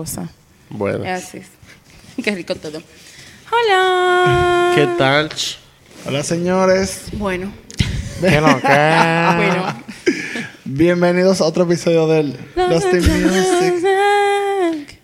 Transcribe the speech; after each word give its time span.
cosa. 0.00 0.28
Bueno. 0.70 1.04
Es 1.04 1.24
así. 1.24 1.42
Qué 2.22 2.34
rico 2.34 2.54
todo. 2.54 2.82
Hola. 3.52 4.72
¿Qué 4.74 4.88
tal? 4.96 5.28
Hola 6.06 6.22
señores, 6.22 7.02
Bueno. 7.12 7.52
¿Qué 8.20 8.40
lo 8.40 8.60
que? 8.60 9.32
Bueno. 9.36 9.84
Bienvenidos 10.72 11.40
a 11.40 11.44
otro 11.44 11.64
episodio 11.64 12.06
del 12.06 12.36
Dusty 12.54 12.96
Music. 13.00 13.74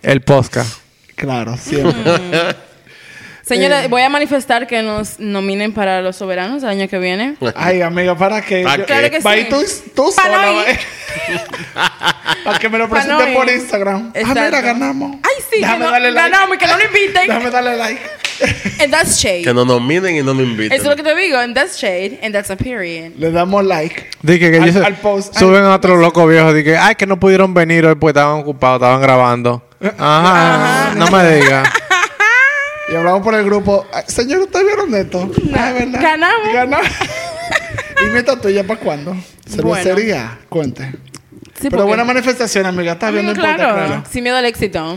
El 0.02 0.20
podcast. 0.22 0.78
Claro, 1.16 1.56
siempre. 1.56 2.12
Señores, 3.42 3.88
voy 3.90 4.02
a 4.02 4.08
manifestar 4.08 4.66
que 4.66 4.82
nos 4.82 5.18
nominen 5.18 5.72
para 5.72 6.02
los 6.02 6.16
soberanos 6.16 6.62
el 6.62 6.68
año 6.68 6.88
que 6.88 6.98
viene. 6.98 7.36
Ay, 7.54 7.80
amiga, 7.80 8.16
¿para 8.16 8.42
qué? 8.42 8.62
¿Para 8.62 8.76
Yo- 8.78 8.82
qué? 8.86 8.92
Claro 8.92 9.10
que 9.10 9.18
Va, 9.20 9.34
sí. 9.34 9.40
y 9.40 9.44
tú, 9.48 9.56
tú 9.94 10.12
sola. 10.12 10.64
Para 12.44 12.58
que 12.58 12.68
me 12.68 12.78
lo 12.78 12.84
no 12.84 12.90
presente 12.90 13.34
por. 13.34 13.48
Instagram. 13.48 14.12
Ah, 14.14 14.18
Exacto. 14.20 14.40
mira, 14.42 14.60
ganamos. 14.60 15.16
Ay, 15.22 15.42
sí, 15.50 15.56
que 15.56 15.60
Déjame 15.60 15.84
no- 15.84 15.90
darle 15.90 16.10
like. 16.12 16.30
ganamos 16.30 16.56
y 16.56 16.58
que 16.58 16.66
no 16.66 16.76
lo 16.76 16.84
inviten. 16.84 17.26
Déjame 17.28 17.50
darle 17.50 17.76
like. 17.76 18.00
And 18.80 18.92
that's 18.92 19.16
shade. 19.18 19.44
Que 19.44 19.54
nos 19.54 19.66
nominen 19.66 20.14
y 20.16 20.22
no 20.22 20.34
nos 20.34 20.44
inviten. 20.44 20.72
Eso 20.72 20.82
es 20.84 20.88
lo 20.90 20.96
que 20.96 21.02
te 21.02 21.14
digo. 21.16 21.38
And 21.38 21.54
that's 21.54 21.78
shade. 21.78 22.18
And 22.22 22.34
that's 22.34 22.50
a 22.50 22.56
period. 22.56 23.12
Le 23.16 23.30
damos 23.30 23.64
like. 23.64 24.10
Dije 24.22 24.50
que 24.50 24.58
Al- 24.58 24.68
ellos 24.68 24.84
al 24.84 24.94
post. 24.96 25.36
suben 25.38 25.64
a 25.64 25.74
otro 25.74 25.96
loco 25.96 26.26
viejo. 26.26 26.52
Dije, 26.52 26.76
ay, 26.76 26.94
que 26.96 27.06
no 27.06 27.18
pudieron 27.18 27.54
venir 27.54 27.86
hoy 27.86 27.94
porque 27.94 28.18
estaban 28.18 28.40
ocupados, 28.40 28.76
estaban 28.82 29.00
grabando. 29.00 29.66
Ajá, 29.98 30.94
no 30.96 31.10
me 31.10 31.34
digas. 31.36 31.68
Y 32.92 32.94
hablamos 32.94 33.22
por 33.22 33.34
el 33.34 33.44
grupo. 33.44 33.86
Señor, 34.06 34.40
¿ustedes 34.42 34.66
vieron 34.66 34.94
esto? 34.94 35.30
Ah, 35.56 35.72
¿verdad? 35.72 36.00
Ganamos. 36.00 36.52
Ganamos. 36.52 36.86
¿Y 38.06 38.10
meta 38.10 38.38
tuya 38.40 38.64
para 38.64 38.78
cuándo? 38.78 39.16
Cervecería. 39.48 40.38
Cuente. 40.48 40.92
Sí, 41.60 41.68
Pero 41.70 41.70
porque- 41.70 41.88
buena 41.88 42.04
manifestación, 42.04 42.66
amiga. 42.66 42.92
Está 42.92 43.08
Amigo, 43.08 43.22
viendo 43.22 43.32
el 43.32 43.38
claro. 43.54 43.70
podcast, 43.70 43.88
claro. 43.88 44.04
Sin 44.10 44.22
miedo 44.24 44.36
al 44.36 44.44
éxito. 44.44 44.94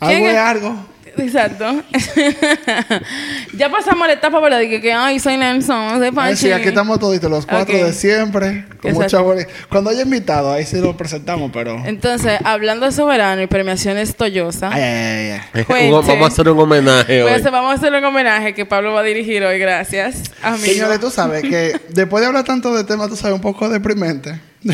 Algo 0.00 0.14
¿Quién 0.16 0.26
es 0.26 0.36
algo. 0.38 0.92
Exacto. 1.18 1.82
ya 3.56 3.70
pasamos 3.70 4.06
la 4.06 4.14
etapa, 4.14 4.40
¿verdad? 4.40 4.58
De 4.60 4.68
que, 4.68 4.80
que 4.80 4.92
ay, 4.92 5.18
soy 5.18 5.36
Nelson, 5.36 5.98
soy 5.98 6.06
Ay, 6.06 6.10
Panchi. 6.12 6.36
sí, 6.36 6.52
aquí 6.52 6.68
estamos 6.68 6.98
toditos, 6.98 7.30
los 7.30 7.46
cuatro 7.46 7.76
de 7.76 7.92
siempre. 7.92 8.64
Con 8.80 8.92
amor. 9.14 9.46
Cuando 9.68 9.90
haya 9.90 10.02
invitado, 10.02 10.52
ahí 10.52 10.64
sí 10.64 10.80
lo 10.80 10.96
presentamos, 10.96 11.50
pero. 11.52 11.82
Entonces, 11.84 12.38
hablando 12.44 12.86
de 12.86 12.92
soberano 12.92 13.42
y 13.42 13.46
premiaciones 13.46 14.16
Toyosa, 14.16 14.70
Ay, 14.72 14.82
ay, 14.82 15.40
ay. 15.52 15.64
Cuente. 15.64 15.90
Vamos 15.90 16.08
a 16.22 16.26
hacer 16.32 16.48
un 16.48 16.58
homenaje 16.58 17.22
hoy. 17.22 17.42
vamos 17.42 17.72
a 17.72 17.74
hacer 17.74 17.92
un 17.92 18.04
homenaje 18.04 18.54
que 18.54 18.64
Pablo 18.64 18.92
va 18.92 19.00
a 19.00 19.04
dirigir 19.04 19.44
hoy. 19.44 19.58
Gracias, 19.58 20.22
amigo. 20.42 20.64
Señores, 20.64 20.98
tú 21.00 21.10
sabes 21.10 21.42
que 21.42 21.78
después 21.90 22.22
de 22.22 22.28
hablar 22.28 22.44
tanto 22.44 22.74
de 22.74 22.84
temas, 22.84 23.08
tú 23.08 23.16
sabes, 23.16 23.34
un 23.34 23.42
poco 23.42 23.68
deprimente. 23.68 24.40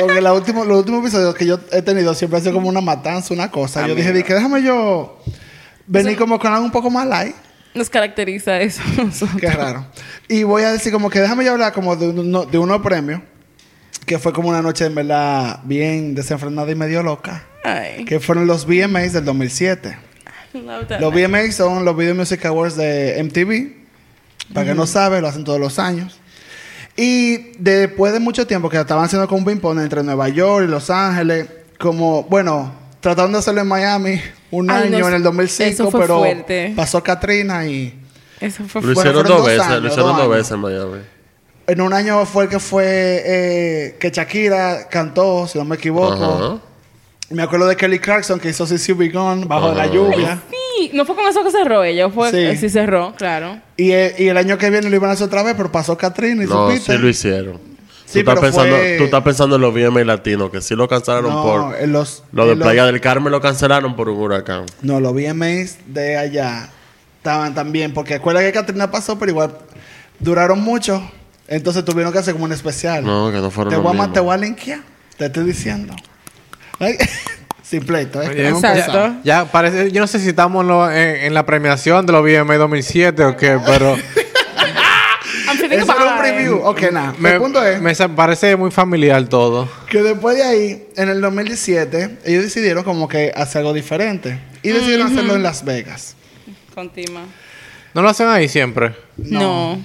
Porque 0.00 0.20
la 0.20 0.32
último, 0.32 0.64
los 0.64 0.78
últimos 0.78 1.00
episodios 1.00 1.34
que 1.34 1.46
yo 1.46 1.58
he 1.72 1.82
tenido 1.82 2.14
siempre 2.14 2.38
ha 2.38 2.40
sido 2.40 2.52
como 2.54 2.68
una 2.68 2.80
matanza, 2.80 3.32
una 3.34 3.50
cosa. 3.50 3.86
Yo 3.86 3.94
dije, 3.94 4.12
di 4.12 4.22
que 4.22 4.34
déjame 4.34 4.62
yo 4.62 5.18
venir 5.86 6.16
como 6.16 6.38
con 6.38 6.52
algo 6.52 6.64
un 6.64 6.72
poco 6.72 6.90
más 6.90 7.06
light. 7.06 7.34
Nos 7.74 7.90
caracteriza 7.90 8.58
eso. 8.60 8.80
Qué 9.38 9.50
raro. 9.50 9.86
Y 10.28 10.44
voy 10.44 10.62
a 10.62 10.72
decir 10.72 10.92
como 10.92 11.10
que 11.10 11.20
déjame 11.20 11.44
yo 11.44 11.52
hablar 11.52 11.72
como 11.72 11.94
de, 11.96 12.08
uno, 12.08 12.44
de 12.46 12.58
unos 12.58 12.80
premios. 12.80 13.20
Que 14.06 14.18
fue 14.20 14.32
como 14.32 14.48
una 14.50 14.62
noche 14.62 14.84
en 14.86 14.94
verdad 14.94 15.60
bien 15.64 16.14
desenfrenada 16.14 16.70
y 16.70 16.74
medio 16.76 17.02
loca. 17.02 17.44
Ay, 17.64 18.04
Que 18.04 18.20
fueron 18.20 18.46
los 18.46 18.64
VMAs 18.64 19.12
del 19.12 19.24
2007. 19.24 19.98
love 20.54 20.86
that. 20.86 21.00
Los 21.00 21.12
VMAs 21.12 21.54
son 21.56 21.84
los 21.84 21.96
Video 21.96 22.14
Music 22.14 22.44
Awards 22.46 22.76
de 22.76 23.20
MTV. 23.22 24.54
Para 24.54 24.66
que 24.68 24.74
no 24.74 24.86
sabe, 24.86 25.20
lo 25.20 25.26
hacen 25.28 25.42
todos 25.42 25.58
los 25.58 25.78
años. 25.80 26.20
Y 26.96 27.52
después 27.58 28.12
de 28.12 28.20
mucho 28.20 28.46
tiempo 28.46 28.68
que 28.70 28.78
estaban 28.80 29.04
haciendo 29.04 29.28
con 29.28 29.38
un 29.40 29.44
ping-pong 29.44 29.78
entre 29.80 30.02
Nueva 30.02 30.28
York 30.28 30.64
y 30.66 30.70
Los 30.70 30.88
Ángeles, 30.90 31.46
como, 31.78 32.22
bueno, 32.24 32.72
tratando 33.00 33.32
de 33.36 33.40
hacerlo 33.40 33.60
en 33.60 33.68
Miami 33.68 34.20
un 34.50 34.70
Ay, 34.70 34.84
año 34.88 35.00
no, 35.00 35.08
en 35.08 35.14
el 35.14 35.22
2005, 35.22 35.70
eso 35.70 35.90
fue 35.90 36.00
pero 36.00 36.18
fuerte. 36.20 36.72
pasó 36.74 37.02
Katrina 37.02 37.66
y 37.66 37.92
Eso 38.40 38.64
fue 38.64 38.80
Lo 38.80 38.94
Bueno, 38.94 39.00
hicieron 39.10 39.26
dos 39.26 39.36
dos 39.38 39.46
veces, 39.46 39.60
años, 39.66 39.82
lo 39.82 39.88
hicieron 39.88 40.16
dos 40.16 40.28
veces 40.30 40.52
en 40.52 40.58
Miami. 40.60 41.00
en 41.66 41.80
un 41.82 41.92
año 41.92 42.24
fue 42.24 42.44
el 42.44 42.50
que 42.50 42.58
fue 42.60 42.84
eh, 43.26 43.96
que 44.00 44.10
Shakira 44.10 44.88
cantó, 44.88 45.46
si 45.46 45.58
no 45.58 45.64
me 45.66 45.76
equivoco. 45.76 46.60
Me 47.28 47.42
acuerdo 47.42 47.66
de 47.66 47.76
Kelly 47.76 47.98
Clarkson 47.98 48.38
que 48.38 48.48
hizo 48.50 48.64
CC 48.66 48.94
Be 48.94 49.08
Gone 49.08 49.44
bajo 49.46 49.74
la 49.74 49.82
Ajá. 49.82 49.92
lluvia. 49.92 50.40
No 50.92 51.04
fue 51.04 51.14
con 51.16 51.26
eso 51.26 51.42
que 51.44 51.50
cerró 51.50 51.82
ella, 51.84 52.08
fue 52.10 52.30
Sí. 52.30 52.36
eh, 52.38 52.56
sí 52.56 52.68
cerró, 52.68 53.14
claro. 53.16 53.58
Y, 53.76 53.90
y 53.92 54.28
el 54.28 54.36
año 54.36 54.58
que 54.58 54.70
viene 54.70 54.88
lo 54.90 54.96
iban 54.96 55.10
a 55.10 55.12
hacer 55.14 55.26
otra 55.26 55.42
vez, 55.42 55.54
pero 55.56 55.70
pasó 55.72 55.96
Katrina 55.96 56.44
y 56.44 56.46
No, 56.46 56.66
supiste. 56.68 56.92
sí 56.92 56.98
lo 56.98 57.08
hicieron. 57.08 57.60
Sí, 58.06 58.12
tú, 58.22 58.30
estás 58.30 58.34
pero 58.34 58.40
pensando, 58.42 58.76
fue- 58.76 58.94
tú 58.98 59.04
estás 59.04 59.22
pensando 59.24 59.56
en 59.56 59.62
los 59.62 59.74
VMA 59.74 60.04
latinos, 60.04 60.50
que 60.50 60.60
sí 60.60 60.76
lo 60.76 60.86
cancelaron 60.88 61.30
No, 61.32 61.42
por... 61.42 61.76
en 61.80 61.92
los, 61.92 62.22
Lo 62.32 62.46
de 62.46 62.52
en 62.52 62.58
los- 62.60 62.66
Playa 62.66 62.86
del 62.86 63.00
Carmen 63.00 63.32
lo 63.32 63.40
cancelaron 63.40 63.96
por 63.96 64.08
un 64.08 64.18
huracán. 64.20 64.64
No, 64.82 65.00
los 65.00 65.12
VMAs 65.12 65.78
de 65.88 66.16
allá 66.16 66.70
estaban 67.18 67.54
también, 67.54 67.92
porque 67.92 68.14
acuérdate 68.14 68.46
que 68.46 68.52
Katrina 68.52 68.90
pasó, 68.92 69.18
pero 69.18 69.32
igual 69.32 69.58
duraron 70.20 70.60
mucho. 70.62 71.02
Entonces 71.48 71.84
tuvieron 71.84 72.12
que 72.12 72.18
hacer 72.20 72.34
como 72.34 72.44
un 72.44 72.52
especial. 72.52 73.02
No, 73.04 73.30
que 73.32 73.38
no 73.38 73.50
fueron 73.50 73.70
te 73.72 73.76
los 73.76 73.84
voy, 73.84 74.00
a, 74.00 74.12
te 74.12 74.20
voy 74.20 74.34
a 74.34 74.36
linkear. 74.36 74.80
Te 75.16 75.26
estoy 75.26 75.44
diciendo. 75.44 75.94
Sin 77.68 77.84
pleito, 77.84 78.22
¿eh? 78.22 78.48
Exacto. 78.48 79.16
Ya 79.24 79.44
parece, 79.50 79.90
yo 79.90 80.00
no 80.00 80.06
sé 80.06 80.20
si 80.20 80.28
estamos 80.28 80.62
en, 80.62 80.68
lo- 80.68 80.90
en- 80.90 81.16
en 81.16 81.34
la 81.34 81.44
premiación 81.44 82.06
de 82.06 82.12
los 82.12 82.22
VMA 82.22 82.56
2007 82.56 83.24
o 83.24 83.36
qué, 83.36 83.58
pero 83.66 83.96
I'm 85.48 85.56
feeling 85.58 85.78
Eso 85.80 85.92
era 85.92 86.04
un 86.04 86.10
fine. 86.22 86.32
preview. 86.32 86.56
Ok, 86.64 86.82
nada. 86.92 87.14
me, 87.18 87.32
el 87.32 87.38
punto 87.38 87.64
es 87.64 87.80
me 87.80 87.94
sa- 87.94 88.08
parece 88.08 88.54
muy 88.56 88.70
familiar 88.70 89.24
todo. 89.28 89.68
que 89.90 90.02
después 90.02 90.36
de 90.36 90.44
ahí, 90.44 90.86
en 90.96 91.08
el 91.08 91.20
2017, 91.20 92.18
ellos 92.24 92.44
decidieron 92.44 92.84
como 92.84 93.08
que 93.08 93.32
hacer 93.34 93.60
algo 93.60 93.72
diferente. 93.72 94.38
Y 94.62 94.70
decidieron 94.70 95.08
hacerlo 95.08 95.34
en 95.34 95.42
Las 95.42 95.64
Vegas. 95.64 96.14
Contima. 96.74 97.20
¿No 97.94 98.02
lo 98.02 98.08
hacen 98.10 98.28
ahí 98.28 98.48
siempre? 98.48 98.94
No. 99.16 99.78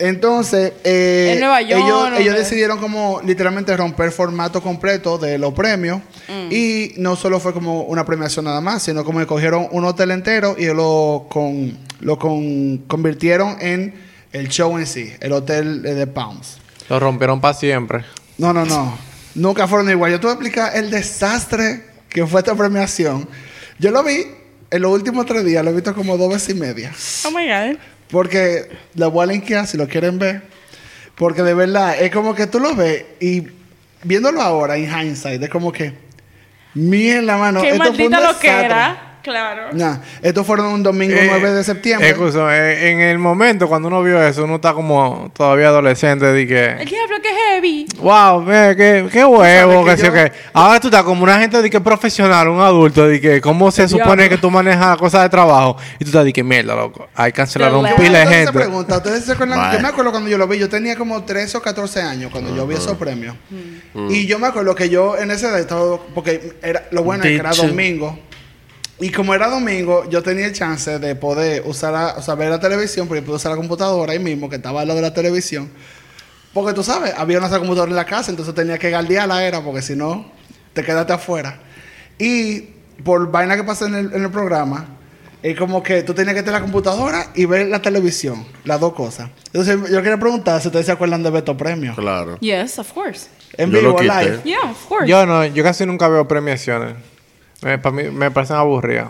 Entonces, 0.00 0.72
eh, 0.82 1.32
En 1.34 1.40
Nueva 1.40 1.60
York, 1.60 2.14
ellos, 2.18 2.34
decidieron 2.34 2.78
como 2.78 3.20
literalmente 3.22 3.76
romper 3.76 4.06
el 4.06 4.12
formato 4.12 4.62
completo 4.62 5.18
de 5.18 5.36
los 5.36 5.52
premios. 5.52 6.00
Mm. 6.26 6.50
Y 6.50 6.92
no 6.96 7.16
solo 7.16 7.38
fue 7.38 7.52
como 7.52 7.82
una 7.82 8.06
premiación 8.06 8.46
nada 8.46 8.62
más, 8.62 8.82
sino 8.82 9.04
como 9.04 9.18
que 9.18 9.26
cogieron 9.26 9.68
un 9.70 9.84
hotel 9.84 10.10
entero 10.12 10.56
y 10.58 10.64
lo, 10.66 11.26
con, 11.28 11.76
lo 12.00 12.18
con, 12.18 12.78
convirtieron 12.78 13.58
en 13.60 13.94
el 14.32 14.48
show 14.48 14.78
en 14.78 14.86
sí, 14.86 15.12
el 15.20 15.32
hotel 15.32 15.82
de 15.82 16.06
Palms. 16.06 16.56
Lo 16.88 16.98
rompieron 16.98 17.38
para 17.40 17.52
siempre. 17.52 18.04
No, 18.38 18.54
no, 18.54 18.64
no. 18.64 18.96
Nunca 19.34 19.68
fueron 19.68 19.90
igual. 19.90 20.12
Yo 20.12 20.18
te 20.18 20.26
voy 20.26 20.30
a 20.30 20.34
explicar 20.34 20.76
el 20.76 20.90
desastre 20.90 21.84
que 22.08 22.26
fue 22.26 22.40
esta 22.40 22.54
premiación. 22.54 23.28
Yo 23.78 23.90
lo 23.90 24.02
vi 24.02 24.24
en 24.70 24.82
los 24.82 24.92
últimos 24.92 25.26
tres 25.26 25.44
días, 25.44 25.62
lo 25.62 25.70
he 25.70 25.74
visto 25.74 25.94
como 25.94 26.16
dos 26.16 26.32
veces 26.32 26.56
y 26.56 26.58
media. 26.58 26.90
Oh 27.26 27.30
my 27.30 27.46
God. 27.46 27.78
Porque 28.10 28.68
la 28.94 29.06
voy 29.08 29.24
a 29.24 29.26
linkear 29.26 29.66
si 29.66 29.76
lo 29.76 29.88
quieren 29.88 30.18
ver. 30.18 30.42
Porque 31.14 31.42
de 31.42 31.54
verdad, 31.54 32.00
es 32.00 32.10
como 32.10 32.34
que 32.34 32.46
tú 32.46 32.60
lo 32.60 32.74
ves 32.74 33.04
y 33.20 33.46
viéndolo 34.02 34.40
ahora 34.40 34.76
en 34.76 34.90
hindsight, 34.90 35.42
es 35.42 35.50
como 35.50 35.72
que. 35.72 35.92
Mierda, 36.72 37.36
mano. 37.36 37.60
Qué 37.60 37.70
esto 37.70 37.92
fue 37.92 38.06
un 38.06 38.10
maldita 38.12 38.32
lo 38.32 38.38
que 38.38 38.48
era. 38.48 39.09
Claro. 39.22 39.68
Nah, 39.72 39.96
esto 40.22 40.44
fueron 40.44 40.66
un 40.66 40.82
domingo 40.82 41.14
Eh, 41.16 41.26
9 41.28 41.52
de 41.52 41.64
septiembre. 41.64 42.08
Eh, 42.10 42.90
en 42.90 43.00
el 43.00 43.18
momento 43.18 43.68
cuando 43.68 43.88
uno 43.88 44.02
vio 44.02 44.22
eso, 44.22 44.44
uno 44.44 44.56
está 44.56 44.72
como 44.72 45.30
todavía 45.34 45.68
adolescente. 45.68 46.24
De 46.26 46.42
El 46.42 46.48
que, 46.48 46.76
diablo 46.86 47.16
que 47.22 47.28
heavy. 47.28 47.86
wow, 47.98 48.44
ve, 48.44 48.74
qué, 48.76 49.08
qué 49.12 49.24
huevo, 49.24 49.84
que 49.84 49.96
que 49.96 50.02
yo- 50.02 50.12
qué. 50.12 50.32
Ahora 50.52 50.80
tú 50.80 50.88
estás 50.88 51.02
como 51.02 51.22
una 51.22 51.38
gente 51.38 51.60
de 51.60 51.68
que 51.70 51.80
profesional, 51.80 52.48
un 52.48 52.60
adulto, 52.60 53.06
de 53.06 53.20
que 53.20 53.40
cómo 53.40 53.70
se 53.70 53.88
supone 53.88 54.22
Diablo. 54.22 54.28
que 54.36 54.40
tú 54.40 54.50
manejas 54.50 54.96
cosas 54.96 55.22
de 55.22 55.28
trabajo. 55.28 55.76
Y 55.98 56.04
tú 56.04 56.10
estás 56.10 56.24
de 56.24 56.32
que 56.32 56.42
mierda, 56.42 56.74
loco. 56.74 57.08
Hay 57.14 57.32
que 57.32 57.36
cancelar 57.36 57.74
un 57.74 57.86
Yo 57.86 57.96
pile 57.96 58.18
de 58.20 58.26
gente. 58.26 58.52
pregunta, 58.52 58.96
¿ustedes 58.96 59.24
se 59.24 59.32
acuerdan? 59.32 59.58
Vale. 59.58 59.76
Yo 59.76 59.82
me 59.82 59.88
acuerdo 59.88 60.10
cuando 60.12 60.30
yo 60.30 60.38
lo 60.38 60.46
vi, 60.48 60.58
yo 60.58 60.68
tenía 60.68 60.96
como 60.96 61.24
13 61.24 61.58
o 61.58 61.62
14 61.62 62.00
años 62.00 62.30
cuando 62.30 62.54
yo 62.56 62.66
vi 62.66 62.74
esos 62.76 62.96
premios. 62.96 63.34
Y 64.08 64.26
yo 64.26 64.38
me 64.38 64.46
acuerdo 64.46 64.74
que 64.74 64.88
yo 64.88 65.16
en 65.18 65.30
ese 65.30 65.46
edad 65.46 65.58
estaba, 65.60 65.98
porque 66.14 66.54
era, 66.62 66.84
lo 66.90 67.02
bueno 67.02 67.24
es 67.24 67.30
que 67.30 67.36
era 67.36 67.50
domingo. 67.52 68.18
Y 69.00 69.10
como 69.10 69.34
era 69.34 69.48
domingo, 69.48 70.08
yo 70.10 70.22
tenía 70.22 70.46
el 70.46 70.52
chance 70.52 70.98
de 70.98 71.14
poder 71.14 71.62
usar, 71.64 71.92
la- 71.92 72.14
o 72.18 72.22
sea, 72.22 72.34
ver 72.34 72.50
la 72.50 72.60
televisión, 72.60 73.08
porque 73.08 73.20
yo 73.22 73.26
pude 73.26 73.36
usar 73.36 73.50
la 73.50 73.56
computadora 73.56 74.12
ahí 74.12 74.18
mismo, 74.18 74.48
que 74.50 74.56
estaba 74.56 74.82
al 74.82 74.88
lado 74.88 75.00
de 75.00 75.06
la 75.08 75.14
televisión. 75.14 75.70
Porque 76.52 76.72
tú 76.74 76.82
sabes, 76.82 77.14
había 77.16 77.38
una 77.38 77.48
computadora 77.48 77.90
en 77.90 77.96
la 77.96 78.04
casa, 78.04 78.30
entonces 78.30 78.54
tenía 78.54 78.76
que 78.78 78.90
guardiarla, 78.90 79.44
era, 79.44 79.62
porque 79.62 79.82
si 79.82 79.94
no, 79.96 80.30
te 80.74 80.82
quedaste 80.84 81.12
afuera. 81.12 81.60
Y 82.18 82.60
por 83.04 83.30
vaina 83.30 83.56
que 83.56 83.64
pasó 83.64 83.86
en 83.86 83.94
el, 83.94 84.12
en 84.12 84.22
el 84.24 84.30
programa, 84.30 84.96
Es 85.42 85.56
como 85.56 85.82
que 85.82 86.02
tú 86.02 86.12
tenías 86.12 86.34
que 86.34 86.42
tener 86.42 86.60
la 86.60 86.60
computadora 86.60 87.28
y 87.34 87.46
ver 87.46 87.68
la 87.68 87.80
televisión. 87.80 88.44
Las 88.64 88.78
dos 88.78 88.92
cosas. 88.92 89.30
Entonces, 89.46 89.74
yo 89.90 90.02
quería 90.02 90.18
preguntar 90.20 90.60
si 90.60 90.68
ustedes 90.68 90.84
se 90.84 90.92
acuerdan 90.92 91.22
de 91.22 91.30
Beto 91.30 91.56
Premio. 91.56 91.94
Claro. 91.94 92.36
Yes, 92.40 92.78
of 92.78 92.92
course. 92.92 93.28
En 93.56 93.70
Yo 93.70 93.78
vivo, 93.80 94.02
live. 94.02 94.40
Yeah, 94.44 94.70
of 94.70 94.86
course. 94.86 95.06
Yo 95.08 95.24
no, 95.24 95.46
yo 95.46 95.64
casi 95.64 95.86
nunca 95.86 96.08
veo 96.08 96.28
premiaciones. 96.28 96.94
Me, 97.62 97.78
para 97.78 97.94
mí, 97.96 98.02
me 98.10 98.30
parecen 98.30 98.56
aburridas. 98.56 99.08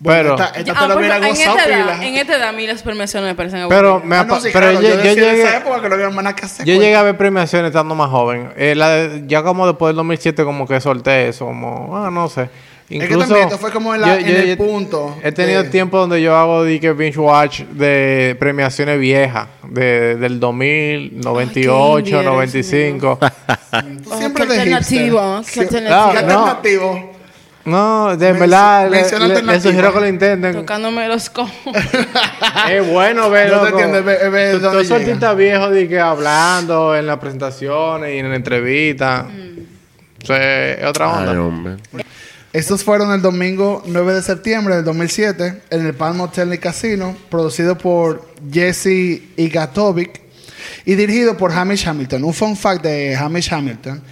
Bueno, 0.00 0.36
pero, 0.36 0.44
esta, 0.46 0.58
esta 0.60 0.72
Ah, 0.76 0.86
lo 0.86 0.96
hubiera 0.96 1.16
en 1.16 1.24
esta 1.24 1.64
edad, 1.64 2.02
en 2.04 2.14
esta 2.14 2.36
edad 2.36 2.48
a 2.50 2.52
mí 2.52 2.66
las 2.68 2.82
premiaciones 2.82 3.30
me 3.30 3.34
parecen 3.34 3.68
pero 3.68 3.94
aburridas. 3.94 4.08
me 4.08 4.16
Ah, 4.16 4.24
no, 4.24 4.40
sí, 4.40 4.50
pero 4.52 4.66
claro, 4.70 4.80
yo, 4.80 4.88
yo, 4.90 4.96
yo 4.96 5.14
llegué, 5.14 5.42
esa 5.42 5.56
época 5.56 5.82
que 5.82 5.88
no 5.88 5.94
había 5.96 6.10
más 6.10 6.34
que 6.34 6.44
hacer. 6.46 6.64
yo 6.66 6.74
llegué 6.74 6.94
a 6.94 7.02
ver 7.02 7.16
premiaciones 7.16 7.70
estando 7.70 7.96
más 7.96 8.08
joven. 8.08 8.52
Eh, 8.56 8.76
la 8.76 8.90
de- 8.90 9.24
ya 9.26 9.42
como 9.42 9.66
después 9.66 9.88
del 9.90 9.96
2007 9.96 10.44
como 10.44 10.68
que 10.68 10.80
solté 10.80 11.28
eso, 11.28 11.46
como, 11.46 11.96
ah, 11.96 12.10
no 12.12 12.28
sé. 12.28 12.48
que 12.88 13.00
también 13.08 13.40
esto 13.42 13.58
fue 13.58 13.72
como 13.72 13.92
en 13.92 14.00
la- 14.02 14.18
en 14.20 14.26
el 14.28 14.56
punto 14.56 15.16
He 15.22 15.32
tenido 15.32 15.64
de- 15.64 15.68
tiempo 15.68 15.98
donde 15.98 16.22
yo 16.22 16.36
hago 16.36 16.62
que 16.62 16.92
binge 16.92 17.18
watch 17.18 17.62
de 17.62 18.36
premiaciones 18.38 19.00
viejas, 19.00 19.48
de, 19.68 20.14
del 20.14 20.38
2000, 20.38 21.20
98, 21.20 21.98
envidia 21.98 22.20
eres, 22.20 22.30
95. 22.32 23.18
Tú 24.04 24.10
siempre 24.16 24.46
de 24.46 24.52
alternativo, 24.60 25.38
hipster. 25.42 25.62
alternativo. 25.64 25.88
¿Qué 25.88 25.92
Ah, 25.92 26.20
alternativo? 26.20 27.17
No, 27.64 28.16
de 28.16 28.30
Men- 28.32 28.40
verdad, 28.40 28.90
le, 28.90 29.02
le- 29.42 29.60
sugiero 29.60 29.92
que 29.92 30.00
lo 30.00 30.08
intenten. 30.08 30.54
Tocándome 30.54 31.06
los 31.08 31.28
cojones. 31.30 31.84
Es 32.70 32.86
bueno 32.86 33.28
ver, 33.30 33.50
No 33.52 33.66
entiendes, 33.66 34.60
Todos 34.60 34.82
esos 34.82 34.98
artistas 35.00 35.36
viejos 35.36 35.70
de 35.70 35.88
que 35.88 36.00
hablando 36.00 36.96
en 36.96 37.06
las 37.06 37.18
presentaciones 37.18 38.14
y 38.14 38.18
en 38.18 38.28
la 38.30 38.36
entrevista. 38.36 39.26
O 40.22 40.26
sea, 40.26 40.72
es 40.72 40.84
otra 40.84 41.08
onda. 41.10 41.32
Ay, 41.32 41.38
hombre. 41.38 41.76
Estos 42.52 42.82
fueron 42.82 43.12
el 43.12 43.20
domingo 43.20 43.82
9 43.86 44.14
de 44.14 44.22
septiembre 44.22 44.76
del 44.76 44.84
2007 44.84 45.62
en 45.70 45.86
el 45.86 45.94
Palm 45.94 46.20
Hotel 46.22 46.52
y 46.54 46.58
Casino, 46.58 47.14
producido 47.30 47.76
por 47.76 48.26
Jesse 48.50 49.20
Igatovic 49.36 50.22
y 50.86 50.94
dirigido 50.94 51.36
por 51.36 51.52
Hamish 51.52 51.86
Hamilton. 51.86 52.24
Un 52.24 52.32
fun 52.34 52.56
fact 52.56 52.82
de 52.82 53.14
Hamish 53.14 53.52
Hamilton 53.52 54.02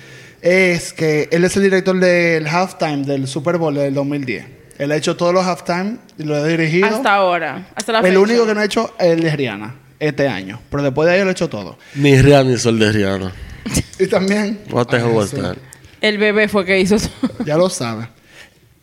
es 0.46 0.93
que 0.93 1.28
él 1.32 1.44
es 1.44 1.56
el 1.56 1.64
director 1.64 1.98
del 1.98 2.46
halftime 2.46 2.98
del 3.04 3.26
Super 3.26 3.58
Bowl 3.58 3.75
del 3.75 3.93
2010. 3.94 4.44
Él 4.78 4.93
ha 4.93 4.96
hecho 4.96 5.16
todos 5.16 5.34
los 5.34 5.44
halftime 5.44 5.96
y 6.19 6.22
lo 6.22 6.37
ha 6.37 6.44
dirigido. 6.46 6.87
Hasta 6.87 7.14
ahora. 7.14 7.69
Hasta 7.75 7.93
la 7.93 7.98
el 7.98 8.06
fecha. 8.06 8.20
único 8.20 8.46
que 8.46 8.54
no 8.54 8.60
ha 8.60 8.64
hecho 8.64 8.94
es 8.98 9.06
el 9.08 9.20
de 9.22 9.34
Rihanna 9.34 9.75
este 9.98 10.28
año. 10.28 10.60
Pero 10.70 10.82
después 10.84 11.08
de 11.08 11.14
ahí 11.14 11.22
lo 11.22 11.28
ha 11.28 11.32
hecho 11.32 11.48
todo. 11.48 11.76
Ni 11.96 12.20
Rihanna 12.20 12.50
ni 12.50 12.58
Sol 12.58 12.78
de 12.78 12.93
Rihanna. 12.93 13.32
Y 13.98 14.06
también. 14.06 14.60
What 14.70 14.87
the 14.87 14.98
hell 14.98 15.06
was 15.14 15.31
Sí. 15.31 15.37
that? 15.37 15.56
El 16.00 16.19
bebé 16.19 16.46
fue 16.49 16.64
que 16.64 16.78
hizo 16.78 16.94
eso. 16.96 17.10
Ya 17.44 17.56
lo 17.56 17.69
sabe. 17.70 18.06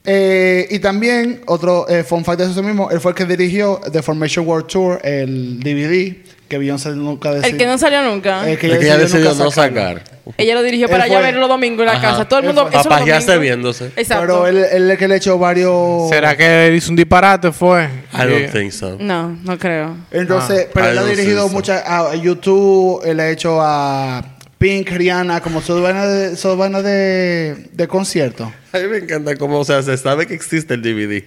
Eh, 0.04 0.68
y 0.71 0.80
también, 0.80 1.42
otro 1.45 1.88
eh, 1.88 2.04
fun 2.04 2.25
fact 2.25 2.39
de 2.42 2.51
eso 2.51 2.62
mismo, 2.63 2.92
él 2.92 3.00
fue 3.00 3.12
el 3.12 3.16
que 3.18 3.25
dirigió 3.25 3.80
The 3.92 4.01
Formation 4.01 4.45
World 4.45 4.68
Tour, 4.68 5.00
el 5.04 5.59
DVD, 5.62 6.18
que 6.54 6.60
Beyoncé 6.60 6.92
nunca 6.92 7.32
decidió. 7.32 7.52
El 7.52 7.58
que 7.58 7.66
no 7.66 7.78
salió 7.80 8.04
nunca. 8.04 8.48
el 8.48 8.60
que 8.60 8.68
ella 8.68 8.98
decidió 8.98 9.32
nunca 9.32 9.44
no 9.44 9.52
sacarlo. 9.52 10.00
sacar. 10.00 10.14
Ella 10.38 10.54
lo 10.54 10.62
dirigió 10.62 10.88
para 10.88 11.06
allá 11.06 11.16
fue. 11.16 11.24
ver 11.24 11.36
los 11.36 11.50
domingos 11.50 11.80
en 11.80 11.86
la 11.88 11.92
Ajá. 11.94 12.02
casa. 12.12 12.26
Todo 12.28 12.40
el 12.42 12.46
mundo. 12.46 12.70
domingos. 12.70 13.40
viéndose. 13.40 13.86
Exacto. 13.96 14.22
Pero 14.22 14.48
él, 14.48 14.58
él 14.58 14.64
es 14.86 14.92
el 14.92 14.98
que 14.98 15.08
le 15.08 15.16
echó 15.16 15.40
varios... 15.40 16.10
¿Será 16.10 16.38
que 16.38 16.68
él 16.68 16.76
hizo 16.76 16.92
un 16.92 16.96
disparate? 16.96 17.52
Fue. 17.52 17.86
I 18.14 18.18
don't 18.28 18.52
think 18.52 18.72
so. 18.72 18.98
No, 19.00 19.30
no 19.44 19.58
creo. 19.58 19.98
Entonces, 20.12 20.68
Ah, 20.68 20.72
pero 20.74 20.90
él 20.90 20.98
ha 21.00 21.06
dirigido 21.06 21.48
so. 21.48 21.54
muchas... 21.54 21.84
A 21.88 22.14
YouTube, 22.16 23.02
él 23.04 23.20
ha 23.20 23.30
hecho 23.32 23.60
a 23.60 24.24
Pink, 24.60 24.92
Rihanna, 24.92 25.42
como 25.42 25.60
su 25.60 25.82
vaina 25.82 26.06
de, 26.06 26.38
su 26.38 26.56
vaina 26.56 26.82
de, 26.84 27.70
de 27.74 27.88
concierto. 27.88 28.54
A 28.72 28.78
mí 28.78 28.88
me 28.88 28.98
encanta 28.98 29.36
cómo, 29.36 29.60
o 29.60 29.66
sea, 29.66 29.82
se 29.82 29.98
sabe 29.98 30.28
que 30.28 30.36
existe 30.36 30.76
el 30.76 30.82
DVD. 30.84 31.24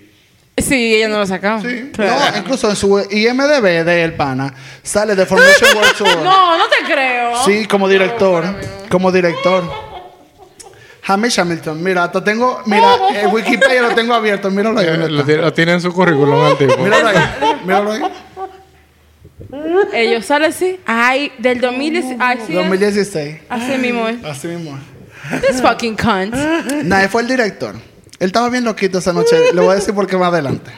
Sí, 0.58 0.94
ella 0.94 1.08
no 1.08 1.18
lo 1.18 1.26
sacó. 1.26 1.60
Sí. 1.60 1.90
Claro. 1.92 2.18
No, 2.32 2.38
incluso 2.38 2.70
en 2.70 2.76
su 2.76 2.98
IMDB 3.10 3.84
de 3.84 4.04
El 4.04 4.14
Pana 4.14 4.52
sale 4.82 5.14
The 5.14 5.26
Formation 5.26 5.76
World 5.76 5.94
Tour. 5.98 6.16
No, 6.22 6.56
no 6.56 6.64
te 6.68 6.90
creo. 6.90 7.44
Sí, 7.44 7.66
como 7.66 7.88
director. 7.88 8.44
Como 8.88 9.12
director. 9.12 9.70
Hamish 11.08 11.38
Hamilton. 11.38 11.82
Mira, 11.82 12.04
hasta 12.04 12.24
tengo. 12.24 12.62
Mira, 12.64 12.94
el 13.14 13.28
Wikipedia 13.28 13.82
lo 13.82 13.94
tengo 13.94 14.14
abierto. 14.14 14.50
Míralo 14.50 14.80
ahí. 14.80 14.86
Eh, 14.86 14.90
¿dónde 14.92 15.08
Lo, 15.10 15.24
tiene, 15.24 15.42
lo 15.42 15.52
tiene 15.52 15.72
en 15.74 15.80
su 15.80 15.92
currículum 15.92 16.46
el 16.46 16.56
tipo. 16.56 16.76
Míralo 16.78 17.08
ahí. 17.08 17.16
Míralo 17.64 17.92
ahí. 17.92 18.02
Ellos 19.92 20.24
salen 20.24 20.50
así. 20.50 20.80
Ay, 20.86 21.32
del 21.38 21.60
2010. 21.60 22.16
Ay, 22.18 22.38
sí. 22.46 22.52
es. 22.52 22.58
2016. 22.58 23.36
Así 23.48 23.78
mismo 23.78 24.08
es. 24.08 24.24
Así 24.24 24.48
mismo. 24.48 24.78
This 25.46 25.60
fucking 25.60 25.96
cunt. 25.96 26.34
Nadie 26.84 27.08
fue 27.08 27.22
el 27.22 27.28
director. 27.28 27.74
Él 28.18 28.26
estaba 28.28 28.48
bien 28.48 28.64
loquito 28.64 28.98
esa 28.98 29.12
noche. 29.12 29.36
Le 29.52 29.60
voy 29.60 29.72
a 29.72 29.74
decir 29.76 29.94
por 29.94 30.06
qué 30.06 30.16
más 30.16 30.32
adelante. 30.32 30.70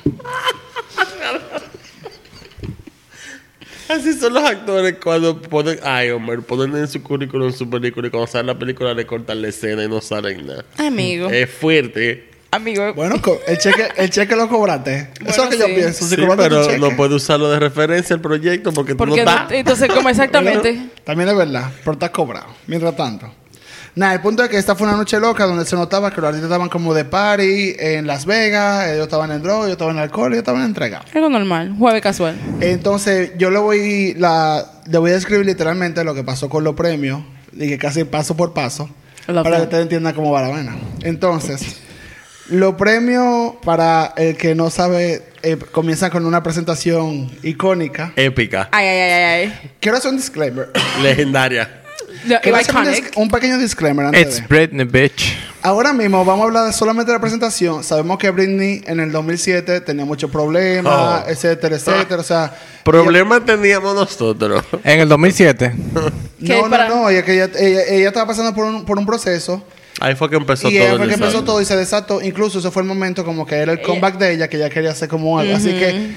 Así 3.89 4.13
son 4.13 4.35
los 4.35 4.45
actores 4.45 4.97
cuando 5.03 5.41
ponen, 5.41 5.79
ay, 5.83 6.11
hombre, 6.11 6.39
ponen 6.43 6.77
en 6.77 6.89
su 6.89 7.03
currículum 7.03 7.51
su 7.53 7.71
película 7.71 8.09
y 8.09 8.11
cuando 8.11 8.27
sale 8.27 8.45
la 8.53 8.59
película 8.59 8.93
le 8.93 9.07
cortan 9.07 9.41
la 9.41 9.49
escena 9.49 9.83
y 9.83 9.89
no 9.89 10.03
salen 10.03 10.47
nada. 10.47 10.65
Amigo. 10.77 11.31
Es 11.31 11.49
fuerte. 11.51 12.29
Amigo. 12.51 12.93
Bueno, 12.95 13.15
el 13.47 13.59
cheque, 13.59 13.89
el 13.97 14.11
cheque 14.11 14.37
lo 14.37 14.47
cobraste. 14.49 15.09
Eso 15.25 15.29
es 15.31 15.39
lo 15.39 15.49
que 15.51 15.59
yo 15.59 15.67
pienso. 15.67 16.05
Si 16.05 16.17
Sí, 16.17 16.23
pero 16.37 16.67
cheque, 16.67 16.79
no 16.79 16.95
puede 16.97 17.15
usarlo 17.15 17.49
de 17.51 17.59
referencia 17.61 18.15
al 18.15 18.21
proyecto 18.21 18.73
porque, 18.73 18.93
tú 18.93 18.99
Porque 18.99 19.25
no 19.25 19.25
no- 19.25 19.31
estás. 19.31 19.53
entonces, 19.53 19.89
¿cómo 19.95 20.09
exactamente? 20.11 20.91
También 21.05 21.31
es 21.31 21.37
verdad, 21.37 21.71
pero 21.81 21.93
está 21.93 22.13
cobrado. 22.13 22.49
Mientras 22.67 22.95
tanto. 22.95 23.33
Nada, 23.95 24.15
el 24.15 24.21
punto 24.21 24.43
es 24.45 24.49
que 24.49 24.59
esta 24.59 24.75
fue 24.77 24.87
una 24.87 24.97
noche 24.97 25.19
loca 25.19 25.45
donde 25.45 25.65
se 25.65 25.75
notaba 25.77 26.11
que 26.11 26.21
los 26.21 26.29
artistas 26.29 26.49
estaban 26.51 26.69
como 26.69 26.95
de 26.95 27.05
party 27.05 27.75
en 27.79 28.07
Las 28.07 28.27
Vegas, 28.27 28.89
ellos 28.89 29.05
estaban 29.05 29.31
en 29.33 29.43
droga, 29.43 29.63
ellos 29.63 29.73
estaban 29.73 29.97
en 29.97 30.03
alcohol, 30.03 30.33
ellos 30.33 30.43
estaban 30.43 30.63
entregados. 30.63 31.07
Algo 31.15 31.29
normal. 31.29 31.75
Jueves 31.79 32.03
casual. 32.03 32.37
Entonces, 32.61 33.33
yo 33.39 33.51
le 33.51 33.59
voy, 33.59 34.15
la, 34.15 34.65
le 34.87 34.99
voy 34.99 35.11
a 35.11 35.15
describir 35.15 35.47
literalmente 35.47 36.05
lo 36.05 36.15
que 36.15 36.23
pasó 36.23 36.49
con 36.49 36.63
los 36.65 36.75
premios, 36.75 37.23
y 37.53 37.69
que 37.69 37.79
casi 37.79 38.05
paso 38.05 38.37
por 38.37 38.53
paso, 38.55 38.89
love 39.27 39.43
para 39.43 39.43
que 39.43 39.51
that. 39.53 39.63
ustedes 39.63 39.83
entiendan 39.83 40.15
cómo 40.15 40.31
va 40.31 40.43
la 40.43 40.49
vaina. 40.49 40.77
Entonces, 41.03 41.81
los 42.51 42.75
premios, 42.75 43.55
para 43.65 44.15
el 44.17 44.37
que 44.37 44.55
no 44.55 44.71
sabe, 44.71 45.23
eh, 45.43 45.57
comienzan 45.73 46.11
con 46.11 46.25
una 46.25 46.43
presentación 46.43 47.31
icónica. 47.43 48.13
Épica. 48.17 48.69
Ay, 48.73 48.87
ay, 48.87 48.99
ay, 49.01 49.13
ay, 49.13 49.23
ay. 49.63 49.71
Quiero 49.81 49.99
hacer 49.99 50.11
un 50.11 50.17
disclaimer. 50.17 50.71
Legendaria. 51.03 51.78
Un, 52.25 52.31
dis- 52.31 52.69
Iconic. 52.69 53.13
un 53.17 53.29
pequeño 53.31 53.59
disclaimer 53.59 54.07
antes 54.07 54.23
It's 54.23 54.41
de. 54.41 54.47
Britney, 54.47 54.85
bitch. 54.87 55.37
Ahora 55.63 55.93
mismo 55.93 56.25
vamos 56.25 56.45
a 56.45 56.47
hablar 56.47 56.73
solamente 56.73 57.11
de 57.11 57.17
la 57.19 57.21
presentación. 57.21 57.83
Sabemos 57.85 58.19
que 58.19 58.31
Britney 58.31 58.83
en 58.87 59.01
el 59.01 59.11
2007 59.13 59.81
tenía 59.81 60.05
muchos 60.05 60.31
problemas, 60.31 61.25
Oh. 61.27 61.29
etcétera, 61.29 61.77
etcétera. 61.77 62.21
O 62.21 62.25
sea, 62.25 62.53
Problemas 62.85 63.45
teníamos 63.45 63.95
nosotros. 63.95 64.65
En 64.85 65.01
el 65.01 65.09
2007. 65.09 65.75
¿Qué 66.45 66.61
no, 66.63 66.69
no, 66.69 66.89
no, 66.89 67.11
ella, 67.11 67.25
que 67.25 67.35
ella, 67.35 67.51
ella, 67.59 67.81
ella 67.89 68.09
estaba 68.09 68.27
pasando 68.29 68.55
por 68.55 68.65
un, 68.65 68.85
por 68.85 68.97
un 68.99 69.05
proceso 69.07 69.65
Ahí 70.01 70.15
fue 70.15 70.31
que 70.31 70.37
empezó 70.37 70.71
y 70.71 70.79
todo 70.79 70.87
el 70.93 70.97
fue 70.99 71.09
que 71.09 71.15
empezó 71.15 71.43
todo 71.43 71.61
y 71.61 71.65
se 71.65 71.77
desató. 71.77 72.23
Incluso 72.23 72.61
ese 72.61 72.71
fue 72.71 72.83
el 72.83 72.89
momento 72.89 73.25
como 73.25 73.45
que 73.45 73.57
era 73.57 73.73
el 73.73 73.83
comeback 73.83 74.17
de 74.17 74.33
ella, 74.35 74.49
que 74.49 74.57
ella 74.57 74.71
quería 74.71 74.93
hacer 74.93 75.09
como 75.09 75.37
algo. 75.41 75.57
Así 75.57 75.71
que 75.71 76.13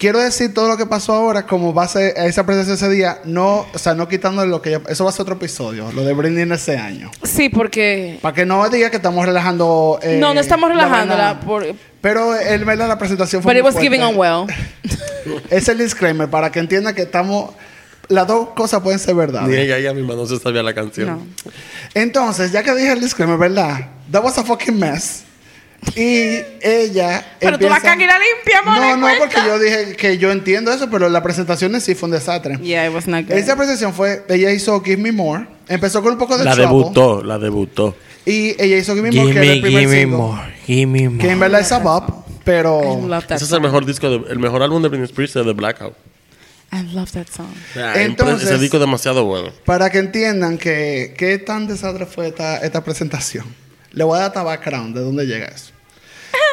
quiero 0.00 0.18
decir 0.18 0.52
todo 0.54 0.66
lo 0.66 0.76
que 0.78 0.86
pasó 0.86 1.12
ahora 1.12 1.46
como 1.46 1.72
base 1.74 2.14
a 2.16 2.24
esa 2.24 2.44
presentación 2.46 2.74
ese 2.76 2.88
día, 2.88 3.20
no, 3.24 3.66
o 3.72 3.78
sea, 3.78 3.94
no 3.94 4.08
quitándole 4.08 4.48
lo 4.48 4.62
que 4.62 4.70
ella, 4.70 4.80
eso 4.88 5.04
va 5.04 5.10
a 5.10 5.12
ser 5.12 5.22
otro 5.22 5.34
episodio, 5.34 5.92
lo 5.92 6.02
de 6.02 6.14
Britney 6.14 6.42
en 6.42 6.52
ese 6.52 6.78
año. 6.78 7.10
Sí, 7.22 7.50
porque. 7.50 8.18
Para 8.22 8.34
que 8.34 8.46
no 8.46 8.68
diga 8.70 8.90
que 8.90 8.96
estamos 8.96 9.24
relajando. 9.26 10.00
eh, 10.02 10.16
no, 10.18 10.34
no 10.34 10.40
estamos 10.40 10.70
la 10.70 10.74
relajándola. 10.76 11.40
Por, 11.40 11.66
Pero 12.00 12.34
el 12.34 12.64
verdad 12.64 12.88
la 12.88 12.98
presentación 12.98 13.42
fue 13.42 13.52
but 13.52 13.58
it 13.58 13.64
was 13.64 13.74
fuerte. 13.74 13.88
giving 13.88 14.02
on 14.02 14.16
well. 14.16 14.46
Es 15.50 15.68
el 15.68 15.76
disclaimer 15.78 16.28
para 16.30 16.50
que 16.50 16.58
entienda 16.60 16.94
que 16.94 17.02
estamos 17.02 17.50
las 18.08 18.26
dos 18.26 18.48
cosas 18.56 18.80
pueden 18.80 18.98
ser 18.98 19.14
verdad. 19.14 19.42
Ni 19.42 19.54
ella, 19.54 19.76
ella 19.76 19.92
misma 19.92 20.14
no 20.14 20.26
se 20.26 20.38
sabía 20.38 20.62
la 20.62 20.72
canción. 20.74 21.08
No. 21.08 21.26
Entonces, 21.94 22.50
ya 22.52 22.62
que 22.62 22.74
dije 22.74 22.92
el 22.92 23.00
disclaimer, 23.00 23.36
¿verdad? 23.36 23.90
That 24.10 24.24
was 24.24 24.38
a 24.38 24.44
fucking 24.44 24.78
mess. 24.78 25.24
Y 25.96 26.40
ella 26.62 27.24
Pero 27.40 27.58
tú 27.58 27.68
la 27.68 27.76
empieza- 27.76 27.96
y 27.96 28.06
la 28.06 28.18
limpia, 28.18 28.60
No, 28.64 28.70
mole, 28.74 28.96
no, 28.96 29.00
cuenta. 29.00 29.18
porque 29.18 29.36
yo 29.46 29.58
dije 29.58 29.96
que 29.96 30.18
yo 30.18 30.30
entiendo 30.30 30.72
eso, 30.72 30.88
pero 30.90 31.08
la 31.08 31.22
presentación 31.22 31.74
en 31.74 31.80
sí 31.80 31.94
fue 31.94 32.08
un 32.08 32.12
desastre. 32.12 32.58
Yeah, 32.58 32.86
it 32.86 32.94
was 32.94 33.06
not 33.06 33.22
good. 33.26 33.32
Esa 33.32 33.56
presentación 33.56 33.94
fue, 33.94 34.24
ella 34.28 34.52
hizo 34.52 34.80
Give 34.82 34.98
Me 35.02 35.10
More, 35.12 35.46
empezó 35.68 36.02
con 36.02 36.12
un 36.12 36.18
poco 36.18 36.36
de 36.38 36.44
La 36.44 36.52
trouble, 36.52 36.68
debutó, 36.68 37.22
la 37.24 37.38
debutó. 37.38 37.96
y 38.26 38.50
ella 38.62 38.76
hizo 38.76 38.94
Give 38.94 39.10
Me 39.10 39.16
More, 39.16 39.32
que 39.32 39.38
era 39.38 39.52
el 39.52 39.60
primer 39.62 39.88
single, 39.88 40.42
Give 40.66 40.86
me 40.86 41.08
more. 41.08 41.18
que 41.24 41.30
en 41.32 41.40
verdad 41.40 41.60
es 41.60 41.72
a 41.72 41.78
bop, 41.78 42.08
I 42.28 42.40
pero 42.44 42.80
love 43.06 43.26
that 43.26 43.36
Ese 43.36 43.44
es 43.44 43.50
song. 43.50 43.56
el 43.56 43.62
mejor 43.62 43.86
disco, 43.86 44.10
de- 44.10 44.32
el 44.32 44.38
mejor 44.38 44.62
álbum 44.62 44.82
de 44.82 44.88
Britney 44.88 45.06
Spears 45.06 45.32
de 45.34 45.44
The 45.44 45.52
Blackout. 45.52 45.94
I 46.72 46.82
love 46.94 47.10
that 47.12 47.26
song. 47.34 47.48
Entonces- 47.96 48.48
ese 48.48 48.58
disco 48.58 48.76
es 48.76 48.80
demasiado 48.82 49.24
bueno. 49.24 49.50
para 49.64 49.90
que 49.90 49.98
entiendan 49.98 50.56
que 50.58 51.14
qué 51.16 51.38
tan 51.38 51.66
desastre 51.66 52.06
fue 52.06 52.28
esta, 52.28 52.58
esta 52.58 52.84
presentación, 52.84 53.44
le 53.92 54.04
voy 54.04 54.16
a 54.16 54.20
dar 54.20 54.28
hasta 54.28 54.42
background 54.42 54.94
de 54.96 55.02
dónde 55.02 55.26
llega 55.26 55.46
eso. 55.46 55.72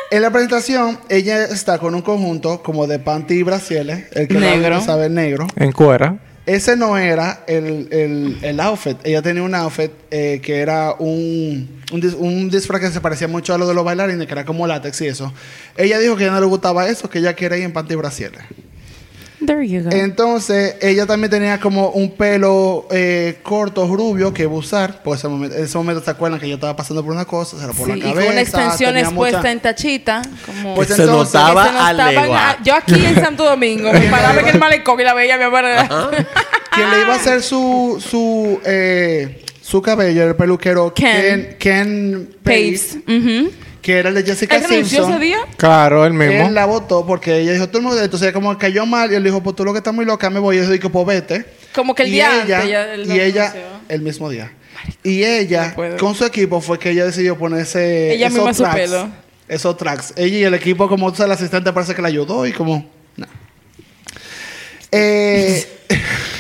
En 0.10 0.22
la 0.22 0.32
presentación, 0.32 0.98
ella 1.10 1.44
está 1.44 1.79
con 1.79 1.94
un 1.94 2.01
conjunto 2.01 2.63
como 2.63 2.88
de 2.88 2.98
panty 3.00 3.36
y 3.36 3.44
brasieles, 3.44 4.06
el 4.13 4.27
que 4.29 4.36
Negro. 4.36 4.75
no 4.75 4.82
sabe 4.82 5.10
negro. 5.10 5.48
En 5.58 5.72
cuera. 5.74 6.17
ese 6.46 6.77
no 6.77 6.98
era 6.98 7.44
el, 7.46 7.89
el, 7.91 8.38
el 8.41 8.60
outfit. 8.62 8.98
Ella 9.03 9.22
tenía 9.22 9.44
un 9.44 9.53
outfit 9.53 9.91
eh, 10.10 10.39
que 10.41 10.60
era 10.62 10.94
un, 10.98 11.82
un, 11.91 12.01
dis- 12.01 12.15
un 12.17 12.50
disfraz 12.50 12.79
que 12.79 12.89
se 12.89 13.01
parecía 13.01 13.27
mucho 13.27 13.53
a 13.53 13.58
lo 13.58 13.67
de 13.67 13.74
los 13.74 13.84
bailarines, 13.84 14.25
que 14.27 14.32
era 14.32 14.46
como 14.46 14.65
látex 14.65 15.01
y 15.01 15.08
eso. 15.08 15.34
Ella 15.75 16.00
dijo 16.00 16.15
que 16.15 16.24
a 16.24 16.27
ella 16.27 16.36
no 16.36 16.39
le 16.41 16.48
gustaba 16.48 16.88
eso, 16.88 17.10
que 17.10 17.20
ella 17.20 17.36
quería 17.36 17.58
ir 17.58 17.63
en 17.65 17.74
panty 17.74 17.94
y 17.94 17.98
brasieres. 17.98 18.39
There 19.48 19.66
you 19.68 19.82
go. 19.84 19.89
Entonces, 19.92 20.75
ella 20.82 21.06
también 21.06 21.32
tenía 21.32 21.60
como 21.60 21.89
un 21.92 22.12
pelo 22.12 22.86
eh, 22.92 23.39
corto, 23.44 23.88
rubio, 23.88 24.34
que 24.34 24.44
iba 24.44 24.51
a 24.51 24.56
usar. 24.58 25.01
Por 25.01 25.18
ese 25.18 25.27
momento, 25.30 25.56
en 25.56 25.63
ese 25.63 25.77
momento, 25.77 26.04
¿se 26.04 26.12
acuerdan 26.12 26.39
que 26.39 26.46
ella 26.48 26.56
estaba 26.56 26.75
pasando 26.75 27.01
por 27.04 27.13
una 27.13 27.24
cosa? 27.25 27.58
Se 27.58 27.66
la 27.66 27.72
por 27.74 27.86
Sí, 27.88 27.92
la 27.94 27.98
y 27.98 28.01
cabeza. 28.01 28.22
con 28.22 28.32
una 28.34 28.42
extensión 28.42 28.98
expuesta 28.98 29.38
mucha- 29.39 29.51
en 29.51 29.60
tachita. 29.62 30.22
Como 30.46 30.75
Pues 30.75 30.89
se 30.89 31.01
entonces, 31.01 31.34
notaba 31.34 31.63
se 31.72 31.77
a 31.80 31.94
legua. 31.94 32.58
Yo 32.63 32.75
aquí 32.75 33.04
en 33.06 33.16
Santo 33.16 33.46
Domingo 33.46 33.92
me 33.94 34.01
paraba 34.10 34.39
en 34.42 34.48
el 34.50 34.60
malecón 34.60 35.00
y 35.00 35.04
la 35.06 35.13
veía 35.13 35.38
mi 35.38 35.44
amor. 35.46 35.63
Quien 36.75 36.92
le 36.92 37.01
iba 37.01 37.13
a 37.13 37.16
hacer 37.16 37.42
su, 37.42 38.04
su, 38.06 38.60
eh, 38.66 39.44
su 39.62 39.82
cabello, 39.82 40.25
el 40.27 40.36
peluquero 40.36 40.94
Ken. 40.94 41.56
Ken, 41.58 41.58
Ken 41.58 42.30
Paves. 42.44 42.98
Paves, 43.06 43.24
Ujú. 43.24 43.51
Que 43.88 44.00
era 44.00 44.10
el 44.10 44.15
de 44.15 44.24
Jessica 44.24 44.58
¿Él 44.58 44.63
renunció 44.65 44.98
ese 44.98 45.06
Simpson. 45.06 45.22
día? 45.22 45.38
Claro, 45.56 46.06
el 46.06 46.12
mismo. 46.12 46.46
Él 46.48 46.53
la 46.53 46.65
votó 46.65 47.06
porque 47.06 47.39
ella 47.39 47.53
dijo, 47.53 47.70
tú 47.70 47.82
no, 47.82 47.98
entonces 47.98 48.24
ella 48.24 48.34
como 48.34 48.58
cayó 48.58 48.86
mal 48.86 49.10
y 49.10 49.15
él 49.15 49.24
dijo, 49.24 49.41
pues 49.41 49.56
tú 49.56 49.63
lo 49.63 49.72
que 49.72 49.77
estás 49.77 49.94
muy 49.94 50.03
loca, 50.03 50.29
me 50.29 50.41
voy. 50.41 50.58
Y 50.58 50.60
yo 50.60 50.70
dije, 50.70 50.89
pues 50.89 51.08
vete. 51.08 51.46
Como 51.74 51.96
que 51.96 52.03
el 52.03 52.10
Y 52.10 52.12
día 52.12 52.44
ella, 52.44 52.58
antes 52.58 52.70
ya 52.70 52.94
él 52.94 53.06
y 53.08 53.20
ella, 53.22 53.53
renunció. 53.53 53.79
el 53.88 54.01
mismo 54.01 54.29
día. 54.29 54.51
Y 55.03 55.24
ella, 55.24 55.72
puedo. 55.74 55.96
con 55.96 56.15
su 56.15 56.25
equipo, 56.25 56.60
fue 56.60 56.77
que 56.77 56.89
ella 56.89 57.06
decidió 57.06 57.38
ponerse 57.38 58.12
Ella 58.13 58.29
misma 58.29 58.53
su 58.53 58.63
tracks. 58.63 58.75
pelo. 58.75 59.10
Esos 59.48 59.77
tracks. 59.77 60.13
Ella 60.17 60.38
y 60.38 60.44
el 60.44 60.53
equipo, 60.53 60.89
como 60.89 61.10
tú 61.12 61.20
sabes, 61.20 61.27
el 61.29 61.32
asistente 61.38 61.72
parece 61.72 61.96
que 61.96 62.01
la 62.01 62.10
ayudó 62.10 62.46
y 62.46 62.51
como... 62.51 62.91
no. 63.15 63.25
Eh, 64.91 65.65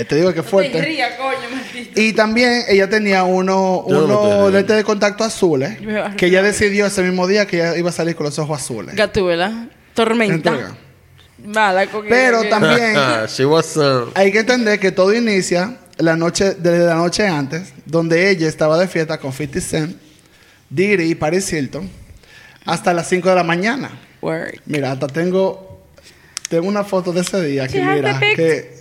eh, 0.00 0.04
te 0.04 0.16
digo 0.16 0.28
que 0.32 0.42
Te 0.42 0.48
fuerte. 0.48 0.80
ría, 0.82 1.16
coño, 1.16 1.38
maldito. 1.50 2.00
Y 2.00 2.12
también 2.12 2.64
ella 2.68 2.88
tenía 2.88 3.24
uno, 3.24 3.84
Yo 3.88 3.94
no 3.94 4.06
me 4.06 4.12
estoy 4.12 4.16
unos 4.16 4.24
riendo. 4.32 4.50
lentes 4.50 4.76
de 4.76 4.84
contacto 4.84 5.24
azules. 5.24 5.78
A 6.04 6.16
Que 6.16 6.26
ella 6.26 6.42
decidió 6.42 6.86
ese 6.86 7.02
mismo 7.02 7.26
día 7.26 7.46
que 7.46 7.56
ella 7.56 7.76
iba 7.76 7.90
a 7.90 7.92
salir 7.92 8.14
con 8.16 8.24
los 8.26 8.38
ojos 8.38 8.60
azules. 8.60 8.94
Gatúbela. 8.94 9.68
Tormenta. 9.94 10.50
Entrega. 10.50 10.76
Mala, 11.44 11.86
con 11.86 12.06
Pero 12.08 12.42
que- 12.42 12.48
también 12.48 12.94
She 13.28 13.44
was 13.44 13.76
uh, 13.76 14.10
hay 14.14 14.32
que 14.32 14.40
entender 14.40 14.80
que 14.80 14.90
todo 14.90 15.14
inicia 15.14 15.76
la 15.98 16.16
noche, 16.16 16.54
desde 16.58 16.84
la 16.86 16.94
noche 16.96 17.26
antes, 17.28 17.72
donde 17.84 18.28
ella 18.30 18.48
estaba 18.48 18.76
de 18.78 18.88
fiesta 18.88 19.18
con 19.18 19.32
50 19.32 19.60
Cent, 19.60 19.96
Diddy 20.70 21.10
y 21.10 21.14
Paris 21.14 21.52
Hilton, 21.52 21.88
hasta 22.64 22.92
las 22.92 23.08
5 23.08 23.28
de 23.28 23.34
la 23.36 23.44
mañana. 23.44 23.90
Mira, 24.66 24.92
hasta 24.92 25.06
tengo, 25.06 25.80
tengo 26.48 26.66
una 26.68 26.82
foto 26.84 27.12
de 27.12 27.20
ese 27.20 27.40
día 27.42 27.66
que 27.68 27.80
mira, 27.82 28.18
que. 28.18 28.76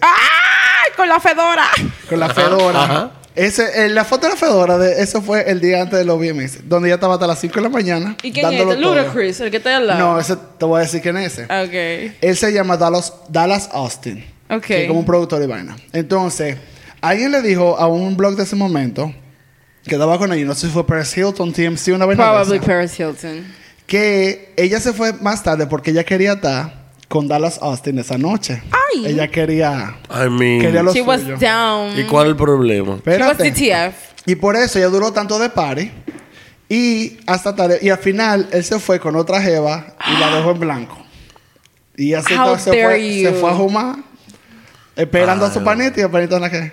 Con 0.98 1.08
la 1.08 1.20
fedora. 1.20 1.66
con 2.10 2.20
la 2.20 2.30
fedora. 2.34 2.84
ajá. 2.84 3.12
Ese, 3.38 3.86
eh, 3.86 3.90
la 3.90 4.04
foto 4.04 4.26
de 4.26 4.34
la 4.34 4.36
fedora, 4.36 4.80
de, 4.80 5.00
eso 5.00 5.22
fue 5.22 5.48
el 5.48 5.62
día 5.62 5.84
antes 5.84 6.00
de 6.00 6.06
los 6.06 6.18
VMAs, 6.18 6.68
donde 6.68 6.90
ella 6.90 6.96
estaba 6.96 7.14
hasta 7.14 7.28
las 7.28 7.40
5 7.40 7.54
de 7.54 7.62
la 7.62 7.70
mañana. 7.70 8.18
¿Y 8.24 8.32
quién 8.32 8.48
es 8.48 8.52
dándolo 8.52 8.72
este? 8.72 8.82
todo. 8.82 8.96
Ludacris, 8.96 9.40
el 9.42 9.52
que 9.52 9.58
está 9.58 9.78
al 9.78 9.86
lado. 9.86 10.00
No, 10.00 10.20
ese 10.20 10.36
te 10.58 10.66
voy 10.66 10.80
a 10.80 10.82
decir 10.82 11.04
quién 11.04 11.18
es 11.18 11.38
ese. 11.38 11.44
Ok. 11.44 12.16
Él 12.20 12.36
se 12.36 12.52
llama 12.52 12.78
Dallas, 12.78 13.14
Dallas 13.30 13.70
Austin. 13.74 14.26
Ok. 14.50 14.64
Que 14.64 14.82
es 14.82 14.88
como 14.88 15.02
un 15.02 15.06
productor 15.06 15.44
y 15.44 15.46
vaina. 15.46 15.78
Entonces, 15.94 16.58
alguien 17.00 17.32
le 17.32 17.44
dijo 17.44 17.78
a 17.78 17.86
un 17.86 18.18
blog 18.18 18.36
de 18.36 18.42
ese 18.42 18.56
momento, 18.56 19.14
que 19.86 19.98
daba 20.00 20.18
con 20.18 20.34
ella, 20.34 20.44
no 20.44 20.56
sé 20.56 20.66
si 20.66 20.74
fue 20.74 20.88
Paris 20.88 21.16
Hilton, 21.16 21.54
TMC, 21.54 21.90
una 21.94 22.08
vaina 22.08 22.24
de 22.24 22.30
Probably 22.32 22.58
esa, 22.58 22.66
Paris 22.66 23.00
Hilton. 23.00 23.46
que 23.86 24.52
ella 24.58 24.80
se 24.80 24.94
fue 24.94 25.14
más 25.14 25.44
tarde 25.44 25.68
porque 25.68 25.92
ella 25.92 26.04
quería 26.04 26.34
estar 26.34 26.77
con 27.08 27.28
Dallas 27.28 27.60
Austin 27.62 28.00
esa 28.00 28.18
noche. 28.18 28.62
Ay. 28.72 29.06
Ella 29.08 29.28
quería... 29.30 29.98
I 30.10 30.30
mean. 30.30 30.62
Quería 30.62 30.84
lo 30.84 30.94
She 30.94 31.02
was 31.02 31.22
suyo. 31.22 31.38
down. 31.38 31.98
¿Y 31.98 32.04
cuál 32.04 32.28
el 32.28 32.36
problema? 32.36 32.98
She 33.06 33.18
was 33.22 33.40
Espérate. 33.40 33.52
DTF. 33.52 33.96
Y 34.26 34.36
por 34.36 34.56
eso 34.56 34.78
ella 34.80 34.90
duró 34.90 35.12
tanto 35.14 35.40
de 35.40 35.50
party. 35.50 35.92
Y 36.70 37.18
hasta 37.28 37.56
tarde. 37.56 37.80
Y 37.82 37.90
al 37.90 37.98
final 37.98 38.50
él 38.52 38.64
se 38.64 38.78
fue 38.80 39.00
con 39.00 39.16
otra 39.16 39.42
jeva 39.42 39.96
y 40.06 40.20
la 40.20 40.36
dejó 40.36 40.52
en 40.52 40.60
blanco. 40.60 40.98
Y 41.96 42.14
así 42.14 42.34
How 42.34 42.58
se 42.60 42.70
dare 42.72 42.84
fue, 42.84 43.00
se 43.00 43.22
you. 43.24 43.34
fue 43.40 43.52
a 43.52 43.54
fumar. 43.56 43.96
Esperando 44.96 45.46
a 45.46 45.52
su 45.52 45.60
Ay. 45.60 45.66
panita 45.66 46.00
y 46.00 46.04
el 46.04 46.10
panita 46.12 46.40
no 46.40 46.50
que. 46.50 46.72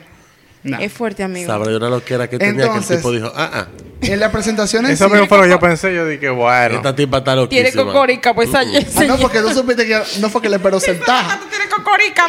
No. 0.64 0.78
Es 0.80 0.92
fuerte, 0.92 1.22
amigo. 1.22 1.46
Sabrá 1.46 1.70
yo 1.70 1.78
lo 1.78 2.02
que 2.04 2.14
era 2.14 2.28
que 2.28 2.38
tenía 2.38 2.54
que 2.54 2.60
el 2.62 2.66
Entonces- 2.68 2.96
tipo 2.96 3.12
dijo, 3.12 3.30
ah, 3.36 3.50
ah, 3.52 3.66
En 4.00 4.18
la 4.18 4.32
presentación 4.32 4.84
en 4.86 4.92
Eso 4.92 5.06
sí- 5.06 5.12
mismo 5.12 5.26
fue 5.28 5.38
lo 5.38 5.44
que 5.44 5.50
yo 5.50 5.60
pensé. 5.60 5.94
Yo 5.94 6.06
dije, 6.06 6.28
bueno. 6.30 6.76
esta 6.76 6.94
tipa 6.96 7.18
está 7.18 7.32
Tiene 7.48 7.68
loquísima. 7.68 7.84
cocorica, 7.92 8.34
pues 8.34 8.48
Ah, 8.54 8.64
no, 9.06 9.16
porque 9.18 9.40
tú 9.40 9.50
supiste 9.52 9.86
que 9.86 10.00
no 10.20 10.28
fue 10.30 10.40
que 10.42 10.48
le 10.48 10.56
esperó 10.56 10.80
sentada. 10.80 11.38
Tú 11.38 11.46
tienes 11.48 11.68
cocorica. 11.68 12.26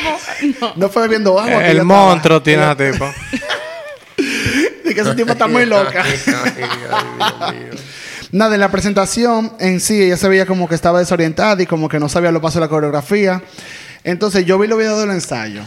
No. 0.61 0.73
No 0.75 0.89
fue 0.89 1.03
bebiendo 1.03 1.39
agua. 1.39 1.65
El 1.65 1.83
monstruo 1.83 2.41
tiene 2.41 2.63
esa 2.63 2.75
tipa. 2.75 3.13
Y 4.17 4.93
que 4.93 5.01
esa 5.01 5.15
tipa 5.15 5.31
está 5.33 5.47
muy 5.47 5.65
loca. 5.65 6.03
Ay, 6.03 6.19
ay, 6.27 6.53
Dios 6.55 7.53
mío. 7.53 7.81
Nada, 8.31 8.53
en 8.55 8.61
la 8.61 8.69
presentación 8.69 9.53
en 9.59 9.79
sí, 9.79 10.01
ella 10.03 10.17
se 10.17 10.27
veía 10.29 10.45
como 10.45 10.67
que 10.69 10.75
estaba 10.75 10.99
desorientada 10.99 11.61
y 11.61 11.65
como 11.65 11.89
que 11.89 11.99
no 11.99 12.07
sabía 12.09 12.31
los 12.31 12.41
pasos 12.41 12.55
de 12.55 12.61
la 12.61 12.67
coreografía. 12.67 13.41
Entonces, 14.03 14.45
yo 14.45 14.59
vi 14.59 14.67
los 14.67 14.77
videos 14.77 14.99
del 14.99 15.09
ensayo. 15.11 15.63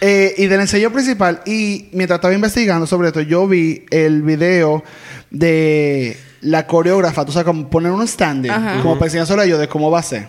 Eh, 0.00 0.34
y 0.38 0.46
del 0.46 0.60
ensayo 0.60 0.92
principal, 0.92 1.42
y 1.44 1.88
mientras 1.92 2.18
estaba 2.18 2.34
investigando 2.34 2.86
sobre 2.86 3.08
esto, 3.08 3.20
yo 3.20 3.48
vi 3.48 3.84
el 3.90 4.22
video 4.22 4.84
de 5.30 6.16
la 6.40 6.66
coreógrafa, 6.66 7.24
tú 7.24 7.32
sabes, 7.32 7.46
como 7.46 7.68
poner 7.68 7.90
un 7.90 8.02
stand 8.02 8.48
Ajá. 8.48 8.80
como 8.80 8.98
para 8.98 9.10
a 9.10 9.44
ellos 9.44 9.58
de 9.58 9.68
cómo 9.68 9.90
va 9.90 9.98
a 9.98 10.02
ser. 10.02 10.28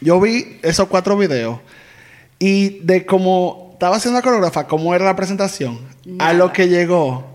Yo 0.00 0.20
vi 0.20 0.58
esos 0.62 0.88
cuatro 0.88 1.16
videos 1.16 1.60
y 2.38 2.80
de 2.80 3.06
cómo 3.06 3.70
estaba 3.74 3.96
haciendo 3.96 4.18
la 4.18 4.22
coreógrafa, 4.22 4.66
cómo 4.66 4.94
era 4.94 5.04
la 5.04 5.14
presentación, 5.14 5.78
a 6.18 6.32
lo 6.32 6.52
que 6.52 6.68
llegó. 6.68 7.30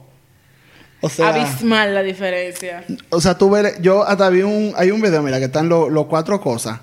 O 1.02 1.10
sea, 1.10 1.30
Abismal 1.30 1.94
la 1.94 2.02
diferencia. 2.02 2.84
o 3.10 3.22
sea, 3.22 3.38
tú 3.38 3.50
ves, 3.50 3.80
yo 3.82 4.04
hasta 4.04 4.28
vi 4.30 4.42
un, 4.42 4.74
hay 4.76 4.92
un 4.92 5.02
video, 5.02 5.22
mira, 5.22 5.38
que 5.40 5.46
están 5.46 5.70
los 5.70 5.92
los 5.92 6.08
cuatro 6.08 6.42
cosas. 6.42 6.80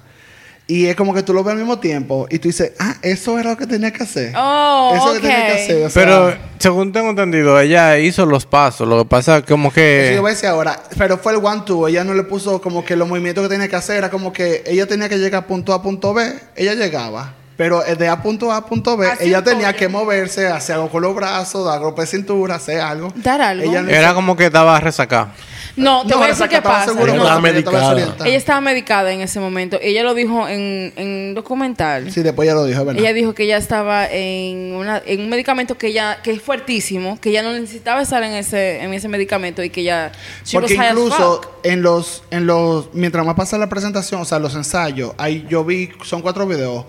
Y 0.67 0.87
es 0.87 0.97
como 0.97 1.13
que 1.13 1.23
tú 1.23 1.35
lo 1.35 1.43
ves 1.43 1.53
al 1.53 1.59
mismo 1.59 1.81
tiempo 1.81 2.27
y 2.31 2.39
tú 2.39 2.49
dices, 2.49 2.73
ah, 2.79 2.97
eso 3.03 3.39
era 3.39 3.51
lo 3.51 3.57
que 3.57 3.67
tenía 3.67 3.93
que 3.93 4.05
hacer. 4.05 4.33
Oh, 4.37 4.93
eso 4.95 5.07
ok. 5.07 5.15
que 5.15 5.21
tenía 5.21 5.47
que 5.47 5.53
hacer. 5.53 5.87
O 5.87 5.91
sea, 5.91 6.03
Pero 6.05 6.37
según 6.59 6.93
tengo 6.93 7.11
entendido, 7.11 7.59
ella 7.59 7.99
hizo 7.99 8.25
los 8.27 8.47
pasos. 8.47 8.87
Lo 8.87 8.99
que 8.99 9.05
pasa 9.05 9.39
es 9.39 9.45
como 9.45 9.69
eso 9.69 9.75
que. 9.75 10.13
yo 10.15 10.23
voy 10.23 10.31
a 10.31 10.35
decir 10.35 10.49
ahora, 10.49 10.81
pero 10.97 11.19
fue 11.19 11.33
el 11.33 11.45
one 11.45 11.63
two, 11.67 11.89
ella 11.89 12.05
no 12.05 12.15
le 12.15 12.23
puso 12.23 12.61
como 12.61 12.85
que 12.85 12.95
los 12.97 13.09
movimientos 13.09 13.43
que 13.43 13.49
tenía 13.49 13.69
que 13.69 13.77
hacer, 13.77 13.97
era 13.97 14.11
como 14.11 14.33
que 14.33 14.63
ella 14.67 14.87
tenía 14.87 15.09
que 15.09 15.19
llegar 15.19 15.43
a 15.43 15.47
punto 15.47 15.73
A 15.73 15.77
a 15.77 15.83
punto 15.83 16.15
B, 16.15 16.33
ella 16.55 16.75
llegaba. 16.75 17.35
Pero 17.57 17.83
de 17.83 18.09
A 18.09 18.23
punto 18.23 18.51
A 18.51 18.65
punto 18.67 18.97
B, 18.97 19.07
Así 19.07 19.25
ella 19.29 19.43
tenía 19.45 19.73
que 19.75 19.89
moverse, 19.89 20.49
hacer 20.49 20.77
algo 20.77 20.91
con 20.91 21.03
los 21.03 21.15
brazos, 21.15 21.67
dar 21.67 21.81
golpe 21.81 22.01
de 22.03 22.07
cintura, 22.07 22.55
hacer 22.57 22.81
algo. 22.81 23.13
Dar 23.17 23.41
algo. 23.43 23.71
Ella 23.71 23.83
no 23.83 23.91
Era 23.91 24.07
hizo- 24.09 24.15
como 24.15 24.37
que 24.37 24.47
estaba 24.47 24.79
resacada. 24.81 25.33
No, 25.75 26.03
te 26.03 26.09
No, 26.11 26.19
voy 26.19 26.27
a 26.27 26.29
decir 26.31 26.49
qué 26.49 26.61
pasa. 26.61 26.85
seguro 26.93 27.13
Ella 27.13 27.17
no, 27.17 27.23
estaba 27.23 27.49
ella 27.49 27.59
estaba 27.59 27.73
medicada. 27.79 27.95
desorientada. 27.95 28.29
Ella 28.29 28.37
estaba 28.37 28.61
medicada 28.61 29.13
en 29.13 29.21
ese 29.23 29.41
momento. 29.41 29.79
Ella 29.81 30.03
lo 30.03 30.13
dijo 30.13 30.47
en, 30.47 30.93
en 30.97 31.09
un 31.09 31.35
documental. 31.35 32.13
Sí, 32.13 32.21
después 32.23 32.47
ya 32.47 32.55
lo 32.55 32.67
dijo, 32.67 32.81
es 32.81 32.87
¿verdad? 32.87 33.01
Ella 33.03 33.15
dijo 33.15 33.33
que 33.35 33.45
ella 33.45 33.57
estaba 33.57 34.07
en, 34.07 34.75
una, 34.75 35.01
en 35.07 35.21
un 35.23 35.31
medicamento 35.31 35.79
que 35.79 35.87
ella 35.87 36.21
que 36.23 36.33
es 36.33 36.43
fuertísimo, 36.43 37.19
que 37.23 37.31
ella 37.31 37.43
no 37.43 37.53
necesitaba 37.55 38.03
estar 38.03 38.23
en 38.23 38.33
ese 38.33 38.83
en 38.83 38.93
ese 38.93 39.09
medicamento 39.09 39.63
y 39.63 39.71
que 39.71 39.81
ella 39.81 40.13
she 40.45 40.59
Porque 40.59 40.75
incluso 40.75 41.41
en 41.63 41.81
los, 41.81 42.23
en 42.31 42.47
los, 42.47 42.91
mientras 42.93 43.25
más 43.25 43.35
pasa 43.35 43.57
la 43.57 43.71
presentación, 43.71 44.21
o 44.21 44.25
sea, 44.27 44.39
los 44.39 44.55
ensayos, 44.55 45.13
ahí 45.17 45.47
yo 45.49 45.65
vi, 45.65 45.91
son 46.05 46.21
cuatro 46.21 46.47
videos. 46.47 46.85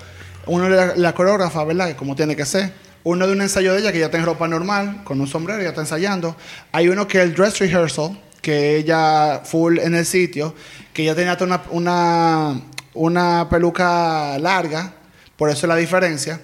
Uno 0.46 0.70
de 0.70 0.76
la, 0.76 0.96
la 0.96 1.14
coreógrafa, 1.14 1.64
¿verdad? 1.64 1.96
Como 1.96 2.16
tiene 2.16 2.36
que 2.36 2.46
ser. 2.46 2.74
Uno 3.04 3.28
de 3.28 3.34
un 3.34 3.42
ensayo 3.42 3.74
de 3.74 3.80
ella 3.80 3.92
que 3.92 4.00
ya 4.00 4.06
está 4.06 4.18
en 4.18 4.26
ropa 4.26 4.48
normal, 4.48 5.04
con 5.04 5.20
un 5.20 5.28
sombrero, 5.28 5.62
ya 5.62 5.70
está 5.70 5.82
ensayando. 5.82 6.36
Hay 6.72 6.88
uno 6.88 7.08
que 7.08 7.18
es 7.18 7.26
el 7.26 7.36
dress 7.36 7.60
rehearsal, 7.60 8.18
que 8.42 8.78
ella 8.78 9.42
full 9.44 9.80
en 9.80 9.96
el 9.96 10.06
sitio, 10.06 10.56
que 10.94 11.04
ella 11.04 11.16
tenía 11.16 11.38
una, 11.42 11.64
una, 11.72 12.62
una 12.94 13.50
peluca 13.50 14.38
larga, 14.40 14.94
por 15.36 15.50
eso 15.50 15.66
es 15.66 15.70
la 15.70 15.76
diferencia. 15.76 16.40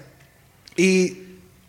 Y 0.76 1.18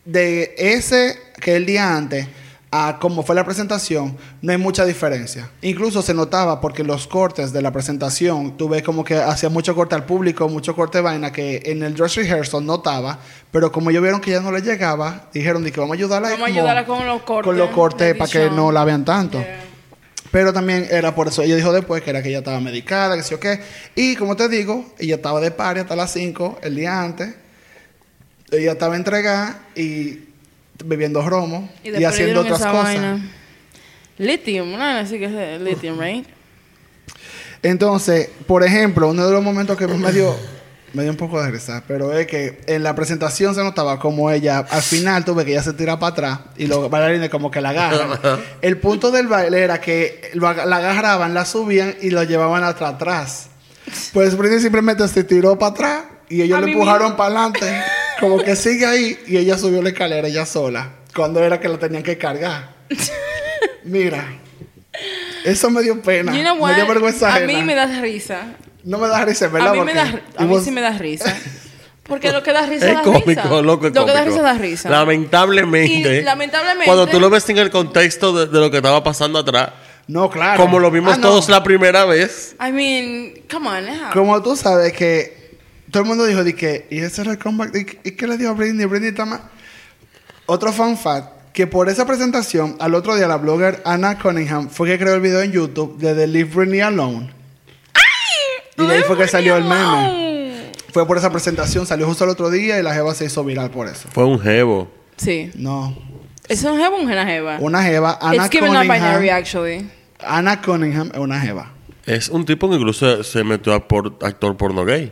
de 0.05 0.55
ese 0.57 1.17
que 1.39 1.55
el 1.55 1.65
día 1.65 1.95
antes 1.95 2.27
a 2.73 2.97
cómo 2.99 3.21
fue 3.21 3.35
la 3.35 3.43
presentación, 3.43 4.17
no 4.41 4.51
hay 4.53 4.57
mucha 4.57 4.85
diferencia. 4.85 5.49
Incluso 5.61 6.01
se 6.01 6.13
notaba 6.13 6.61
porque 6.61 6.85
los 6.85 7.05
cortes 7.05 7.51
de 7.51 7.61
la 7.61 7.71
presentación, 7.71 8.55
tú 8.55 8.69
ves 8.69 8.81
como 8.81 9.03
que 9.03 9.17
hacía 9.17 9.49
mucho 9.49 9.75
corte 9.75 9.93
al 9.93 10.05
público, 10.05 10.47
mucho 10.47 10.73
corte 10.73 10.99
de 10.99 11.01
vaina 11.03 11.33
que 11.33 11.61
en 11.65 11.83
el 11.83 11.93
dress 11.95 12.15
rehearsal 12.15 12.65
notaba, 12.65 13.19
pero 13.51 13.73
como 13.73 13.89
ellos 13.89 14.01
vieron 14.01 14.21
que 14.21 14.31
ya 14.31 14.39
no 14.39 14.51
le 14.53 14.61
llegaba, 14.61 15.27
dijeron 15.33 15.63
de 15.63 15.71
que 15.73 15.81
vamos 15.81 15.95
a 15.95 15.97
ayudarla 15.97 16.29
Vamos 16.29 16.47
a 16.47 16.51
ayudarla 16.51 16.85
con 16.85 17.05
los 17.05 17.21
cortes. 17.23 17.45
con 17.45 17.57
los 17.57 17.69
cortes 17.71 18.15
para 18.15 18.31
que 18.31 18.49
no 18.49 18.71
la 18.71 18.85
vean 18.85 19.03
tanto. 19.03 19.39
Yeah. 19.39 19.65
Pero 20.31 20.53
también 20.53 20.87
era 20.89 21.13
por 21.13 21.27
eso. 21.27 21.41
Ella 21.41 21.57
dijo 21.57 21.73
después 21.73 22.01
que 22.01 22.09
era 22.09 22.23
que 22.23 22.29
ella 22.29 22.37
estaba 22.37 22.61
medicada, 22.61 23.17
que 23.17 23.23
sí 23.23 23.33
o 23.33 23.39
qué. 23.39 23.59
Y 23.95 24.15
como 24.15 24.37
te 24.37 24.47
digo, 24.47 24.85
ella 24.97 25.15
estaba 25.15 25.41
de 25.41 25.51
party 25.51 25.81
hasta 25.81 25.95
las 25.97 26.13
5 26.13 26.59
el 26.63 26.75
día 26.77 27.01
antes. 27.01 27.35
Ella 28.49 28.71
estaba 28.71 28.95
entregada 28.95 29.61
y 29.75 30.30
bebiendo 30.85 31.21
romo 31.27 31.69
y, 31.83 32.03
haciendo 32.03 32.41
otras 32.41 32.59
esa 32.59 32.71
cosas. 32.71 32.85
vaina. 32.85 33.31
Lithium, 34.17 34.71
¿no? 34.71 34.83
Así 34.83 35.17
que 35.19 35.55
es 35.55 35.61
lithium, 35.61 35.99
right? 35.99 36.27
Entonces, 37.63 38.29
por 38.47 38.63
ejemplo, 38.63 39.09
uno 39.09 39.25
de 39.25 39.33
los 39.33 39.43
momentos 39.43 39.77
que 39.77 39.87
me 39.87 40.11
dio 40.11 40.35
me 40.93 41.03
dio 41.03 41.11
un 41.11 41.17
poco 41.17 41.41
de 41.41 41.49
risa, 41.49 41.83
pero 41.87 42.11
es 42.11 42.27
que 42.27 42.61
en 42.67 42.83
la 42.83 42.93
presentación 42.95 43.55
se 43.55 43.63
notaba 43.63 43.97
como 43.97 44.29
ella, 44.29 44.59
al 44.69 44.81
final 44.81 45.23
tuve 45.23 45.45
que 45.45 45.51
ella 45.51 45.63
se 45.63 45.73
tira 45.73 45.97
para 45.97 46.11
atrás 46.11 46.39
y 46.57 46.67
los 46.67 46.89
bailarines 46.89 47.29
como 47.29 47.49
que 47.49 47.61
la 47.61 47.69
agarran. 47.69 48.19
El 48.61 48.77
punto 48.77 49.09
del 49.09 49.27
baile 49.27 49.61
era 49.61 49.79
que 49.79 50.31
lo 50.33 50.51
la 50.51 50.77
agarraban, 50.77 51.33
la 51.33 51.45
subían 51.45 51.95
y 52.01 52.09
lo 52.09 52.23
llevaban 52.23 52.63
hasta 52.63 52.89
atrás. 52.89 53.47
Pues 54.13 54.35
Britney 54.35 54.59
simplemente 54.59 55.07
se 55.07 55.23
tiró 55.23 55.57
para 55.57 55.71
atrás 55.71 56.03
y 56.29 56.41
ellos 56.41 56.61
le 56.61 56.71
empujaron 56.71 57.15
para 57.15 57.29
adelante, 57.29 57.83
como 58.21 58.37
que 58.39 58.55
sigue 58.55 58.85
ahí 58.85 59.19
y 59.27 59.35
ella 59.37 59.57
subió 59.57 59.81
la 59.81 59.89
escalera 59.89 60.27
ella 60.27 60.45
sola, 60.45 60.91
cuando 61.13 61.43
era 61.43 61.59
que 61.59 61.67
la 61.67 61.77
tenían 61.77 62.03
que 62.03 62.17
cargar. 62.17 62.69
Mira. 63.83 64.25
Eso 65.43 65.69
me 65.71 65.81
dio 65.81 66.01
pena. 66.01 66.33
You 66.35 66.41
know 66.43 66.55
me 66.55 66.61
what? 66.61 66.75
dio 66.75 66.85
vergüenza 66.87 67.33
A 67.35 67.39
mí 67.41 67.63
me 67.63 67.73
da 67.75 67.85
risa. 68.01 68.53
No 68.83 68.97
me 68.99 69.07
da 69.07 69.23
risa, 69.25 69.47
¿verdad? 69.47 69.69
A 69.69 69.73
mí, 69.73 69.81
me 69.81 69.93
da, 69.93 70.21
a 70.37 70.41
mí 70.43 70.47
vos- 70.49 70.63
sí 70.63 70.71
me 70.71 70.81
da 70.81 70.91
risa. 70.97 71.35
Porque 72.03 72.31
lo 72.31 72.43
que 72.43 72.51
da 72.51 72.65
risa 72.65 72.89
Es 72.89 72.95
da 72.95 73.01
cómico, 73.03 73.25
risa. 73.27 73.61
loco, 73.61 73.87
es 73.87 73.93
Lo 73.95 74.05
que 74.05 74.11
da 74.11 74.23
risa 74.23 74.41
da 74.41 74.53
risa. 74.55 74.89
Lamentablemente. 74.89 76.19
Y 76.19 76.23
lamentablemente- 76.23 76.85
Cuando 76.85 77.07
tú 77.07 77.19
lo 77.19 77.29
ves 77.29 77.47
en 77.49 77.57
el 77.59 77.69
contexto 77.71 78.33
de, 78.33 78.47
de 78.47 78.59
lo 78.59 78.69
que 78.69 78.77
estaba 78.77 79.03
pasando 79.03 79.39
atrás, 79.39 79.69
No, 80.07 80.29
claro. 80.29 80.61
como 80.61 80.79
lo 80.79 80.91
vimos 80.91 81.13
Ah, 81.13 81.17
no. 81.17 81.21
todos 81.29 81.47
la 81.49 81.63
primera 81.63 82.05
vez. 82.05 82.55
I 82.59 82.71
mean, 82.71 83.33
come 83.49 83.69
on 83.69 83.85
now. 83.85 84.11
Como 84.13 84.41
tú 84.41 84.55
sabes 84.55 84.93
que 84.93 85.40
todo 85.91 86.03
el 86.03 86.09
mundo 86.09 86.25
dijo 86.25 86.43
de 86.43 86.55
que, 86.55 86.87
y 86.89 86.99
ese 86.99 87.21
era 87.21 87.31
el 87.31 87.37
comeback, 87.37 87.75
¿y, 87.75 88.09
y 88.09 88.11
qué 88.11 88.27
le 88.27 88.37
dio 88.37 88.49
a 88.49 88.53
Britney? 88.53 88.85
Britney 88.85 89.09
está 89.09 89.25
más... 89.25 89.41
Otro 90.45 90.73
fun 90.73 90.97
fact, 90.97 91.53
que 91.53 91.67
por 91.67 91.89
esa 91.89 92.05
presentación, 92.05 92.75
al 92.79 92.95
otro 92.95 93.15
día 93.15 93.27
la 93.27 93.37
blogger 93.37 93.81
Anna 93.85 94.17
Cunningham 94.17 94.69
fue 94.69 94.87
que 94.87 94.97
creó 94.97 95.15
el 95.15 95.21
video 95.21 95.41
en 95.41 95.51
YouTube 95.51 95.97
de 95.97 96.15
The 96.15 96.27
Leave 96.27 96.49
Britney 96.53 96.81
Alone. 96.81 97.31
Y 98.77 98.85
de 98.87 98.95
ahí 98.95 99.03
fue 99.03 99.17
que 99.17 99.27
salió 99.27 99.57
el 99.57 99.63
meme. 99.63 100.71
Fue 100.91 101.05
por 101.05 101.17
esa 101.17 101.31
presentación, 101.31 101.85
salió 101.85 102.05
justo 102.07 102.23
el 102.23 102.31
otro 102.31 102.49
día 102.49 102.79
y 102.79 102.83
la 102.83 102.93
jeva 102.93 103.13
se 103.13 103.25
hizo 103.25 103.43
viral 103.43 103.69
por 103.69 103.87
eso. 103.87 104.09
Fue 104.11 104.25
un 104.25 104.39
jevo. 104.39 104.91
Sí. 105.17 105.51
No. 105.55 105.95
¿Es 106.47 106.63
un 106.63 106.77
jeva 106.77 106.95
o 106.95 107.01
una 107.01 107.25
jeva? 107.25 107.57
Una 107.59 107.83
jeva, 107.83 108.17
Anna 108.21 108.35
It's 108.35 108.49
given 108.49 108.73
Cunningham. 108.73 109.29
actually. 109.29 109.89
Anna 110.19 110.61
Cunningham 110.61 111.11
es 111.13 111.19
una 111.19 111.39
jeva. 111.39 111.71
Es 112.05 112.29
un 112.29 112.45
tipo 112.45 112.69
que 112.69 112.75
incluso 112.75 113.23
se 113.23 113.43
metió 113.43 113.73
a 113.73 113.87
por, 113.87 114.17
actor 114.21 114.57
porno 114.57 114.85
gay. 114.85 115.11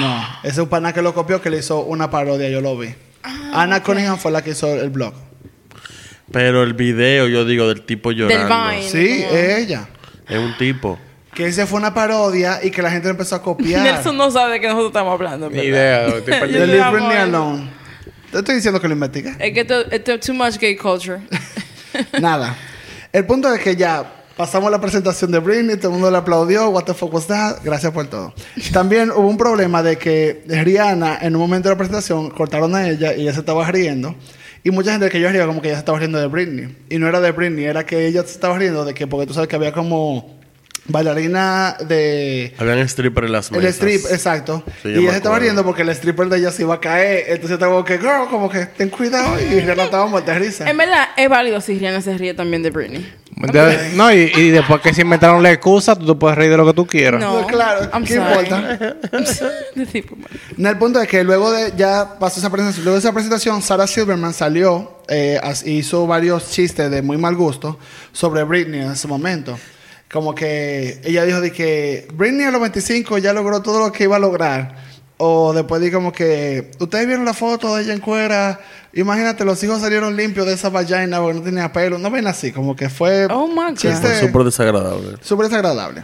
No, 0.00 0.26
ese 0.42 0.52
es 0.52 0.58
un 0.58 0.68
pana 0.68 0.92
que 0.92 1.02
lo 1.02 1.14
copió 1.14 1.40
que 1.40 1.48
le 1.50 1.58
hizo 1.58 1.80
una 1.80 2.10
parodia, 2.10 2.48
yo 2.50 2.60
lo 2.60 2.76
vi. 2.76 2.94
Ah, 3.22 3.62
Ana 3.62 3.82
Cunningham 3.82 4.18
fue 4.18 4.30
la 4.30 4.42
que 4.42 4.50
hizo 4.50 4.74
el 4.74 4.90
blog. 4.90 5.14
Pero 6.30 6.62
el 6.62 6.74
video, 6.74 7.28
yo 7.28 7.44
digo, 7.44 7.68
del 7.68 7.82
tipo 7.82 8.12
llorando. 8.12 8.70
Vine. 8.70 8.82
Sí, 8.82 9.22
como- 9.24 9.38
es 9.38 9.58
ella. 9.58 9.88
Es 10.28 10.38
un 10.38 10.56
tipo. 10.58 10.98
Que 11.32 11.46
ese 11.46 11.66
fue 11.66 11.78
una 11.78 11.92
parodia 11.94 12.60
y 12.62 12.70
que 12.70 12.82
la 12.82 12.90
gente 12.90 13.08
empezó 13.08 13.36
a 13.36 13.42
copiar. 13.42 13.82
Nelson 13.82 14.16
no 14.16 14.30
sabe 14.30 14.54
de 14.54 14.60
qué 14.60 14.66
nosotros 14.66 14.88
estamos 14.88 15.12
hablando. 15.12 15.50
Ni 15.50 15.60
idea. 15.60 16.06
Leave 16.26 16.90
Britney. 16.90 17.16
Alone. 17.16 17.70
Te 18.30 18.38
estoy 18.38 18.56
diciendo 18.56 18.80
que 18.80 18.88
lo 18.88 18.94
investigué. 18.94 19.36
Es 19.38 19.52
que 19.52 19.60
esto 19.60 19.90
esto 19.90 20.12
es 20.12 20.20
too 20.20 20.34
much 20.34 20.58
gay 20.58 20.76
culture. 20.76 21.20
Nada. 22.20 22.56
El 23.12 23.24
punto 23.26 23.52
es 23.52 23.60
que 23.60 23.76
ya 23.76 24.15
pasamos 24.36 24.70
la 24.70 24.80
presentación 24.80 25.30
de 25.32 25.38
Britney, 25.38 25.76
todo 25.76 25.88
el 25.88 25.92
mundo 25.94 26.10
le 26.10 26.18
aplaudió. 26.18 26.68
What 26.68 26.84
the 26.84 26.94
fuck 26.94 27.12
was 27.12 27.26
that? 27.26 27.58
Gracias 27.64 27.92
por 27.92 28.06
todo. 28.06 28.34
También 28.72 29.10
hubo 29.10 29.28
un 29.28 29.36
problema 29.36 29.82
de 29.82 29.96
que 29.96 30.44
Rihanna, 30.46 31.18
en 31.22 31.34
un 31.34 31.42
momento 31.42 31.68
de 31.68 31.74
la 31.74 31.78
presentación, 31.78 32.30
cortaron 32.30 32.74
a 32.74 32.88
ella 32.88 33.14
y 33.14 33.22
ella 33.22 33.32
se 33.32 33.40
estaba 33.40 33.68
riendo. 33.70 34.14
Y 34.62 34.70
mucha 34.70 34.92
gente 34.92 35.08
que 35.08 35.20
yo 35.20 35.28
arriba 35.28 35.46
como 35.46 35.62
que 35.62 35.68
ella 35.68 35.76
se 35.76 35.80
estaba 35.80 35.98
riendo 35.98 36.18
de 36.18 36.26
Britney. 36.26 36.76
Y 36.90 36.98
no 36.98 37.08
era 37.08 37.20
de 37.20 37.30
Britney, 37.32 37.64
era 37.64 37.86
que 37.86 38.06
ella 38.06 38.22
se 38.22 38.32
estaba 38.32 38.58
riendo 38.58 38.84
de 38.84 38.94
que, 38.94 39.06
porque 39.06 39.26
tú 39.26 39.32
sabes 39.32 39.48
que 39.48 39.56
había 39.56 39.72
como 39.72 40.35
bailarina 40.88 41.76
de... 41.86 42.54
Habían 42.58 42.78
stripper 42.80 43.24
en 43.24 43.32
las 43.32 43.50
mesas. 43.50 43.64
El 43.64 43.70
strip, 43.72 44.04
exacto. 44.10 44.62
Sí, 44.82 44.88
y 44.90 44.98
ella 44.98 45.10
se 45.10 45.16
estaba 45.18 45.38
riendo 45.38 45.64
porque 45.64 45.82
el 45.82 45.88
stripper 45.90 46.28
de 46.28 46.38
ella 46.38 46.50
se 46.50 46.62
iba 46.62 46.74
a 46.74 46.80
caer. 46.80 47.24
Entonces 47.28 47.52
estaba 47.52 47.72
como 47.72 47.84
que, 47.84 47.98
girl, 47.98 48.28
como 48.30 48.48
que 48.50 48.66
ten 48.66 48.88
cuidado. 48.88 49.40
Y 49.40 49.60
Rihanna 49.60 49.84
estaba 49.84 50.06
muerta 50.06 50.32
de 50.32 50.38
risa. 50.40 50.68
en 50.68 50.76
verdad, 50.76 51.08
es 51.16 51.28
válido 51.28 51.60
si 51.60 51.78
Rihanna 51.78 52.00
se 52.00 52.16
ríe 52.16 52.34
también 52.34 52.62
de 52.62 52.70
Britney. 52.70 53.12
De- 53.36 53.90
no, 53.94 54.10
y, 54.10 54.32
y 54.34 54.48
después 54.50 54.80
que 54.80 54.94
se 54.94 55.02
inventaron 55.02 55.42
la 55.42 55.52
excusa, 55.52 55.94
tú 55.94 56.06
te 56.06 56.14
puedes 56.14 56.38
reír 56.38 56.50
de 56.52 56.56
lo 56.56 56.64
que 56.66 56.72
tú 56.72 56.86
quieras. 56.86 57.20
No. 57.20 57.42
No, 57.42 57.46
claro, 57.46 57.90
I'm 57.92 58.02
¿qué 58.04 58.14
sorry. 58.14 58.46
importa? 58.46 58.96
No, 60.56 60.70
el 60.70 60.78
punto 60.78 61.00
es 61.00 61.08
que 61.08 61.22
luego 61.22 61.52
de 61.52 61.72
ya 61.76 62.18
pasó 62.18 62.40
esa 62.40 62.48
presentación, 62.50 62.84
luego 62.84 62.94
de 62.96 63.00
esa 63.00 63.12
presentación, 63.12 63.60
Sarah 63.60 63.86
Silverman 63.86 64.32
salió 64.32 65.00
eh, 65.08 65.38
hizo 65.66 66.06
varios 66.06 66.50
chistes 66.50 66.90
de 66.90 67.02
muy 67.02 67.16
mal 67.18 67.36
gusto 67.36 67.78
sobre 68.12 68.42
Britney 68.44 68.80
en 68.80 68.92
ese 68.92 69.06
momento. 69.06 69.58
Como 70.10 70.34
que 70.34 71.00
ella 71.04 71.24
dijo 71.24 71.40
de 71.40 71.50
que 71.52 72.06
Britney 72.14 72.46
a 72.46 72.50
los 72.50 72.60
25 72.60 73.18
ya 73.18 73.32
logró 73.32 73.60
todo 73.62 73.80
lo 73.80 73.92
que 73.92 74.04
iba 74.04 74.16
a 74.16 74.20
lograr. 74.20 74.76
O 75.18 75.52
después 75.54 75.80
di 75.80 75.90
como 75.90 76.12
que 76.12 76.70
ustedes 76.78 77.06
vieron 77.06 77.24
la 77.24 77.32
foto 77.34 77.74
de 77.74 77.82
ella 77.82 77.94
en 77.94 78.00
cuera. 78.00 78.60
Imagínate, 78.92 79.44
los 79.44 79.62
hijos 79.64 79.80
salieron 79.80 80.14
limpios 80.16 80.46
de 80.46 80.52
esa 80.52 80.68
vagina 80.68 81.20
porque 81.20 81.38
no 81.38 81.42
tenía 81.42 81.72
pelo. 81.72 81.98
No 81.98 82.10
ven 82.10 82.26
así, 82.26 82.52
como 82.52 82.76
que 82.76 82.88
fue 82.90 83.26
Oh 83.30 83.48
my 83.48 83.70
God. 83.70 84.20
súper 84.20 84.44
desagradable. 84.44 85.16
súper 85.22 85.46
desagradable. 85.48 86.02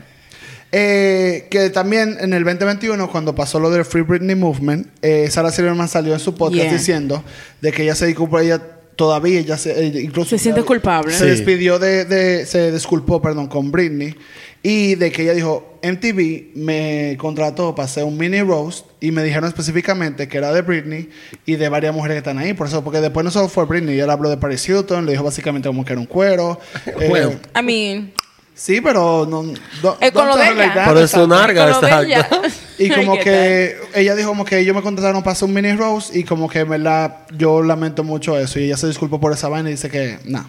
Eh, 0.74 1.48
que 1.50 1.68
también 1.68 2.16
en 2.20 2.32
el 2.32 2.44
2021, 2.44 3.10
cuando 3.10 3.34
pasó 3.34 3.60
lo 3.60 3.68
del 3.70 3.84
Free 3.84 4.00
Britney 4.02 4.34
Movement, 4.34 4.86
eh, 5.02 5.28
Sarah 5.30 5.52
Silverman 5.52 5.88
salió 5.88 6.14
en 6.14 6.20
su 6.20 6.34
podcast 6.34 6.62
Yeah. 6.64 6.72
diciendo 6.72 7.22
de 7.60 7.72
que 7.72 7.82
ella 7.82 7.94
se 7.94 8.06
disculpó, 8.06 8.38
ella 8.38 8.62
todavía, 8.96 9.40
ella 9.40 9.57
se, 9.57 9.72
eh, 9.87 10.00
incluso 10.02 10.31
Se 10.31 10.38
siente 10.38 10.62
culpable. 10.62 11.12
Se 11.12 11.24
Sí. 11.24 11.31
despidió 11.31 11.78
de, 11.78 12.05
de- 12.05 12.46
se 12.46 12.70
disculpó, 12.72 13.20
perdón, 13.22 13.48
con 13.48 13.70
Britney 13.72 14.14
y 14.62 14.94
de 14.94 15.11
que 15.11 15.22
ella 15.22 15.35
dijo, 15.35 15.78
MTV 15.83 16.52
me 16.55 17.16
contrató 17.18 17.74
para 17.74 17.87
hacer 17.87 18.05
un 18.05 18.16
mini 18.16 18.40
roast 18.42 18.87
y 19.00 19.11
me 19.11 19.24
dijeron 19.24 19.48
específicamente 19.48 20.28
que 20.28 20.38
era 20.38 20.52
de 20.52 20.62
Britney 20.62 21.09
y 21.44 21.57
de 21.57 21.68
varias 21.68 21.92
mujeres 21.94 22.14
que 22.14 22.18
están 22.18 22.38
ahí, 22.38 22.52
por 22.55 22.68
eso, 22.68 22.85
porque 22.85 23.00
después 23.00 23.24
no 23.24 23.31
solo 23.33 23.48
fue 23.48 23.64
Britney, 23.64 23.96
ella 24.00 24.12
habló 24.12 24.31
de 24.31 24.37
Paris 24.37 24.68
Hilton, 24.68 25.05
le 25.07 25.12
dijo 25.12 25.24
básicamente 25.24 25.68
como 25.68 25.85
que 25.85 25.92
era 25.94 26.00
un 26.00 26.07
cuero. 26.07 26.61
eh, 26.87 27.09
Bueno. 27.09 27.33
I 27.59 27.62
mean, 27.64 28.12
Sí, 28.54 28.80
pero 28.80 29.26
no. 29.28 29.42
do- 29.80 29.98
Eh, 30.00 30.12
con 30.12 30.26
lo 30.28 30.36
de 30.36 30.42
tell 30.44 30.50
her 30.52 30.56
ella. 30.56 30.66
like 30.66 30.74
that, 30.78 30.86
Por 30.88 30.98
eso 30.98 31.26
narga, 31.26 31.68
exacto. 31.68 32.42
Y 32.78 32.90
como 32.90 33.16
que 33.18 33.76
ella 33.94 34.14
dijo 34.16 34.30
como 34.30 34.44
que 34.44 34.58
ellos 34.58 34.74
me 34.74 34.82
contrataron 34.82 35.22
para 35.22 35.32
hacer 35.32 35.46
un 35.48 35.54
mini 35.54 35.72
rose 35.74 36.18
y 36.18 36.24
como 36.24 36.48
que 36.48 36.60
en 36.60 36.68
verdad 36.68 37.18
yo 37.36 37.62
lamento 37.62 38.02
mucho 38.02 38.36
eso 38.36 38.58
y 38.58 38.64
ella 38.64 38.76
se 38.76 38.88
disculpó 38.88 39.20
por 39.20 39.32
esa 39.32 39.48
vaina 39.48 39.68
y 39.68 39.72
dice 39.72 39.88
que 39.88 40.18
no. 40.24 40.44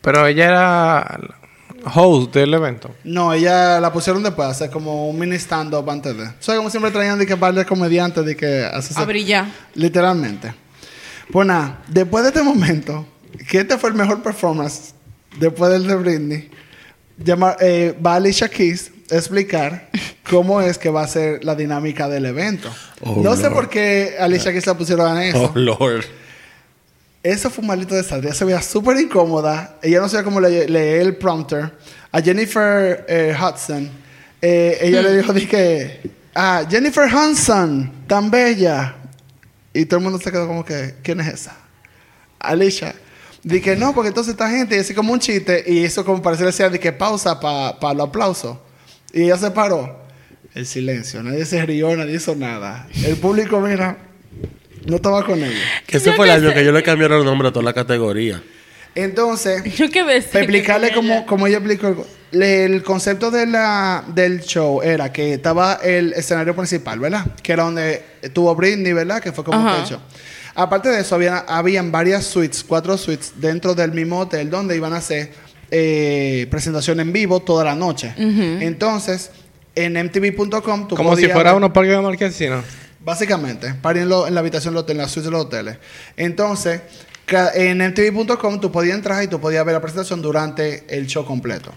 Pero 0.00 0.26
ella 0.26 0.46
era 0.46 1.20
host 1.94 2.34
del 2.34 2.52
evento. 2.54 2.90
No, 3.04 3.32
ella 3.32 3.78
la 3.80 3.92
pusieron 3.92 4.22
después 4.22 4.48
a 4.48 4.50
hacer 4.50 4.70
como 4.70 5.08
un 5.08 5.18
mini 5.18 5.36
stand 5.36 5.72
up 5.74 5.88
antes 5.88 6.16
de. 6.16 6.24
O 6.24 6.32
sea, 6.40 6.56
como 6.56 6.70
siempre 6.70 6.90
traían 6.90 7.18
de 7.18 7.26
que 7.26 7.34
varios 7.34 7.66
comediantes 7.66 8.24
de 8.24 8.36
que 8.36 8.64
hace 8.64 8.92
a 9.00 9.04
brillar. 9.04 9.46
literalmente. 9.74 10.52
Pues 11.30 11.46
nada, 11.46 11.82
después 11.86 12.24
de 12.24 12.30
este 12.30 12.42
momento, 12.42 13.06
que 13.48 13.58
este 13.58 13.78
fue 13.78 13.90
el 13.90 13.96
mejor 13.96 14.22
performance 14.22 14.92
después 15.38 15.70
del 15.70 15.86
de 15.86 15.94
Britney, 15.94 16.50
llama, 17.24 17.56
eh, 17.60 17.94
va 18.04 18.16
Alicia 18.16 18.48
Keys 18.48 18.90
a 19.10 19.16
explicar 19.16 19.88
cómo 20.28 20.60
es 20.60 20.78
que 20.78 20.88
va 20.90 21.02
a 21.02 21.08
ser 21.08 21.44
la 21.44 21.54
dinámica 21.54 22.08
del 22.08 22.26
evento. 22.26 22.72
Oh, 23.00 23.22
no 23.22 23.36
sé 23.36 23.50
por 23.50 23.68
qué 23.68 24.16
Alicia 24.18 24.52
Keys 24.52 24.66
la 24.66 24.74
pusieron 24.74 25.16
en 25.16 25.22
eso. 25.34 25.52
Oh, 25.54 25.58
Lord. 25.58 26.04
Eso 27.22 27.50
fue 27.50 27.62
un 27.62 27.68
maldito 27.68 27.94
desastre. 27.94 28.28
Ella 28.28 28.34
se 28.34 28.44
veía 28.46 28.62
súper 28.62 28.96
incómoda. 28.98 29.76
Ella 29.82 30.00
no 30.00 30.08
sabía 30.08 30.24
cómo 30.24 30.40
le- 30.40 30.68
leer 30.68 31.02
el 31.02 31.16
prompter. 31.16 31.70
A 32.12 32.20
Jennifer 32.22 33.04
eh, 33.08 33.34
Hudson, 33.38 33.90
eh, 34.40 34.78
ella 34.80 35.02
le 35.02 35.16
dijo, 35.18 35.32
dije, 35.32 36.00
ah, 36.34 36.64
Jennifer 36.68 37.08
Hudson, 37.12 37.92
tan 38.06 38.30
bella. 38.30 38.94
Y 39.74 39.84
todo 39.84 39.98
el 39.98 40.04
mundo 40.04 40.18
se 40.18 40.32
quedó 40.32 40.46
como 40.48 40.64
que, 40.64 40.94
¿quién 41.02 41.20
es 41.20 41.28
esa? 41.28 41.56
Alicia. 42.38 42.94
Dije, 43.42 43.74
no, 43.76 43.94
porque 43.94 44.08
entonces 44.08 44.32
esta 44.32 44.50
gente, 44.50 44.76
y 44.76 44.80
así 44.80 44.92
como 44.94 45.12
un 45.12 45.18
chiste, 45.18 45.64
y 45.66 45.84
eso 45.84 46.04
como 46.04 46.20
parece 46.22 46.44
decía, 46.44 46.68
de 46.68 46.78
que 46.78 46.92
pausa 46.92 47.40
para 47.40 47.94
los 47.94 48.08
aplausos. 48.08 48.58
Y 49.12 49.22
ella 49.24 49.36
se 49.38 49.50
paró. 49.50 49.98
El 50.54 50.66
silencio, 50.66 51.22
nadie 51.22 51.44
se 51.46 51.64
rió, 51.64 51.96
nadie 51.96 52.16
hizo 52.16 52.34
nada. 52.34 52.86
El 53.04 53.16
público, 53.16 53.60
mira, 53.60 53.96
no 54.84 54.96
estaba 54.96 55.24
con 55.24 55.42
ella. 55.42 55.56
Que 55.86 55.96
ese 55.98 56.10
Yo 56.10 56.16
fue 56.16 56.26
el 56.26 56.32
año 56.44 56.52
que 56.52 56.64
yo 56.64 56.72
le 56.72 56.82
cambiaron 56.82 57.18
el 57.20 57.24
nombre 57.24 57.48
a 57.48 57.52
toda 57.52 57.64
la 57.64 57.72
categoría. 57.72 58.42
Entonces, 58.94 59.62
Yo 59.76 59.88
qué 59.90 60.04
decir. 60.04 60.30
Para 60.32 60.44
explicarle 60.44 60.88
que 60.88 60.94
cómo, 60.96 61.12
ella- 61.14 61.26
cómo 61.26 61.46
ella 61.46 61.58
explicó 61.58 61.86
el, 62.32 62.38
le- 62.38 62.64
el 62.64 62.82
concepto 62.82 63.30
de 63.30 63.46
la, 63.46 64.04
del 64.14 64.40
show 64.42 64.82
era 64.82 65.12
que 65.12 65.32
estaba 65.34 65.74
el 65.82 66.12
escenario 66.12 66.54
principal, 66.56 66.98
¿verdad? 66.98 67.24
Que 67.42 67.52
era 67.52 67.62
donde 67.64 68.02
estuvo 68.20 68.54
Britney, 68.54 68.92
¿verdad? 68.92 69.22
Que 69.22 69.32
fue 69.32 69.44
como 69.44 69.60
el 69.76 69.84
show. 69.86 70.00
Aparte 70.54 70.88
de 70.88 71.00
eso, 71.00 71.14
había, 71.14 71.38
habían 71.38 71.90
varias 71.92 72.24
suites, 72.24 72.64
cuatro 72.64 72.96
suites 72.98 73.34
dentro 73.36 73.74
del 73.74 73.92
mismo 73.92 74.18
hotel 74.20 74.50
donde 74.50 74.76
iban 74.76 74.92
a 74.92 74.96
hacer 74.96 75.32
eh, 75.70 76.46
presentación 76.50 77.00
en 77.00 77.12
vivo 77.12 77.40
toda 77.40 77.64
la 77.64 77.74
noche. 77.74 78.12
Entonces, 78.62 79.30
en 79.74 79.92
mtv.com 79.94 80.88
tú 80.88 80.96
Como 80.96 81.14
si 81.16 81.22
fuera 81.28 81.50
ver- 81.50 81.56
unos 81.58 81.70
parques 81.70 81.92
de 81.92 82.00
marquesinos. 82.02 82.64
Básicamente, 83.02 83.74
para 83.74 83.98
ir 83.98 84.02
en, 84.02 84.08
lo- 84.10 84.26
en 84.26 84.34
la 84.34 84.40
habitación 84.40 84.74
del 84.74 84.82
hotel, 84.82 84.96
en 84.96 85.02
las 85.02 85.10
suites 85.12 85.26
de 85.26 85.30
los 85.30 85.46
hoteles. 85.46 85.76
Entonces, 86.16 86.80
en 87.54 87.78
mtv.com 87.78 88.60
tú 88.60 88.72
podías 88.72 88.96
entrar 88.96 89.22
y 89.22 89.28
tú 89.28 89.40
podías 89.40 89.64
ver 89.64 89.74
la 89.74 89.80
presentación 89.80 90.20
durante 90.20 90.84
el 90.88 91.06
show 91.06 91.24
completo. 91.24 91.72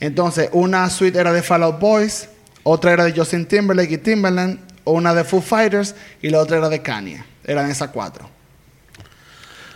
Entonces, 0.00 0.48
una 0.52 0.88
suite 0.90 1.18
era 1.18 1.32
de 1.32 1.42
Fall 1.42 1.62
Out 1.62 1.78
Boys, 1.78 2.28
otra 2.62 2.92
era 2.92 3.04
de 3.04 3.12
Justin 3.12 3.46
Timberlake 3.46 3.92
y 3.94 3.98
Timberland, 3.98 4.58
una 4.84 5.14
de 5.14 5.22
Foo 5.24 5.40
Fighters 5.42 5.94
y 6.22 6.30
la 6.30 6.38
otra 6.40 6.56
era 6.58 6.68
de 6.70 6.80
Kanye. 6.82 7.22
Eran 7.44 7.70
esas 7.70 7.90
cuatro. 7.90 8.28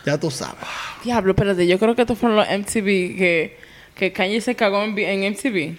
Ya 0.07 0.19
tú 0.19 0.31
sabes. 0.31 0.65
Diablo, 1.05 1.33
espérate, 1.33 1.67
yo 1.67 1.79
creo 1.79 1.95
que 1.95 2.03
estos 2.03 2.19
fueron 2.19 2.37
los 2.39 2.47
MTV 2.49 2.83
que, 3.17 3.59
que 3.95 4.13
Kanye 4.13 4.41
se 4.41 4.55
cagó 4.55 4.83
en, 4.85 4.99
en 4.99 5.33
MTV. 5.33 5.77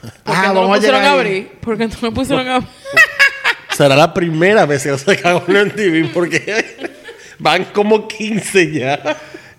¿Por 0.00 0.10
qué 0.10 0.12
Ah, 0.26 0.42
no 0.48 0.54
lo 0.54 0.60
vamos 0.60 0.70
a 0.70 0.74
pusieron 0.76 1.00
llegar 1.00 1.04
a 1.04 1.12
ahí. 1.12 1.18
abrir? 1.18 1.48
¿Por 1.60 1.76
qué 1.78 1.86
no 1.88 1.94
lo 2.02 2.12
pusieron 2.12 2.46
a 2.48 2.54
abrir? 2.56 2.68
Será 3.76 3.96
la 3.96 4.12
primera 4.14 4.64
vez 4.66 4.82
que 4.84 4.96
se 4.98 5.16
cagó 5.20 5.44
en 5.48 5.70
TV 5.74 6.10
porque 6.14 6.90
van 7.38 7.64
como 7.66 8.06
15 8.06 8.72
ya. 8.72 9.16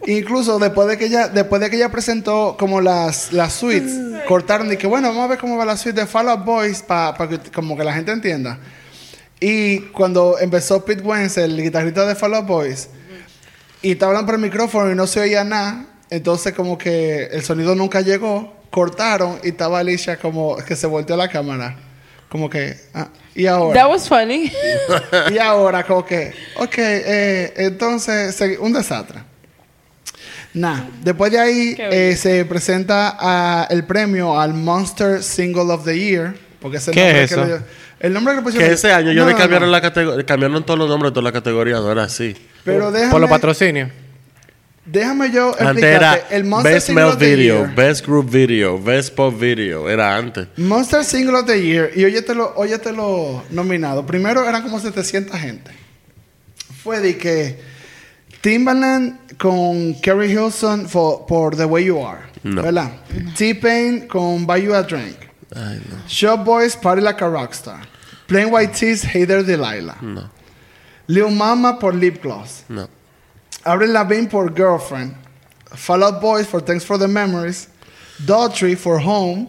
Incluso 0.08 0.60
después 0.60 0.88
de 0.88 0.98
que 0.98 1.06
ella, 1.06 1.28
después 1.28 1.62
de 1.62 1.70
que 1.70 1.76
ella 1.76 1.90
presentó 1.92 2.56
como 2.58 2.80
las, 2.80 3.34
las 3.34 3.54
suites, 3.54 3.94
cortaron 4.28 4.72
y 4.72 4.78
que 4.78 4.88
bueno, 4.88 5.10
vamos 5.10 5.26
a 5.26 5.28
ver 5.28 5.38
cómo 5.38 5.58
va 5.58 5.66
la 5.66 5.76
suite 5.76 6.00
de 6.00 6.08
Fall 6.08 6.30
Out 6.30 6.46
Boys 6.46 6.82
para 6.82 7.28
que 7.28 7.38
como 7.54 7.78
que 7.78 7.84
la 7.84 7.94
gente 7.94 8.12
entienda. 8.14 8.58
Y 9.40 9.80
cuando 9.92 10.38
empezó 10.40 10.84
Pete 10.84 11.02
Wentz, 11.02 11.38
el 11.38 11.62
guitarrista 11.62 12.06
de 12.06 12.16
Fall 12.16 12.34
Out 12.36 12.46
Boys, 12.48 12.90
y 13.82 13.92
estaba 13.92 14.12
hablando 14.12 14.26
por 14.28 14.36
el 14.36 14.42
micrófono 14.42 14.92
y 14.92 14.96
no 14.96 15.08
se 15.08 15.22
oía 15.22 15.44
nada, 15.44 15.86
entonces 16.10 16.54
como 16.54 16.78
que 16.78 17.26
el 17.32 17.42
sonido 17.44 17.74
nunca 17.76 18.02
llegó, 18.02 18.54
cortaron 18.70 19.40
y 19.44 19.50
estaba 19.50 19.80
Alicia 19.80 20.18
como 20.18 20.58
que 20.58 20.76
se 20.76 20.88
volteó 20.88 21.16
la 21.16 21.30
cámara. 21.30 21.78
Como 22.28 22.48
que, 22.50 22.78
ah, 22.94 23.08
y 23.34 23.48
ahora. 23.48 23.82
That 23.82 23.90
was 23.90 24.08
funny. 24.08 24.52
Y 25.34 25.38
ahora, 25.40 25.84
como 25.84 26.06
que, 26.06 26.32
ok, 26.58 26.74
eh, 26.78 27.54
entonces, 27.58 28.36
se- 28.36 28.60
un 28.60 28.72
desastre. 28.74 29.20
Nah, 30.54 30.82
después 31.04 31.32
de 31.32 31.40
ahí 31.40 31.76
eh, 31.78 32.16
se 32.16 32.44
presenta 32.46 33.16
a- 33.20 33.68
el 33.70 33.84
premio 33.86 34.40
al 34.40 34.54
Monster 34.54 35.24
Single 35.24 35.72
of 35.74 35.86
the 35.86 35.98
Year. 35.98 36.36
Porque 36.62 36.78
es 36.78 36.88
el 36.88 36.94
¿Qué 36.94 37.02
nombre 37.04 37.24
es 37.24 37.30
que 37.34 37.36
eso? 37.42 37.46
le- 37.46 37.62
el 38.08 38.14
nombre 38.14 38.36
que 38.36 38.42
pusieron. 38.42 38.68
Que 38.70 38.74
ese 38.76 38.92
año 38.92 39.12
yo 39.12 39.22
No, 39.22 39.28
le 39.28 39.34
no, 39.34 39.38
cambiaron 39.38 39.68
no. 39.68 39.72
la 39.72 39.82
categoría, 39.82 40.26
cambiaron 40.26 40.66
todos 40.66 40.78
los 40.80 40.90
nombres 40.90 41.12
de 41.12 41.14
toda 41.16 41.24
la 41.24 41.32
categoría, 41.32 41.76
no 41.76 41.92
era 41.92 42.04
así. 42.04 42.36
Pero 42.64 42.92
déjame, 42.92 43.12
Por 43.12 43.22
los 43.22 43.30
patrocinios. 43.30 43.90
déjame 44.86 45.32
yo 45.32 45.56
Antes 45.60 45.84
era 45.84 46.14
explicarte. 46.14 46.36
El 46.36 46.44
Monster 46.46 46.74
Best 46.74 46.88
Single 46.88 47.04
Male 47.04 47.14
of 47.14 47.20
the 47.20 47.36
Video, 47.36 47.58
Year. 47.66 47.76
Best 47.76 48.06
Group 48.06 48.30
Video, 48.30 48.82
Best 48.82 49.14
Pop 49.16 49.40
Video, 49.40 49.90
era 49.90 50.16
antes. 50.18 50.48
Monster 50.58 51.04
Single 51.06 51.36
of 51.38 51.46
the 51.46 51.62
Year. 51.62 51.92
Y 51.96 52.04
óyete 52.06 52.34
lo, 52.36 52.54
óyete 52.56 52.92
lo 52.92 53.44
nominado. 53.52 54.06
Primero 54.06 54.48
eran 54.48 54.62
como 54.64 54.80
700 54.80 55.40
gente. 55.40 55.72
Fue 56.84 57.00
de 57.00 57.18
que 57.18 57.60
Timbaland 58.42 59.36
con 59.38 59.94
Kerry 60.02 60.32
Hilson 60.32 60.88
for- 60.88 61.26
por 61.28 61.56
The 61.56 61.66
Way 61.66 61.86
You 61.86 62.06
Are. 62.06 62.22
No. 62.44 62.62
¿Verdad? 62.64 62.92
T-Pain 63.38 64.08
con 64.08 64.46
Buy 64.48 64.64
You 64.64 64.74
a 64.74 64.84
Drink. 64.84 65.16
Ay, 65.56 65.82
no. 65.90 65.98
Shop 66.08 66.44
Boys 66.46 66.76
Party 66.76 67.02
Like 67.02 67.22
a 67.22 67.28
Rockstar. 67.28 67.82
Plain 68.28 68.52
White 68.52 68.74
Tees 68.74 69.04
Hater 69.04 69.44
Delilah. 69.44 69.98
No, 70.02 70.30
Lil 71.08 71.32
Mama 71.32 71.80
por 71.80 71.94
Lip 71.96 72.22
Gloss. 72.22 72.64
no. 72.70 72.88
Avril 73.66 73.92
Lavigne 73.92 74.28
por 74.30 74.54
Girlfriend. 74.56 75.16
Fall 75.76 76.04
Out 76.04 76.22
Boys 76.22 76.48
for 76.48 76.62
Thanks 76.62 76.86
for 76.86 76.98
the 76.98 77.08
Memories. 77.08 77.68
Daughtry 78.26 78.76
for 78.78 79.00
Home. 79.00 79.48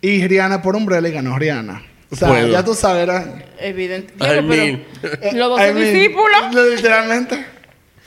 Y 0.00 0.26
Rihanna 0.26 0.60
por 0.62 0.76
Umbrella 0.76 1.08
y 1.08 1.12
ganó 1.12 1.38
Rihanna. 1.38 1.82
O 2.10 2.16
sea, 2.16 2.28
Puedo. 2.28 2.48
ya 2.48 2.62
tú 2.64 2.74
sabes, 2.74 3.04
era... 3.04 3.42
Evidente. 3.58 4.12
I 4.14 4.18
Diablo, 4.18 4.42
mean. 4.42 4.84
pero 5.00 5.32
los 5.38 5.48
dos 5.50 5.60
I 5.60 5.66
son 5.68 5.74
mean, 5.74 5.92
discípulos. 5.94 6.54
lo- 6.54 6.70
Literalmente. 6.76 7.46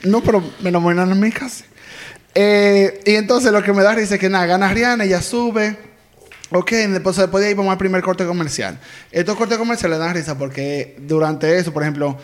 No, 0.04 0.20
pero 0.22 0.42
me 0.60 0.70
nominan 0.70 1.10
a 1.10 1.14
mí 1.14 1.30
casi. 1.32 1.64
Eh, 2.34 3.00
y 3.06 3.14
entonces 3.16 3.50
lo 3.50 3.62
que 3.62 3.72
me 3.72 3.82
da 3.82 3.94
risa 3.94 4.14
es 4.14 4.20
que 4.20 4.28
nada, 4.28 4.46
gana 4.46 4.72
Rihanna, 4.72 5.04
ella 5.04 5.22
sube. 5.22 5.76
Ok, 6.50 6.70
después, 6.70 7.16
después 7.16 7.42
de 7.42 7.48
ahí 7.48 7.54
vamos 7.54 7.72
al 7.72 7.78
primer 7.78 8.02
corte 8.02 8.24
comercial. 8.24 8.78
Estos 9.10 9.36
cortes 9.36 9.58
comerciales 9.58 9.98
dan 9.98 10.14
risa 10.14 10.38
porque 10.38 10.96
durante 11.00 11.58
eso, 11.58 11.72
por 11.72 11.82
ejemplo, 11.82 12.16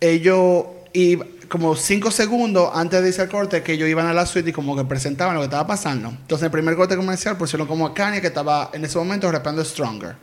ellos, 0.00 0.64
y 0.94 1.16
como 1.48 1.76
cinco 1.76 2.10
segundos 2.10 2.70
antes 2.74 3.02
de 3.02 3.08
irse 3.08 3.28
corte, 3.28 3.62
que 3.62 3.72
ellos 3.74 3.88
iban 3.88 4.06
a 4.06 4.14
la 4.14 4.24
suite 4.24 4.50
y 4.50 4.52
como 4.52 4.74
que 4.74 4.84
presentaban 4.84 5.34
lo 5.34 5.40
que 5.40 5.46
estaba 5.46 5.66
pasando. 5.66 6.08
Entonces, 6.08 6.46
el 6.46 6.50
primer 6.50 6.76
corte 6.76 6.96
comercial 6.96 7.36
pusieron 7.36 7.66
como 7.68 7.86
a 7.86 7.94
Kanye, 7.94 8.20
que 8.22 8.28
estaba 8.28 8.70
en 8.72 8.84
ese 8.86 8.96
momento 8.96 9.30
rapeando 9.30 9.62
Stronger. 9.64 10.16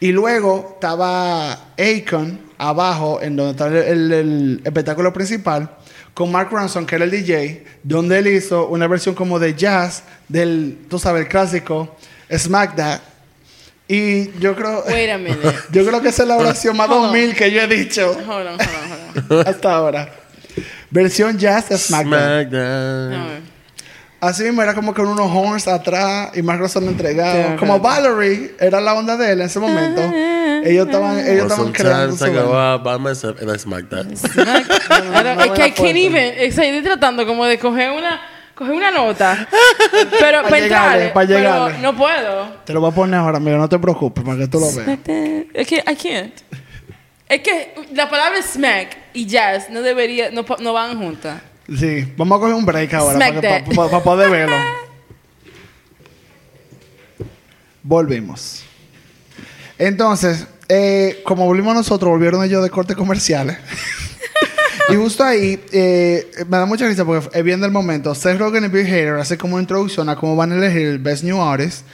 Y 0.00 0.10
luego 0.12 0.70
estaba 0.74 1.52
Akon 1.78 2.40
abajo, 2.58 3.20
en 3.22 3.36
donde 3.36 3.52
está 3.52 3.66
el, 3.68 3.76
el- 3.76 4.12
el 4.12 4.60
espectáculo 4.64 5.12
principal, 5.12 5.70
con 6.14 6.32
Mark 6.32 6.48
Ronson, 6.50 6.84
que 6.86 6.96
era 6.96 7.04
el 7.04 7.10
DJ, 7.12 7.64
donde 7.84 8.18
él 8.18 8.26
hizo 8.26 8.66
una 8.68 8.88
versión 8.88 9.14
como 9.14 9.38
de 9.38 9.54
jazz 9.54 10.02
del, 10.28 10.78
tú 10.88 10.98
sabes, 10.98 11.22
el 11.22 11.28
clásico 11.28 11.94
Smack 12.38 12.76
That. 12.76 13.00
Y 13.88 14.30
yo 14.38 14.54
creo, 14.54 14.84
Wait 14.86 15.10
a 15.10 15.18
minute. 15.18 15.42
yo 15.72 15.84
creo 15.84 16.00
que 16.00 16.10
esa 16.10 16.22
es 16.22 16.28
la 16.28 16.36
oración 16.36 16.76
más 16.76 16.88
Hold 16.88 17.06
on. 17.06 17.12
2000 17.12 17.34
que 17.34 17.50
yo 17.50 17.60
he 17.62 17.66
dicho 17.66 18.10
Hold 18.12 18.28
on, 18.28 18.28
hold 18.28 18.60
on, 18.60 19.22
hold 19.28 19.32
on. 19.40 19.48
hasta 19.48 19.72
ahora. 19.74 20.08
Versión 20.90 21.38
jazz 21.38 21.68
de 21.68 21.78
Smack 21.78 22.08
That. 22.08 22.42
Smackdown. 22.48 23.10
No. 23.10 23.50
Así 24.20 24.42
mismo 24.42 24.60
era 24.62 24.74
como 24.74 24.92
con 24.92 25.06
unos 25.08 25.30
horns 25.34 25.66
atrás 25.66 26.30
y 26.36 26.42
Mark 26.42 26.60
Ronson 26.60 26.86
entregado. 26.88 27.38
Yeah, 27.38 27.56
como. 27.56 27.80
Valerie 27.80 28.54
era 28.60 28.78
la 28.80 28.92
onda 28.94 29.16
de 29.16 29.32
él 29.32 29.40
en 29.40 29.46
ese 29.46 29.58
momento. 29.58 30.02
ellos 30.62 30.86
estaban, 30.86 31.18
ellos 31.26 31.50
estaban 31.50 31.72
creando 31.72 32.16
sometimes 32.16 32.18
su 32.18 32.26
I 32.26 32.30
go 32.30 32.50
vaina. 32.50 32.72
out 32.74 32.84
by 32.84 32.98
myself 32.98 33.40
and 33.40 33.50
I 33.50 33.58
smack 33.58 33.88
that. 33.88 34.06
Pero 34.34 35.40
es 35.40 35.50
que 35.52 35.66
I 35.66 35.70
can't 35.72 35.96
even. 35.96 36.34
Estoy 36.36 36.82
tratando 36.82 37.26
como 37.26 37.46
de 37.46 37.58
coger 37.58 37.92
una, 37.92 38.20
coger 38.60 38.74
una 38.74 38.90
nota. 38.90 39.48
Pero 40.20 40.42
Pa' 40.42 40.48
para 40.50 40.60
llegarle, 40.62 41.04
entrar. 41.06 41.12
pa' 41.14 41.20
Pero 41.26 41.38
llegarle. 41.38 41.78
no 41.78 41.96
puedo. 41.96 42.48
Te 42.64 42.72
lo 42.74 42.80
voy 42.80 42.90
a 42.90 42.94
poner 42.94 43.18
ahora, 43.20 43.38
amigo, 43.38 43.56
no 43.56 43.68
te 43.68 43.78
preocupes, 43.78 44.22
para 44.22 44.36
que 44.38 44.46
tú 44.48 44.60
lo 44.60 44.66
veas. 44.72 44.98
Es 45.54 45.66
que 45.66 45.76
I 45.76 45.96
can't. 45.96 46.34
Es 47.28 47.40
que 47.42 47.74
la 47.94 48.10
palabra 48.10 48.42
smack 48.42 48.96
y 49.14 49.24
jazz 49.26 49.70
no 49.70 49.80
debería, 49.82 50.30
no, 50.30 50.72
van 50.72 50.98
juntas. 50.98 51.40
Sí, 51.78 52.12
vamos 52.16 52.36
a 52.36 52.40
coger 52.40 52.54
un 52.54 52.66
break 52.66 52.92
ahora 52.94 53.18
para, 53.18 53.40
que- 53.40 53.46
that. 53.48 53.64
pa- 53.74 53.84
pa- 53.84 53.90
pa 53.90 54.02
poder 54.02 54.28
verlo. 54.30 54.56
Volvimos. 57.82 58.62
Entonces, 59.78 60.46
eh, 60.68 61.22
como 61.24 61.46
volvimos 61.46 61.74
nosotros, 61.74 62.10
volvieron 62.10 62.44
ellos 62.44 62.62
de 62.62 62.70
cortes 62.70 62.96
comerciales. 62.96 63.56
Y 64.92 64.96
justo 64.96 65.24
ahí, 65.24 65.60
eh, 65.72 66.30
me 66.48 66.56
da 66.58 66.66
mucha 66.66 66.86
risa 66.86 67.04
porque 67.04 67.28
es 67.38 67.44
bien 67.44 67.60
del 67.60 67.70
momento. 67.70 68.14
Seth 68.14 68.38
Rogen 68.38 68.64
y 68.64 68.68
Bill 68.68 68.86
Hader 68.86 69.14
hacen 69.20 69.38
como 69.38 69.54
una 69.54 69.62
introducción 69.62 70.08
a 70.08 70.16
cómo 70.16 70.36
van 70.36 70.52
a 70.52 70.56
elegir 70.56 70.86
el 70.86 70.98
Best 70.98 71.24
New 71.24 71.40
Artist. 71.42 71.84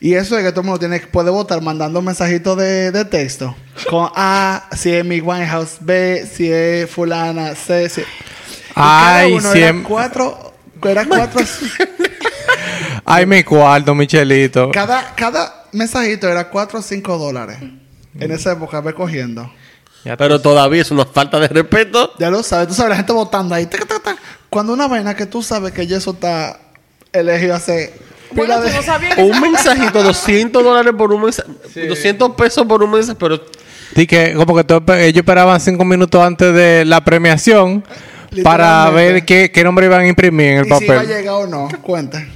Y 0.00 0.14
eso 0.14 0.36
es 0.36 0.44
que 0.44 0.50
todo 0.50 0.62
el 0.62 0.66
mundo 0.66 0.80
tiene, 0.80 0.98
puede 1.00 1.30
votar 1.30 1.60
mandando 1.62 2.02
mensajitos 2.02 2.56
de, 2.56 2.90
de 2.90 3.04
texto. 3.04 3.54
Con 3.88 4.08
A, 4.16 4.68
si 4.76 4.90
es 4.92 5.04
mi 5.04 5.20
Winehouse, 5.20 5.76
B, 5.80 6.26
si 6.32 6.50
es 6.50 6.90
fulana, 6.90 7.54
C, 7.54 7.88
si... 7.88 8.00
Y 8.00 8.04
cada 8.74 9.18
Ay, 9.18 9.32
uno 9.34 9.52
era 9.52 9.70
siem- 9.72 9.82
cuatro... 9.84 10.54
Era 10.84 11.04
cuatro... 11.06 11.40
Ay, 13.04 13.26
mi 13.26 13.42
cuarto, 13.44 13.94
Michelito. 13.94 14.70
cada, 14.72 15.14
cada 15.14 15.66
mensajito 15.72 16.28
era 16.28 16.48
cuatro 16.48 16.78
o 16.78 16.82
cinco 16.82 17.18
dólares. 17.18 17.58
En 18.18 18.30
esa 18.30 18.52
época, 18.52 18.80
ve 18.80 18.94
cogiendo. 18.94 19.50
Ya 20.04 20.16
Pero 20.16 20.40
todavía 20.40 20.82
es 20.82 20.90
una 20.90 21.04
falta 21.06 21.38
de 21.38 21.46
respeto. 21.48 22.12
Ya 22.18 22.28
lo 22.30 22.42
sabes, 22.42 22.66
tú 22.68 22.74
sabes, 22.74 22.90
la 22.90 22.96
gente 22.96 23.12
votando 23.12 23.54
ahí. 23.54 23.66
taca, 23.66 23.84
taca, 23.86 24.02
taca. 24.02 24.20
Cuando 24.50 24.72
una 24.72 24.88
vaina 24.88 25.14
que 25.14 25.26
tú 25.26 25.42
sabes 25.42 25.72
que 25.72 25.86
ya 25.86 25.98
eso 25.98 26.10
está 26.12 26.58
elegido 27.12 27.54
hace... 27.54 27.94
Bueno, 28.32 28.56
tú 28.56 28.62
de- 28.62 29.16
no 29.16 29.24
Un 29.26 29.40
mensajito, 29.40 30.02
200 30.02 30.64
dólares 30.64 30.92
por 30.96 31.12
un 31.12 31.22
mensaje, 31.22 31.50
200 31.86 32.32
pesos 32.34 32.66
por 32.66 32.82
un 32.82 32.90
mensaje, 32.90 33.16
pero 33.20 33.40
Di 33.94 34.06
que 34.06 34.32
como 34.34 34.56
que 34.56 34.64
todo- 34.64 34.94
ellos 34.94 35.18
esperaban 35.18 35.60
cinco 35.60 35.84
minutos 35.84 36.20
antes 36.22 36.52
de 36.54 36.84
la 36.86 37.04
premiación 37.04 37.84
para 38.42 38.88
ver 38.90 39.24
qué, 39.26 39.52
qué 39.52 39.62
nombre 39.62 39.84
iban 39.86 40.00
a 40.00 40.06
imprimir 40.08 40.46
en 40.48 40.58
el 40.60 40.66
y 40.66 40.70
si 40.78 40.86
va 40.86 40.94
a 40.94 40.96
papel. 41.02 41.08
llegar 41.14 41.34
o 41.34 41.46
no, 41.46 41.68
cuenta. 41.82 42.26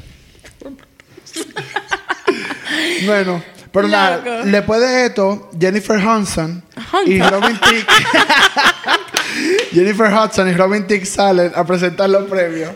bueno, 3.06 3.42
pero 3.72 3.88
nada, 3.88 4.18
después 4.44 4.80
de 4.80 5.06
esto, 5.06 5.50
Jennifer 5.58 5.98
Hudson 5.98 6.62
y 7.06 7.20
Robin 7.20 7.58
Thicke... 7.60 7.86
Jennifer 9.72 10.12
Hudson 10.12 10.48
y 10.48 10.52
Robin 10.54 10.86
Thicke 10.86 11.04
salen 11.06 11.52
a 11.54 11.64
presentar 11.64 12.08
los 12.08 12.24
premios. 12.28 12.70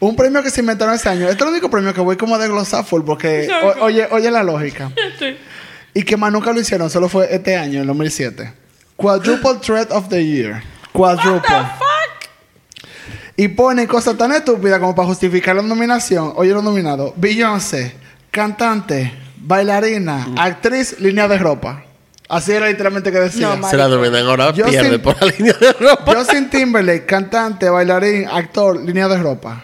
Un 0.00 0.14
premio 0.14 0.42
que 0.42 0.50
se 0.50 0.60
inventaron 0.60 0.94
ese 0.94 1.08
año. 1.08 1.22
Este 1.22 1.36
es 1.36 1.40
el 1.42 1.48
único 1.48 1.70
premio 1.70 1.94
que 1.94 2.00
voy 2.00 2.16
como 2.16 2.34
a 2.34 2.38
desglosar 2.38 2.84
full 2.84 3.02
porque 3.02 3.48
o- 3.62 3.84
oye, 3.84 4.06
oye 4.10 4.30
la 4.30 4.42
lógica. 4.42 4.90
Y 5.94 6.02
que 6.02 6.18
más 6.18 6.30
nunca 6.30 6.52
lo 6.52 6.60
hicieron, 6.60 6.90
solo 6.90 7.08
fue 7.08 7.34
este 7.34 7.56
año, 7.56 7.80
en 7.80 7.86
2007. 7.86 8.52
Quadruple 8.96 9.54
Threat 9.64 9.90
of 9.92 10.10
the 10.10 10.22
Year. 10.22 10.62
Quadruple. 10.92 11.56
Y 13.34 13.48
ponen 13.48 13.86
cosas 13.86 14.14
tan 14.18 14.30
estúpidas 14.32 14.78
como 14.78 14.94
para 14.94 15.08
justificar 15.08 15.56
la 15.56 15.62
nominación. 15.62 16.34
Oye, 16.36 16.52
los 16.52 16.62
nominados: 16.62 17.14
Beyoncé, 17.16 17.94
cantante, 18.30 19.10
bailarina, 19.46 20.26
actriz, 20.36 20.96
línea 21.00 21.28
de 21.28 21.38
ropa. 21.38 21.82
Así 22.28 22.50
era 22.52 22.66
literalmente 22.68 23.12
que 23.12 23.18
decía. 23.20 23.54
No, 23.54 23.68
se 23.70 23.76
la 23.76 23.86
dominan 23.86 24.26
ahora, 24.26 24.52
Yo 24.52 24.64
pierde 24.66 24.90
sin- 24.90 25.00
por 25.00 25.20
la 25.22 25.32
línea 25.38 25.52
de 25.52 25.72
ropa. 25.72 26.14
Justin 26.16 26.50
Timberlake, 26.50 27.06
cantante, 27.06 27.68
bailarín, 27.70 28.26
actor, 28.26 28.82
línea 28.84 29.06
de 29.06 29.16
ropa. 29.18 29.62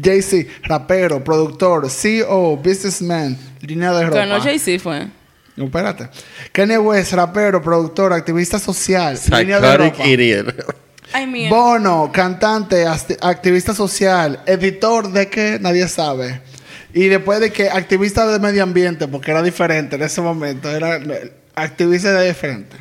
Jay-Z, 0.00 0.48
rapero, 0.62 1.22
productor, 1.22 1.90
CEO, 1.90 2.56
businessman, 2.56 3.36
línea 3.60 3.92
de 3.92 4.04
ropa. 4.06 4.16
Ganó 4.18 4.40
Jay-Z 4.40 4.78
fue. 4.82 5.06
No, 5.56 5.64
espérate. 5.66 6.08
Kanye 6.52 6.78
West, 6.78 7.12
rapero, 7.12 7.60
productor, 7.60 8.12
activista 8.12 8.58
social, 8.58 9.18
línea 9.38 9.60
de 9.60 9.76
ropa. 9.76 10.06
idiot. 10.06 10.54
I 11.14 11.26
mean, 11.26 11.50
Bono, 11.50 12.10
cantante, 12.10 12.86
activista 13.20 13.74
social, 13.74 14.40
editor 14.46 15.10
de 15.12 15.28
que 15.28 15.58
nadie 15.60 15.86
sabe. 15.88 16.40
Y 16.94 17.08
después 17.08 17.40
de 17.40 17.50
que 17.52 17.70
activista 17.70 18.26
de 18.26 18.38
medio 18.38 18.62
ambiente, 18.62 19.08
porque 19.08 19.30
era 19.30 19.42
diferente 19.42 19.96
en 19.96 20.02
ese 20.02 20.20
momento, 20.20 20.70
era 20.70 21.00
activista 21.54 22.12
de 22.12 22.28
diferente. 22.28 22.76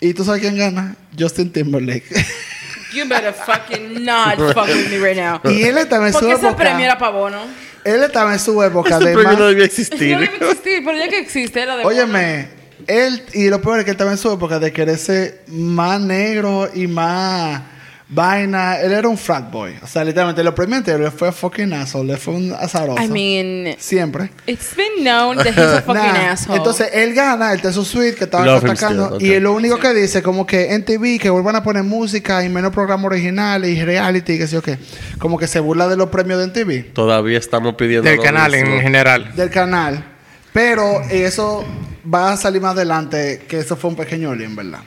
¿Y 0.00 0.14
tú 0.14 0.24
sabes 0.24 0.40
quién 0.40 0.56
gana? 0.56 0.96
Justin 1.18 1.52
Timberlake. 1.52 2.04
you 2.94 3.04
better 3.08 3.32
fucking 3.32 4.04
not 4.04 4.36
fuck 4.54 4.66
with 4.66 4.88
me 4.90 4.98
right 4.98 5.16
now. 5.16 5.40
y 5.44 5.62
él 5.62 5.78
estaba 5.78 6.06
en 6.08 6.12
su 6.12 6.20
Porque 6.20 6.34
ese 6.34 6.46
época. 6.48 6.62
premio 6.64 6.84
era 6.86 6.98
pa' 6.98 7.10
bono. 7.10 7.38
Él 7.84 8.02
estaba 8.02 8.32
en 8.32 8.38
su 8.38 8.62
época 8.62 8.98
de 8.98 9.06
premio 9.12 9.22
más- 9.24 9.38
no 9.38 9.46
debía 9.46 9.60
No 9.60 9.64
existir. 9.66 9.98
debe 10.18 10.24
existir, 10.24 10.82
pero 10.84 10.98
ya 10.98 11.08
que 11.08 11.18
existe, 11.18 11.62
era 11.62 11.76
de 11.76 11.84
Óyeme, 11.84 12.48
él, 12.86 13.22
y 13.34 13.48
lo 13.48 13.60
peor 13.62 13.78
es 13.78 13.84
que 13.84 13.90
él 13.92 13.94
estaba 13.94 14.10
en 14.10 14.18
su 14.18 14.32
época 14.32 14.58
de 14.58 14.72
querer 14.72 14.98
ser 14.98 15.42
más 15.46 16.00
negro 16.00 16.68
y 16.74 16.86
más 16.86 17.62
vaina. 18.10 18.80
Él 18.80 18.92
era 18.92 19.08
un 19.08 19.16
frat 19.16 19.50
boy. 19.50 19.74
O 19.82 19.86
sea, 19.86 20.04
literalmente, 20.04 20.42
los 20.42 20.54
premios 20.54 20.78
anteriores 20.78 21.14
fue 21.14 21.32
fucking 21.32 21.72
asshole, 21.72 22.12
le 22.12 22.16
fue 22.18 22.34
un 22.34 22.52
azaroso. 22.52 23.02
I 23.02 23.08
mean, 23.08 23.76
Siempre. 23.78 24.30
it's 24.46 24.74
been 24.76 25.04
known 25.04 25.36
that 25.36 25.46
he's 25.48 25.58
a 25.58 25.82
fucking 25.86 25.94
Nah, 25.94 26.32
asshole. 26.32 26.56
Entonces 26.58 26.90
él 26.92 27.14
gana, 27.14 27.52
él 27.52 27.62
te 27.62 27.72
su 27.72 27.84
suite 27.84 28.16
que 28.16 28.24
estaba 28.24 28.44
Love 28.44 28.64
him 28.64 28.70
atacando. 28.70 29.16
Y 29.20 29.32
él 29.32 29.44
lo 29.44 29.52
único 29.54 29.78
que 29.78 29.94
dice, 29.94 30.22
como 30.22 30.46
que 30.46 30.74
en 30.74 30.84
TV, 30.84 31.18
que 31.18 31.30
vuelvan 31.30 31.56
a 31.56 31.62
poner 31.62 31.84
música 31.84 32.44
y 32.44 32.48
menos 32.48 32.72
programas 32.72 33.06
originales 33.06 33.70
y 33.70 33.84
reality, 33.84 34.38
que 34.38 34.46
sé 34.46 34.54
yo 34.54 34.62
qué. 34.62 34.78
Como 35.18 35.38
que 35.38 35.46
se 35.46 35.60
burla 35.60 35.88
de 35.88 35.96
los 35.96 36.08
premios 36.10 36.38
de 36.40 36.46
MTV, 36.48 36.92
Todavía 36.92 37.38
estamos 37.38 37.74
pidiendo. 37.74 38.08
Del 38.08 38.16
lo 38.18 38.22
canal 38.22 38.52
mismo. 38.52 38.74
en 38.74 38.80
general. 38.82 39.34
del 39.36 39.50
canal. 39.50 40.04
Pero 40.52 41.00
eso 41.10 41.64
va 42.12 42.32
a 42.32 42.36
salir 42.36 42.60
más 42.60 42.72
adelante, 42.72 43.44
que 43.48 43.60
eso 43.60 43.76
fue 43.76 43.90
un 43.90 43.96
pequeño 43.96 44.32
en 44.32 44.56
verdad. 44.56 44.80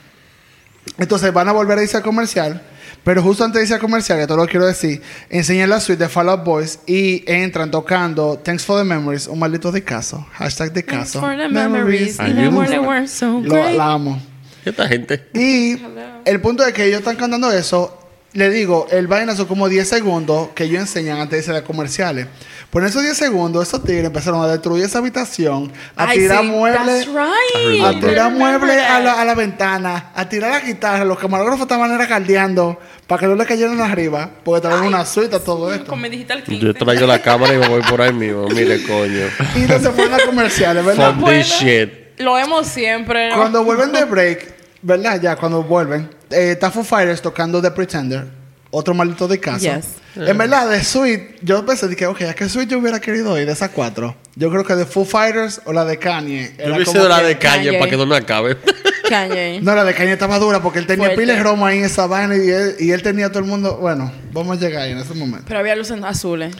Entonces 0.98 1.32
van 1.32 1.48
a 1.48 1.52
volver 1.52 1.78
a 1.78 1.82
irse 1.82 1.96
al 1.96 2.02
comercial. 2.02 2.60
Pero 3.04 3.22
justo 3.22 3.44
antes 3.44 3.58
de 3.60 3.62
irse 3.64 3.74
al 3.74 3.80
comercial, 3.80 4.18
que 4.18 4.26
todo 4.26 4.38
lo 4.38 4.46
quiero 4.46 4.66
decir, 4.66 5.02
enseñan 5.28 5.68
la 5.68 5.78
suite 5.80 6.02
de 6.02 6.08
Fall 6.08 6.28
Out 6.30 6.44
Boys 6.44 6.78
y 6.86 7.22
entran 7.30 7.70
tocando 7.70 8.38
Thanks 8.42 8.64
for 8.64 8.78
the 8.78 8.84
Memories, 8.84 9.26
un 9.28 9.38
maldito 9.38 9.70
de 9.70 9.84
caso. 9.84 10.26
Hashtag 10.32 10.72
de 10.72 10.82
Thanks 10.82 11.12
caso. 11.12 11.20
for 11.20 11.36
the 11.36 11.48
memories, 11.48 12.16
they 12.16 12.78
weren't 12.78 13.08
so 13.08 13.40
Lo, 13.40 13.54
great. 13.54 13.76
la 13.76 13.92
amo. 13.92 14.20
¿Qué 14.64 14.70
esta 14.70 14.88
gente? 14.88 15.28
Y 15.34 15.76
el 16.24 16.40
punto 16.40 16.64
es 16.64 16.72
que 16.72 16.86
ellos 16.86 17.00
están 17.00 17.16
cantando 17.16 17.52
eso. 17.52 18.00
Le 18.34 18.50
digo, 18.50 18.88
el 18.90 19.06
vaina 19.06 19.36
son 19.36 19.46
como 19.46 19.68
10 19.68 19.88
segundos 19.88 20.48
que 20.56 20.64
ellos 20.64 20.80
enseñan 20.80 21.20
antes 21.20 21.30
de 21.30 21.38
irse 21.38 21.50
a 21.52 21.54
los 21.54 21.62
comerciales. 21.62 22.26
Por 22.68 22.84
esos 22.84 23.00
10 23.00 23.16
segundos, 23.16 23.68
esos 23.68 23.84
tigres 23.84 24.06
empezaron 24.06 24.42
a 24.42 24.48
destruir 24.48 24.84
esa 24.84 24.98
habitación, 24.98 25.72
a 25.94 26.10
tirar 26.10 26.42
muebles. 26.42 27.06
Right. 27.06 27.84
A 27.84 28.00
tirar 28.00 28.32
muebles 28.32 28.82
a 28.82 28.98
la, 28.98 29.20
a 29.20 29.24
la 29.24 29.34
ventana, 29.36 30.10
a 30.12 30.28
tirar 30.28 30.50
la 30.50 30.60
guitarra. 30.66 31.04
Los 31.04 31.16
camarógrafos 31.20 31.62
estaban 31.62 31.92
era 31.92 32.08
caldeando 32.08 32.76
para 33.06 33.20
que 33.20 33.26
no 33.28 33.36
le 33.36 33.46
cayeran 33.46 33.80
arriba, 33.80 34.28
porque 34.42 34.66
estaban 34.66 34.82
en 34.82 34.88
una 34.88 35.06
suite 35.06 35.36
a 35.36 35.38
todo 35.38 35.72
esto. 35.72 35.86
Con 35.86 36.00
mi 36.00 36.08
digital 36.08 36.42
15. 36.42 36.66
Yo 36.66 36.74
traigo 36.74 37.06
la 37.06 37.22
cámara 37.22 37.54
y 37.54 37.58
me 37.58 37.68
voy 37.68 37.82
por 37.82 38.02
ahí 38.02 38.12
mismo. 38.12 38.48
Mire, 38.48 38.82
coño. 38.82 39.28
Y 39.54 39.60
no 39.60 39.78
se 39.78 39.90
fueron 39.90 40.14
a 40.14 40.18
comerciales, 40.26 40.84
¿verdad? 40.84 41.12
Fuck 41.12 41.20
puedo. 41.20 41.38
this 41.38 41.46
shit. 41.46 42.18
Lo 42.18 42.34
vemos 42.34 42.66
siempre. 42.66 43.30
¿no? 43.30 43.36
Cuando 43.36 43.62
vuelven 43.62 43.92
de 43.92 44.04
break, 44.04 44.54
¿verdad? 44.82 45.20
Ya, 45.20 45.36
cuando 45.36 45.62
vuelven, 45.62 46.10
eh, 46.30 46.52
está 46.52 46.70
Foo 46.70 46.84
Fighters 46.84 47.22
tocando 47.22 47.60
The 47.62 47.70
Pretender, 47.70 48.24
otro 48.70 48.94
maldito 48.94 49.26
de 49.28 49.38
casa. 49.40 49.76
Yes. 49.76 49.86
En 50.16 50.38
verdad, 50.38 50.70
de 50.70 50.82
Sweet, 50.84 51.38
yo 51.42 51.66
pensé, 51.66 51.88
dije, 51.88 52.06
ok, 52.06 52.22
¿a 52.22 52.34
qué 52.34 52.48
Sweet 52.48 52.68
yo 52.68 52.78
hubiera 52.78 53.00
querido 53.00 53.38
ir 53.40 53.46
de 53.46 53.52
esas 53.52 53.70
cuatro? 53.70 54.14
Yo 54.36 54.48
creo 54.50 54.64
que 54.64 54.74
de 54.76 54.86
Foo 54.86 55.04
Fighters 55.04 55.60
o 55.64 55.72
la 55.72 55.84
de 55.84 55.98
Kanye. 55.98 56.54
Yo 56.58 56.74
hubiese 56.74 56.98
la 57.08 57.20
que- 57.20 57.26
de 57.26 57.38
Kanye. 57.38 57.72
para 57.78 57.90
que 57.90 57.96
no 57.96 58.06
me 58.06 58.16
acabe. 58.16 58.56
Kanye. 59.08 59.60
No, 59.60 59.74
la 59.74 59.84
de 59.84 59.92
Kanye 59.94 60.12
estaba 60.12 60.38
dura 60.38 60.60
porque 60.62 60.78
él 60.78 60.86
tenía 60.86 61.06
Fuerte. 61.06 61.20
piles 61.22 61.42
Roma 61.42 61.68
ahí 61.68 61.78
en 61.78 61.84
esa 61.84 62.06
vaina 62.06 62.36
y 62.36 62.48
él, 62.48 62.76
y 62.78 62.90
él 62.92 63.02
tenía 63.02 63.28
todo 63.28 63.40
el 63.40 63.44
mundo. 63.46 63.76
Bueno, 63.80 64.10
vamos 64.32 64.56
a 64.56 64.60
llegar 64.60 64.82
ahí 64.82 64.92
en 64.92 64.98
ese 64.98 65.14
momento. 65.14 65.44
Pero 65.48 65.58
había 65.60 65.74
luces 65.76 65.98
azules. 66.02 66.54
Eh, 66.54 66.58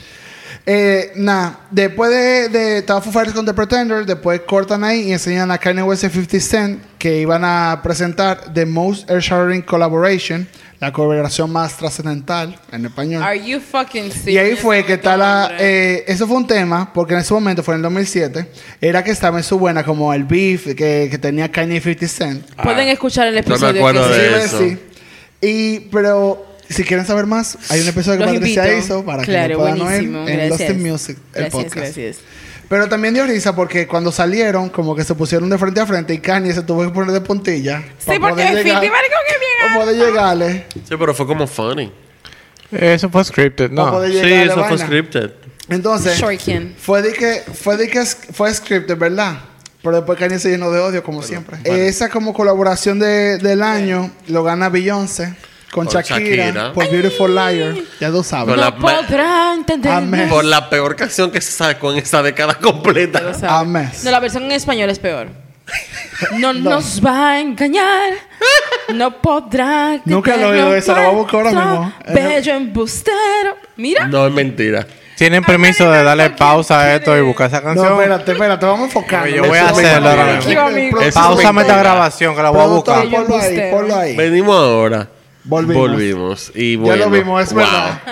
nada, 1.16 1.60
después 1.70 2.10
de, 2.10 2.48
de 2.48 2.78
estaba 2.78 3.00
Foo 3.02 3.12
Fighters 3.12 3.34
con 3.36 3.44
The 3.44 3.52
Pretender, 3.52 4.06
después 4.06 4.40
cortan 4.46 4.82
ahí 4.82 5.08
y 5.08 5.12
enseñan 5.12 5.50
a 5.50 5.58
Kanye 5.58 5.82
West 5.82 6.04
y 6.04 6.08
50 6.08 6.40
Cent 6.40 6.82
que 6.98 7.18
iban 7.20 7.42
a 7.44 7.80
presentar 7.82 8.52
The 8.54 8.64
Most 8.64 9.10
Earth-Shattering 9.10 9.62
Collaboration, 9.62 10.48
la 10.80 10.90
colaboración 10.90 11.50
más 11.50 11.76
trascendental 11.76 12.58
en 12.72 12.86
español. 12.86 13.22
Are 13.22 13.38
you 13.38 13.60
fucking 13.60 14.10
serious? 14.10 14.26
Y 14.26 14.38
ahí 14.38 14.56
fue 14.56 14.84
que 14.86 14.94
está 14.94 15.16
la... 15.18 15.52
Eh, 15.58 16.04
eso 16.06 16.26
fue 16.26 16.36
un 16.38 16.46
tema, 16.46 16.92
porque 16.94 17.12
en 17.12 17.20
ese 17.20 17.34
momento, 17.34 17.62
fue 17.62 17.74
en 17.74 17.80
el 17.80 17.82
2007, 17.82 18.46
era 18.80 19.04
que 19.04 19.10
estaba 19.10 19.36
en 19.36 19.44
su 19.44 19.58
buena 19.58 19.84
como 19.84 20.14
el 20.14 20.24
beef 20.24 20.64
que, 20.74 21.08
que 21.10 21.18
tenía 21.18 21.50
Kanye 21.52 21.76
y 21.76 21.80
50 21.80 22.08
Cent. 22.08 22.50
Pueden 22.62 22.88
escuchar 22.88 23.28
el 23.28 23.34
me 23.34 23.40
episodio. 23.40 23.80
acuerdo 23.86 24.08
que 24.08 24.14
de 24.14 24.40
sí. 24.40 24.40
Sí, 24.40 24.44
eso. 24.46 24.58
sí. 24.60 24.78
Y, 25.42 25.80
pero, 25.90 26.53
si 26.68 26.84
quieren 26.84 27.06
saber 27.06 27.26
más, 27.26 27.58
hay 27.70 27.80
un 27.82 27.88
episodio 27.88 28.18
que 28.18 28.24
Los 28.26 28.34
Patricia 28.34 28.64
invito. 28.66 28.84
hizo 28.84 29.04
para 29.04 29.22
que 29.22 29.30
Claro, 29.30 29.52
lo 29.54 29.58
puedan 29.60 29.80
oír 29.80 29.86
buenísimo. 30.10 30.28
en 30.28 30.48
Lost 30.48 30.60
Gracias. 30.60 30.70
in 30.70 30.90
Music, 30.90 31.18
el 31.34 31.40
Gracias, 31.42 31.52
podcast. 31.64 31.76
gracias. 31.76 32.16
Pero 32.68 32.88
también 32.88 33.12
dio 33.14 33.26
risa 33.26 33.54
porque 33.54 33.86
cuando 33.86 34.10
salieron, 34.10 34.70
como 34.70 34.96
que 34.96 35.04
se 35.04 35.14
pusieron 35.14 35.50
de 35.50 35.58
frente 35.58 35.80
a 35.80 35.86
frente 35.86 36.14
y 36.14 36.18
Kanye 36.18 36.52
se 36.54 36.62
tuvo 36.62 36.82
que 36.82 36.88
poner 36.88 37.12
de 37.12 37.20
puntilla. 37.20 37.82
Sí, 37.98 38.12
porque 38.18 38.36
llegar- 38.42 38.54
definitivamente 38.54 39.08
como 39.08 39.24
que 39.28 39.38
bien. 39.38 39.54
Para 39.60 39.80
poder 39.84 39.96
llegarle. 39.96 40.64
Sí, 40.88 40.94
pero 40.98 41.14
fue 41.14 41.26
como 41.26 41.46
funny. 41.46 41.92
Eso 42.72 43.10
fue 43.10 43.24
scripted, 43.24 43.70
Para 43.74 43.86
no. 43.86 43.92
poder 43.92 44.10
Sí, 44.10 44.16
llegarle 44.16 44.44
eso 44.44 44.54
fue 44.54 44.62
vaina. 44.62 44.86
scripted. 44.86 45.30
Entonces, 45.68 46.18
fue 46.78 47.02
de 47.02 47.12
que, 47.12 47.42
fue 47.52 47.76
de 47.76 47.88
que 47.88 48.00
es- 48.00 48.16
fue 48.32 48.52
scripted, 48.52 48.96
¿verdad? 48.98 49.38
Pero 49.82 49.96
después 49.96 50.18
Kanye 50.18 50.38
se 50.38 50.50
llenó 50.50 50.70
de 50.70 50.80
odio, 50.80 51.02
como 51.02 51.22
siempre. 51.22 51.58
Esa 51.64 52.08
como 52.08 52.32
colaboración 52.32 52.98
de- 52.98 53.36
del 53.38 53.62
año 53.62 54.10
lo 54.28 54.42
gana 54.42 54.70
Beyoncé 54.70 55.34
con 55.74 55.86
Con 55.86 55.94
Shakira, 56.02 56.44
Shakira. 56.46 56.72
por 56.72 56.88
Beautiful 56.88 57.34
Liar. 57.34 57.74
Ya 57.98 58.08
tú 58.12 58.22
sabes. 58.22 58.46
Con 58.54 58.56
No 58.56 58.62
la- 58.62 58.76
podrá 58.76 59.54
entender. 59.54 59.90
Amén. 59.90 60.28
Por 60.28 60.44
la 60.44 60.70
peor 60.70 60.94
canción 60.94 61.32
que 61.32 61.40
se 61.40 61.50
sacó 61.50 61.90
en 61.90 61.98
esta 61.98 62.22
década 62.22 62.54
completa. 62.54 63.20
Lo. 63.20 63.32
Amén. 63.50 63.90
No, 64.04 64.10
la 64.12 64.20
versión 64.20 64.44
en 64.44 64.52
español 64.52 64.88
es 64.90 65.00
peor. 65.00 65.26
No, 66.38 66.52
nos 66.52 67.04
va 67.04 67.30
a 67.30 67.40
engañar. 67.40 68.12
No 68.94 69.20
podrá. 69.20 70.00
Nunca 70.04 70.36
lo 70.36 70.54
he 70.54 70.62
oído 70.62 70.76
esa, 70.76 70.92
la 70.92 71.00
voy 71.08 71.08
a 71.08 71.12
buscar 71.18 71.46
ahora 71.46 71.50
mismo. 71.50 71.92
Bello 72.14 72.54
embustero. 72.54 73.56
Mira. 73.76 74.06
No, 74.06 74.24
es 74.28 74.32
mentira. 74.32 74.86
Tienen 75.16 75.42
permiso 75.42 75.90
de 75.90 76.04
darle 76.04 76.30
pausa 76.30 76.80
a 76.82 76.94
esto 76.94 77.16
y 77.16 77.20
buscar 77.22 77.48
esa 77.48 77.62
canción. 77.62 77.88
No, 77.88 78.00
espérate, 78.00 78.30
espérate, 78.32 78.64
vamos 78.64 78.82
a 78.82 78.84
enfocarnos. 78.84 79.34
Yo 79.34 79.44
voy 79.44 79.58
a 79.58 79.68
hacerlo 79.70 80.08
ahora 80.08 80.36
mismo. 80.36 81.10
Pausame 81.12 81.62
esta 81.62 81.78
grabación 81.78 82.36
que 82.36 82.42
la 82.42 82.50
voy 82.50 82.62
a 82.62 82.66
buscar. 82.66 83.08
Ponlo 83.08 83.38
ahí, 83.40 83.70
ponlo 83.72 83.96
ahí. 83.96 84.16
Venimos 84.16 84.56
ahora. 84.56 85.08
Volvimos. 85.44 85.88
Volvimos. 85.90 86.52
Y 86.54 86.76
bueno. 86.76 86.96
ya 86.96 87.04
lo 87.04 87.10
vimos, 87.10 87.42
es 87.42 87.52
wow. 87.52 87.58
verdad. 87.62 88.00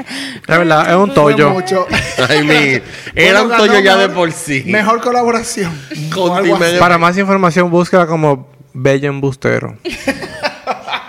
Es 0.00 0.56
verdad, 0.58 0.88
es 0.88 0.96
un 0.96 1.12
tollo. 1.12 1.50
mucho. 1.50 1.86
Ay, 2.28 2.42
mi. 2.42 2.80
Era 3.14 3.42
un 3.42 3.48
Bueno, 3.48 3.64
ganó 3.66 3.80
ya 3.80 3.96
de 3.98 4.08
por 4.08 4.32
sí. 4.32 4.62
Mejor 4.66 5.00
colaboración. 5.02 5.72
Para 6.78 6.96
más 6.96 7.18
información, 7.18 7.70
búsquela 7.70 8.06
como 8.06 8.48
Bello 8.72 9.08
Embustero. 9.10 9.76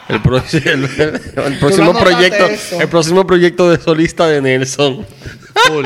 El, 0.09 0.21
pro- 0.21 0.43
el- 0.51 0.89
el 1.45 1.59
próximo 1.59 1.93
proyecto. 1.97 2.47
El 2.81 2.87
próximo 2.89 3.25
proyecto 3.25 3.69
de 3.71 3.79
solista 3.81 4.27
de 4.27 4.41
Nelson. 4.41 5.05
Full. 5.67 5.85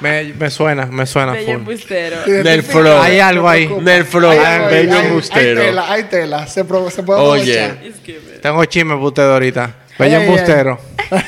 Me, 0.00 0.24
me 0.34 0.50
suena, 0.50 0.86
me 0.86 1.06
suena 1.06 1.32
Bello 1.32 1.52
embustero. 1.52 2.22
Del 2.24 2.62
flow. 2.62 3.00
Hay 3.00 3.18
algo 3.20 3.48
ahí. 3.48 3.68
Del 3.82 4.04
flow. 4.04 4.30
Bello 4.30 4.42
hay- 4.44 4.88
Hay 4.90 5.06
embustero. 5.06 5.60
tela, 5.60 5.92
hay 5.92 6.02
tela. 6.04 6.46
Se, 6.46 6.64
pro- 6.64 6.90
se 6.90 7.02
puede 7.02 7.20
Oye. 7.20 7.92
Tengo 8.42 8.64
chisme 8.66 8.94
para 8.94 9.06
usted 9.06 9.22
ahorita. 9.30 9.74
Bello 9.98 10.20
Embustero. 10.20 10.80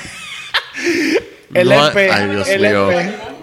El 1.52 1.68
No 1.68 1.88
EP, 1.88 1.96
Ay, 2.12 2.28
Dios 2.28 2.48
el 2.48 2.61
mío. 2.62 2.88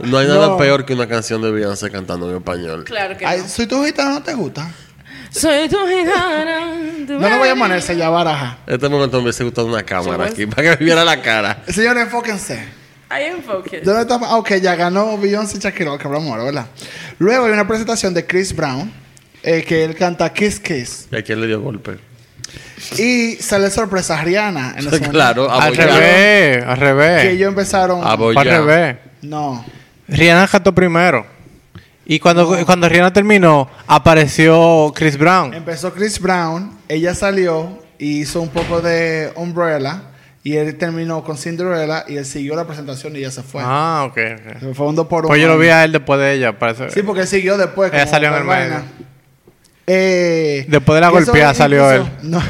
No 0.03 0.17
hay 0.17 0.27
nada 0.27 0.47
No. 0.47 0.57
peor 0.57 0.85
que 0.85 0.93
una 0.93 1.07
canción 1.07 1.41
de 1.41 1.51
Beyoncé 1.51 1.91
cantando 1.91 2.29
en 2.29 2.37
español. 2.37 2.85
Claro 2.85 3.17
que 3.17 3.25
Ay, 3.25 3.39
no. 3.41 3.47
soy 3.49 3.67
tu 3.67 3.83
gitana, 3.83 4.11
¿no 4.11 4.23
te 4.23 4.33
gusta? 4.33 4.71
Soy 5.29 5.67
tu 5.67 5.75
gitana. 5.85 6.71
tu 7.07 7.13
No 7.19 7.29
nos 7.29 7.37
voy 7.39 7.49
a 7.49 7.55
ponerse 7.55 7.97
ya 7.97 8.07
baraja. 8.09 8.59
En 8.65 8.75
este 8.75 8.87
momento 8.87 9.17
me 9.17 9.23
hubiese 9.23 9.43
gustado 9.43 9.67
una 9.67 9.83
cámara 9.83 10.25
aquí 10.27 10.45
para 10.45 10.63
que 10.63 10.69
me 10.69 10.85
viera 10.85 11.03
la 11.03 11.21
cara. 11.21 11.63
Señores, 11.67 12.03
enfóquense. 12.03 12.63
I 13.09 13.23
am 13.31 13.41
focused. 13.41 13.83
¿Dónde 13.83 14.01
está? 14.01 14.15
Ah, 14.21 14.37
ok, 14.37 14.55
ya 14.55 14.75
ganó 14.75 15.17
Beyoncé 15.17 15.57
y 15.57 15.59
Shakira, 15.61 15.97
que 15.97 16.07
hablamos 16.07 16.29
ahora, 16.29 16.43
¿verdad? 16.43 16.65
Luego 17.19 17.45
hay 17.45 17.51
una 17.53 17.67
presentación 17.67 18.13
de 18.13 18.25
Chris 18.25 18.53
Brown, 18.55 18.91
eh, 19.43 19.63
que 19.63 19.83
él 19.85 19.95
canta 19.95 20.31
Kiss 20.33 20.59
Kiss. 20.59 21.07
¿Y 21.11 21.15
a 21.15 21.23
quién 21.23 21.39
le 21.39 21.47
dio 21.47 21.61
golpe? 21.61 21.97
Y 22.97 23.35
sale 23.35 23.69
sorpresa 23.71 24.19
a 24.19 24.23
Rihanna 24.23 24.75
en 24.77 24.87
ese 24.87 24.99
claro, 25.09 25.49
Al 25.49 25.75
revés, 25.75 26.63
al 26.65 26.75
Que 26.77 26.83
revés. 26.83 27.25
ellos 27.25 27.49
empezaron. 27.49 28.05
Al 28.05 28.45
revés. 28.45 28.97
No. 29.21 29.65
Rihanna 30.07 30.47
cantó 30.47 30.73
primero. 30.75 31.25
Y 32.05 32.19
cuando, 32.19 32.65
cuando 32.65 32.87
Rihanna 32.87 33.11
terminó, 33.11 33.69
apareció 33.85 34.93
Chris 34.95 35.17
Brown. 35.17 35.53
Empezó 35.53 35.93
Chris 35.93 36.19
Brown, 36.19 36.77
ella 36.87 37.13
salió 37.13 37.83
y 37.99 38.21
hizo 38.21 38.41
un 38.41 38.49
poco 38.49 38.79
de 38.81 39.31
Umbrella 39.35 40.03
Y 40.47 40.55
él 40.55 40.77
terminó 40.77 41.25
con 41.25 41.37
Cinderella 41.37 42.05
y 42.07 42.15
él 42.15 42.25
siguió 42.25 42.55
la 42.55 42.65
presentación 42.65 43.13
y 43.17 43.19
ya 43.19 43.29
se 43.31 43.43
fue. 43.43 43.61
Ah, 43.65 44.05
ok. 44.07 44.17
ok. 44.63 44.73
Fue 44.73 44.87
un 44.87 44.95
dos 44.95 45.07
por 45.07 45.25
uno. 45.25 45.27
Pues 45.27 45.41
yo 45.41 45.49
lo 45.49 45.57
vi 45.57 45.67
a 45.67 45.83
él 45.83 45.91
después 45.91 46.17
de 46.21 46.35
ella, 46.35 46.57
parece. 46.57 46.89
Sí, 46.89 47.03
porque 47.03 47.23
él 47.23 47.27
siguió 47.27 47.57
después. 47.57 47.91
Ella 47.91 48.07
salió 48.07 48.29
en 48.29 48.35
el 48.35 48.43
medio. 48.45 48.81
Eh, 49.87 50.65
Después 50.69 50.95
de 50.95 51.01
la 51.01 51.09
golpeada 51.09 51.53
salió 51.53 51.91
él. 51.91 52.03
No. 52.23 52.41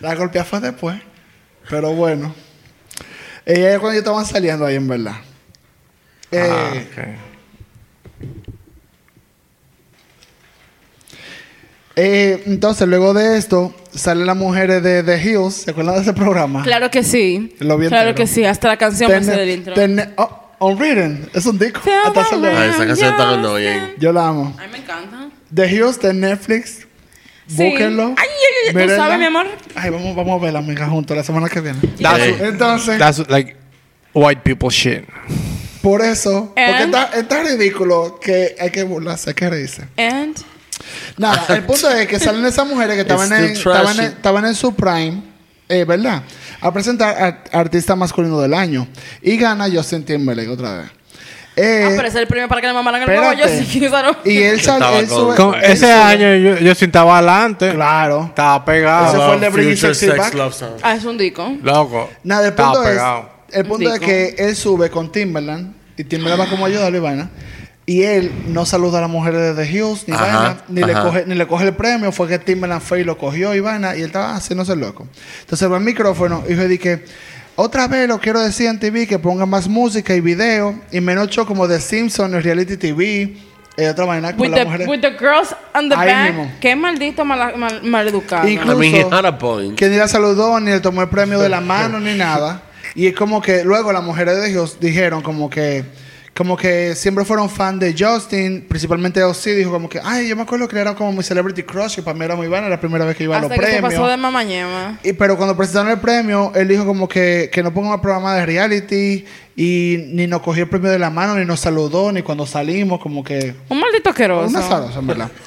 La 0.00 0.16
golpeada 0.16 0.44
fue 0.44 0.58
después. 0.58 1.00
Pero 1.68 1.92
bueno. 1.92 2.34
Ella 3.46 3.78
cuando 3.78 3.90
ellos 3.90 3.98
estaban 3.98 4.26
saliendo 4.26 4.66
ahí, 4.66 4.74
en 4.74 4.88
verdad. 4.88 5.14
Eh, 6.32 6.50
Ah, 6.50 6.72
ok. 6.74 7.29
Eh, 11.96 12.42
entonces, 12.46 12.86
luego 12.88 13.12
de 13.14 13.36
esto, 13.36 13.74
salen 13.94 14.26
las 14.26 14.36
mujeres 14.36 14.82
de 14.82 15.02
The 15.02 15.20
Hills. 15.22 15.54
¿Se 15.54 15.70
acuerdan 15.72 15.96
de 15.96 16.02
ese 16.02 16.12
programa? 16.12 16.62
Claro 16.62 16.90
que 16.90 17.02
sí. 17.02 17.54
Lo 17.58 17.76
vi 17.76 17.88
claro 17.88 18.10
entero. 18.10 18.26
que 18.26 18.32
sí. 18.32 18.44
Hasta 18.44 18.68
la 18.68 18.76
canción 18.76 19.10
me 19.10 19.18
Ten- 19.20 19.26
del 19.36 19.50
intro. 19.50 19.74
ten- 19.74 20.12
oh, 20.16 20.36
Unwritten. 20.60 21.28
Es 21.34 21.46
un 21.46 21.58
disco. 21.58 21.80
Hasta 22.06 22.24
se 22.24 22.34
Ay, 22.36 22.70
esa 22.70 22.86
canción 22.86 23.10
está 23.10 23.30
annoying. 23.30 23.94
Yo 23.98 24.12
la 24.12 24.28
amo. 24.28 24.54
Ay, 24.58 24.68
me 24.70 24.78
encanta. 24.78 25.30
The 25.54 25.66
Hills 25.70 25.98
de 26.00 26.12
Netflix. 26.14 26.86
Sí. 27.46 27.56
Búsquenlo. 27.70 28.04
Ay, 28.08 28.14
ay, 28.18 28.26
ay, 28.66 28.72
¿tú 28.72 28.78
Mírenla. 28.78 28.96
sabes, 28.96 29.18
mi 29.18 29.24
amor? 29.24 29.46
Ay, 29.74 29.90
vamos, 29.90 30.14
vamos 30.14 30.40
a 30.40 30.44
verla, 30.44 30.58
amiga, 30.60 30.86
juntos 30.86 31.16
la 31.16 31.24
semana 31.24 31.48
que 31.48 31.60
viene. 31.60 31.80
That's- 31.98 32.40
Entonces, 32.40 32.98
That's 32.98 33.28
like 33.28 33.56
white 34.14 34.42
people 34.44 34.68
shit. 34.68 35.02
por 35.82 36.02
eso, 36.02 36.52
porque 36.54 36.60
And- 36.62 36.94
está, 36.94 37.18
está 37.18 37.42
ridículo 37.42 38.20
que 38.22 38.54
hay 38.60 38.70
que 38.70 38.84
burlarse, 38.84 39.30
hay 39.30 39.34
que 39.34 39.50
reírse. 39.50 39.82
And 39.96 40.36
Nada, 41.16 41.44
el 41.54 41.64
punto 41.64 41.90
es 41.90 42.06
que 42.06 42.18
salen 42.18 42.44
esas 42.46 42.66
mujeres 42.66 42.94
que 42.96 43.02
estaban 43.02 43.32
en, 43.32 43.44
estaban, 43.52 43.98
en, 43.98 44.04
estaban 44.06 44.44
en 44.46 44.54
su 44.54 44.74
prime, 44.74 45.22
eh, 45.68 45.84
¿verdad? 45.84 46.22
A 46.60 46.72
presentar 46.72 47.16
ar- 47.22 47.44
artista 47.52 47.94
masculino 47.96 48.40
del 48.40 48.54
año. 48.54 48.86
Y 49.22 49.36
gana 49.36 49.66
Justin 49.72 50.04
Timberlake 50.04 50.48
otra 50.48 50.78
vez. 50.78 50.90
Eh, 51.56 51.82
ah, 51.84 51.92
pero 51.96 52.08
ese 52.08 52.16
es 52.18 52.22
el 52.22 52.26
premio 52.28 52.48
para 52.48 52.60
que 52.60 52.68
le 52.68 52.72
mamaran 52.72 53.02
el 53.02 53.08
huevo. 53.08 53.32
Yo 53.32 53.46
sí, 53.48 53.80
no. 53.80 54.16
y 54.24 54.38
él, 54.42 54.60
sal- 54.62 54.76
Estaba 54.76 54.98
él 54.98 55.06
con- 55.08 55.18
sube. 55.18 55.34
Con- 55.36 55.54
él 55.56 55.64
ese 55.64 55.86
sube- 55.86 55.92
año 55.92 56.36
yo, 56.36 56.58
yo 56.58 56.74
sí 56.74 56.84
estaba 56.86 57.18
adelante. 57.18 57.72
Claro. 57.74 58.24
Estaba 58.26 58.64
pegado. 58.64 59.08
Ese 59.08 59.16
fue 59.16 59.34
el 59.34 59.40
de 59.40 59.50
Future 59.50 59.76
Sexy 59.76 60.06
Sex 60.06 60.16
Back. 60.18 60.34
Love 60.34 60.54
Song. 60.54 60.70
Ah, 60.82 60.94
es 60.94 61.04
un 61.04 61.18
disco. 61.18 61.52
Loco. 61.62 62.08
Nada, 62.24 62.42
el 62.44 62.50
Estaba 62.50 62.72
punto 62.72 62.84
es, 62.88 62.90
pegado. 62.94 63.30
el 63.52 63.66
punto 63.66 63.94
es 63.94 64.00
que 64.00 64.34
él 64.38 64.56
sube 64.56 64.90
con 64.90 65.10
Timberland 65.12 65.74
y 65.96 66.04
Timberland 66.04 66.40
va 66.40 66.46
como 66.48 66.64
ayuda 66.66 66.86
a 66.86 66.90
Ivana 66.90 67.28
y 67.90 68.04
él 68.04 68.30
no 68.46 68.64
saluda 68.66 68.98
a 68.98 69.00
las 69.00 69.10
mujeres 69.10 69.40
de 69.56 69.64
The 69.64 69.68
Hills 69.68 70.04
ni 70.06 70.14
Ajá, 70.14 70.24
vaina, 70.26 70.56
ni 70.68 70.80
le 70.82 70.92
coge 70.92 71.24
ni 71.26 71.34
le 71.34 71.46
coge 71.48 71.64
el 71.66 71.74
premio, 71.74 72.12
fue 72.12 72.28
que 72.28 72.38
Timberland 72.38 72.80
fue 72.82 73.00
y 73.00 73.04
lo 73.04 73.18
cogió 73.18 73.52
Ivana 73.52 73.96
y 73.96 74.00
él 74.02 74.06
estaba 74.06 74.36
haciéndose 74.36 74.76
loco. 74.76 75.08
Entonces 75.40 75.68
va 75.68 75.76
al 75.78 75.82
micrófono 75.82 76.44
y 76.48 76.54
dijo 76.54 76.82
que 76.82 77.04
otra 77.56 77.88
vez 77.88 78.06
lo 78.06 78.20
quiero 78.20 78.38
decir 78.40 78.68
en 78.68 78.78
TV 78.78 79.08
que 79.08 79.18
pongan 79.18 79.48
más 79.48 79.66
música 79.66 80.14
y 80.14 80.20
video 80.20 80.78
y 80.92 81.00
menos 81.00 81.30
show 81.30 81.44
como 81.44 81.66
The 81.66 81.80
Simpsons, 81.80 82.32
el 82.32 82.44
reality 82.44 82.76
TV, 82.76 83.36
eh, 83.76 83.88
otra 83.88 84.04
vaina 84.04 84.36
con 84.36 84.42
With 84.42 84.50
las 84.50 84.58
the, 84.60 84.64
mujeres. 84.66 84.88
with 84.88 85.00
the 85.00 85.10
girls 85.18 85.56
on 85.74 85.88
the 85.88 85.96
Ahí 85.96 86.08
back. 86.08 86.28
mismo. 86.34 86.52
Qué 86.60 86.76
maldito 86.76 87.24
mal, 87.24 87.56
mal, 87.56 87.82
maleducado. 87.82 88.46
Incluso- 88.48 88.82
I 88.84 88.90
mean, 88.92 88.94
he 88.94 89.14
had 89.14 89.26
a 89.26 89.36
point. 89.36 89.76
que 89.76 89.88
ni 89.88 89.96
la 89.96 90.06
saludó, 90.06 90.60
ni 90.60 90.70
le 90.70 90.78
tomó 90.80 91.02
el 91.02 91.08
premio 91.08 91.40
de 91.40 91.48
la 91.48 91.60
mano, 91.74 91.98
ni 91.98 92.14
nada. 92.16 92.62
Y 92.94 93.08
es 93.08 93.16
como 93.16 93.42
que 93.42 93.64
luego 93.64 93.92
las 93.92 94.02
mujeres 94.04 94.36
de 94.40 94.48
Dios 94.48 94.78
dijeron 94.80 95.22
como 95.22 95.50
que 95.50 95.84
como 96.40 96.56
que 96.56 96.94
siempre 96.94 97.22
fueron 97.26 97.50
fan 97.50 97.78
de 97.78 97.94
Justin, 97.94 98.64
principalmente 98.66 99.22
Ozzy 99.22 99.50
dijo 99.50 99.70
como 99.70 99.90
que, 99.90 100.00
ay, 100.02 100.26
yo 100.26 100.34
me 100.34 100.40
acuerdo 100.40 100.66
que 100.68 100.78
era 100.78 100.94
como 100.94 101.12
mi 101.12 101.22
celebrity 101.22 101.64
crush, 101.64 101.98
y 101.98 102.00
para 102.00 102.16
mí 102.16 102.24
era 102.24 102.34
muy 102.34 102.48
buena, 102.48 102.66
la 102.66 102.80
primera 102.80 103.04
vez 103.04 103.14
que 103.14 103.24
iba 103.24 103.36
a 103.36 103.42
los 103.42 103.50
Hasta 103.50 103.62
que 103.62 103.66
se 103.66 103.72
premios. 103.76 103.92
pasó 103.92 104.08
de 104.08 104.16
mamañema. 104.16 104.98
Y, 105.02 105.12
pero 105.12 105.36
cuando 105.36 105.54
presentaron 105.54 105.90
el 105.90 105.98
premio, 105.98 106.50
él 106.54 106.66
dijo 106.66 106.86
como 106.86 107.06
que, 107.06 107.50
que 107.52 107.62
no 107.62 107.74
pongan 107.74 107.92
el 107.92 108.00
programa 108.00 108.36
de 108.36 108.46
reality 108.46 109.26
y 109.54 109.98
ni 110.14 110.26
nos 110.26 110.40
cogió 110.40 110.62
el 110.62 110.70
premio 110.70 110.90
de 110.90 110.98
la 110.98 111.10
mano, 111.10 111.34
ni 111.34 111.44
nos 111.44 111.60
saludó, 111.60 112.10
ni 112.10 112.22
cuando 112.22 112.46
salimos, 112.46 113.00
como 113.00 113.22
que... 113.22 113.54
Un 113.68 113.78
maldito 113.78 114.08
asqueroso. 114.08 114.48
Una 114.48 114.62
zarosa, 114.62 114.98
en 114.98 115.06
verdad. 115.06 115.30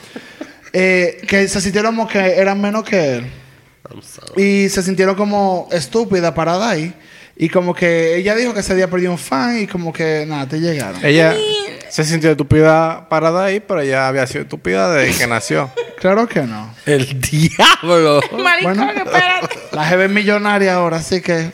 Eh, 0.76 1.22
que 1.28 1.48
se 1.48 1.62
sintieron 1.62 1.96
como 1.96 2.08
que 2.08 2.20
eran 2.20 2.60
menos 2.62 2.84
que 2.84 3.16
él. 3.16 3.32
I'm 3.90 4.02
sorry. 4.02 4.44
Y 4.44 4.70
se 4.70 4.82
sintieron 4.84 5.16
como 5.16 5.68
estúpida 5.72 6.36
parada 6.36 6.70
ahí. 6.70 6.94
Y 7.36 7.50
como 7.50 7.74
que 7.74 8.16
ella 8.18 8.36
dijo 8.36 8.54
que 8.54 8.60
ese 8.60 8.76
día 8.76 8.90
perdió 8.90 9.12
un 9.12 9.18
fan 9.18 9.60
y 9.62 9.68
como 9.68 9.92
que 9.92 10.26
nada, 10.28 10.48
te 10.48 10.60
llegaron. 10.60 11.04
Ella 11.04 11.36
se 11.90 12.04
sintió 12.04 12.32
estúpida 12.32 13.08
parada 13.10 13.46
ahí, 13.46 13.60
pero 13.60 13.82
ella 13.82 14.08
había 14.08 14.28
sido 14.28 14.44
estúpida 14.44 14.92
desde 14.94 15.18
que 15.20 15.28
nació. 15.28 15.72
Claro 16.04 16.28
que 16.28 16.42
no. 16.42 16.76
El 16.86 17.22
diablo. 17.22 18.20
Maricón, 18.38 18.76
Bueno. 18.76 18.92
espérate. 18.94 19.56
La 19.72 19.86
jefe 19.86 20.04
es 20.04 20.10
millonaria 20.12 20.74
ahora, 20.76 20.98
así 20.98 21.22
que 21.22 21.52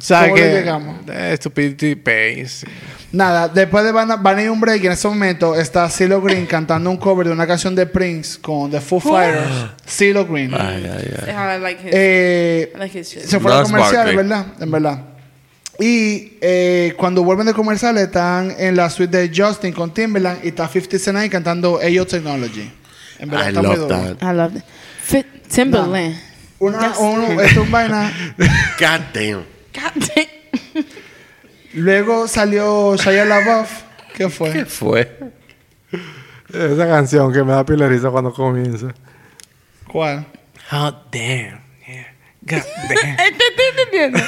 ¿Sabes 0.00 0.30
¿Cómo 0.30 0.36
le 0.36 0.42
qué? 0.42 0.52
llegamos? 0.54 0.96
Eh, 1.06 1.34
Stupidity 1.36 1.94
pays. 1.96 2.64
Nada. 3.14 3.48
Después 3.48 3.84
de 3.84 3.92
Van, 3.92 4.22
Van 4.22 4.38
a 4.38 4.52
un 4.52 4.60
break, 4.60 4.84
en 4.84 4.92
ese 4.92 5.08
momento 5.08 5.54
está 5.54 5.88
CeeLo 5.88 6.20
Green 6.20 6.46
cantando 6.46 6.90
un 6.90 6.96
cover 6.96 7.26
de 7.26 7.32
una 7.32 7.46
canción 7.46 7.74
de 7.74 7.86
Prince 7.86 8.40
con 8.40 8.70
The 8.70 8.80
Foo 8.80 9.00
Fighters. 9.00 9.46
CeeLo 9.86 10.26
Green. 10.26 10.52
Ay, 10.54 10.84
ay, 10.92 11.14
ay. 11.26 11.56
I 11.56 11.60
like 11.60 11.82
his, 11.82 11.90
Eh, 11.94 12.72
I 12.74 12.78
like 12.78 12.98
his 12.98 13.08
shit. 13.10 13.22
se 13.22 13.40
fueron 13.40 13.60
a 13.60 13.62
comerciales, 13.64 14.14
Barkley. 14.14 14.16
¿verdad? 14.16 14.46
En 14.60 14.70
verdad. 14.70 14.98
Y 15.78 16.38
eh, 16.40 16.94
cuando 16.96 17.24
vuelven 17.24 17.46
de 17.46 17.54
comerciales 17.54 18.04
están 18.04 18.54
en 18.58 18.76
la 18.76 18.88
suite 18.90 19.16
de 19.26 19.30
Justin 19.34 19.72
con 19.72 19.92
Timberland 19.92 20.44
y 20.44 20.48
está 20.48 20.68
50 20.68 20.98
Cent 20.98 21.16
ahí 21.18 21.28
cantando 21.28 21.80
AO 21.80 22.06
Technology. 22.06 22.70
En 23.18 23.28
verdad 23.30 23.46
I 23.46 23.48
está 23.48 23.62
love 23.62 23.88
that. 23.88 24.22
I 24.22 24.36
love 24.36 24.56
it. 24.56 24.62
Fit 25.02 25.26
Timberland. 25.48 26.16
Una, 26.60 26.96
un, 26.98 27.22
esto 27.24 27.42
es 27.42 27.56
un 27.56 27.70
vaina. 27.70 28.12
God 28.78 29.00
damn. 29.12 29.44
God 29.74 29.92
damn. 30.14 30.43
Luego 31.74 32.28
salió 32.28 32.96
Shia 32.96 33.24
LaBeouf. 33.24 33.70
¿Qué 34.14 34.28
fue? 34.28 34.52
¿Qué 34.52 34.64
fue? 34.64 35.18
Esa 36.52 36.86
canción 36.86 37.32
que 37.32 37.42
me 37.42 37.52
da 37.52 37.64
risa 37.64 38.10
cuando 38.10 38.32
comienza. 38.32 38.94
¿Cuál? 39.88 40.24
Hot 40.70 41.10
damn. 41.12 41.60
Yeah. 41.86 42.14
God 42.42 42.62
damn. 42.88 43.16
Te 43.16 43.44
estoy 43.44 43.66
entendiendo. 43.78 44.18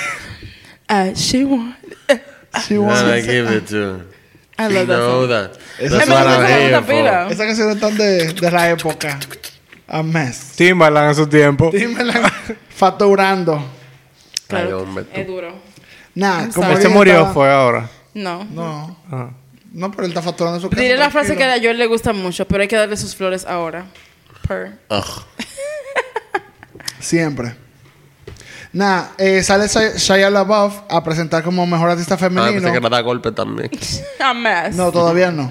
Uh, 0.89 1.15
she 1.15 1.45
want. 1.45 1.77
She 2.67 2.75
And 2.75 2.85
wants- 2.87 3.03
I 3.03 3.23
give 3.23 3.51
it 3.57 3.67
to. 3.69 4.03
I 4.59 4.69
She 4.69 4.75
love 4.75 4.87
that 4.89 4.97
know 4.97 5.21
song. 5.21 5.29
that. 5.29 5.59
Esa 5.79 5.99
That's 5.99 6.09
es 6.09 6.15
canción 6.15 6.47
here 6.47 6.71
de. 6.71 7.31
Esa 7.31 7.47
canción 7.47 7.97
de, 7.99 8.33
de 8.33 8.51
la 8.51 8.71
época. 8.71 9.19
A 9.89 10.03
mes. 10.03 10.53
Timbaland 10.57 11.11
en 11.11 11.15
su 11.15 11.27
tiempo. 11.29 11.71
Timberland 11.71 12.33
facturando. 12.71 13.55
Ay, 13.57 13.65
Claro, 14.49 14.83
hombre, 14.83 15.05
tú. 15.05 15.21
es 15.21 15.27
duro. 15.27 15.55
Nada, 16.17 16.49
como 16.53 16.71
Él 16.73 16.83
se 16.83 16.89
murió, 16.89 17.13
estaba- 17.15 17.33
fue 17.35 17.53
ahora. 17.53 17.89
No. 18.15 18.43
No, 18.47 18.97
Ah. 19.13 19.31
no, 19.73 19.91
pero 19.93 20.05
él 20.05 20.11
está 20.11 20.23
facturando 20.23 20.59
su 20.59 20.69
casa. 20.71 20.83
Diré 20.83 20.97
la 20.97 21.11
frase 21.11 21.37
que 21.37 21.45
a 21.45 21.59
Joel 21.61 21.79
le 21.79 21.87
gusta 21.87 22.13
mucho, 22.13 22.49
pero 22.49 22.63
hay 22.63 22.69
que 22.69 22.77
darle 22.77 22.97
sus 22.97 23.15
flores 23.15 23.45
ahora. 23.47 23.85
Per. 24.49 24.79
Ugh. 24.91 25.25
Siempre. 26.99 27.55
Nada, 28.73 29.13
eh, 29.19 29.43
sale 29.43 29.69
Shia 29.69 29.97
Shia 29.97 30.31
LaBeouf 30.31 30.81
a 30.89 31.03
presentar 31.05 31.43
como 31.43 31.67
mejor 31.67 31.91
artista 31.91 32.15
Ah, 32.15 32.19
femenino. 32.19 32.53
pensé 32.61 32.73
que 32.73 32.81
le 32.81 32.89
da 32.91 33.01
golpe 33.01 33.33
también. 33.33 33.71
A 34.21 34.35
mess. 34.35 34.75
No, 34.77 34.91
todavía 34.93 35.31
no. 35.31 35.51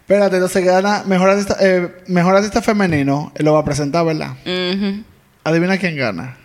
Espérate, 0.00 0.36
entonces 0.36 0.64
gana 0.64 1.04
mejor 1.06 1.30
artista, 1.30 1.56
eh, 1.60 2.02
mejor 2.08 2.34
artista 2.36 2.60
femenino. 2.60 3.32
Él 3.36 3.44
lo 3.44 3.52
va 3.54 3.60
a 3.60 3.64
presentar, 3.64 4.04
¿verdad? 4.04 4.32
Ujú. 4.44 5.04
Adivina 5.44 5.78
quién 5.78 5.96
gana. 5.96 6.36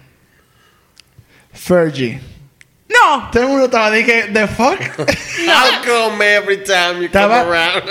Fergie. 1.53 2.19
No. 3.05 3.29
Todo 3.31 3.43
el 3.43 3.49
mundo 3.49 3.65
estaba 3.65 3.91
dije, 3.91 4.29
¿the 4.33 4.47
fuck? 4.47 4.79
How 5.47 5.83
come 5.85 6.21
every 6.25 6.63
time 6.63 7.01
you 7.03 7.09
come 7.09 7.23
Estaba- 7.25 7.41
around? 7.41 7.83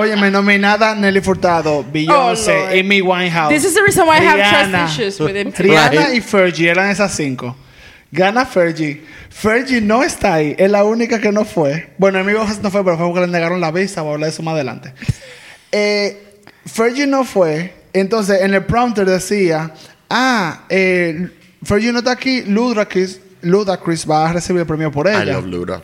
Oye, 0.00 0.16
me 0.16 0.30
nominada 0.30 0.94
Nelly 0.94 1.20
Furtado, 1.20 1.84
Beyoncé, 1.84 2.64
Oh. 2.64 2.68
Amy 2.72 3.00
Winehouse. 3.00 3.50
This 3.50 3.64
is 3.64 3.74
the 3.74 3.82
reason 3.82 4.06
why 4.06 4.16
I 4.18 4.20
have 4.24 4.70
trust 4.70 4.98
issues 4.98 5.20
with 5.20 5.36
him. 5.36 5.52
Rihanna 5.52 6.06
Right. 6.08 6.14
y 6.16 6.20
Fergie 6.20 6.68
eran 6.68 6.90
esas 6.90 7.14
cinco. 7.14 7.54
Gana 8.10 8.44
Fergie. 8.44 9.02
Fergie 9.30 9.80
no 9.80 10.02
está 10.02 10.34
ahí. 10.34 10.54
Es 10.58 10.70
la 10.70 10.84
única 10.84 11.20
que 11.20 11.30
no 11.32 11.44
fue. 11.44 11.90
Bueno, 11.98 12.18
Amy 12.18 12.32
Winehouse 12.34 12.60
no 12.62 12.70
fue, 12.70 12.84
pero 12.84 12.96
fue 12.96 13.06
porque 13.06 13.20
le 13.20 13.26
negaron 13.28 13.60
la 13.60 13.70
visa. 13.70 14.02
Voy 14.02 14.10
a 14.10 14.14
hablar 14.14 14.28
de 14.30 14.34
eso 14.34 14.42
más 14.42 14.54
adelante. 14.54 14.92
Eh, 15.72 16.40
Fergie 16.66 17.06
no 17.06 17.24
fue. 17.24 17.72
Entonces, 17.92 18.40
en 18.42 18.54
el 18.54 18.64
prompter 18.64 19.06
decía... 19.06 19.70
Ah, 20.10 20.62
eh, 20.68 21.28
Fergie 21.64 21.92
no 21.92 21.98
está 22.00 22.12
aquí. 22.12 22.42
Ludacris, 23.44 24.04
Ludacris 24.04 24.10
va 24.10 24.30
a 24.30 24.32
recibir 24.32 24.60
el 24.60 24.66
premio 24.66 24.90
por 24.90 25.06
I 25.06 25.10
ella. 25.10 25.24
love 25.34 25.46
Luda. 25.46 25.82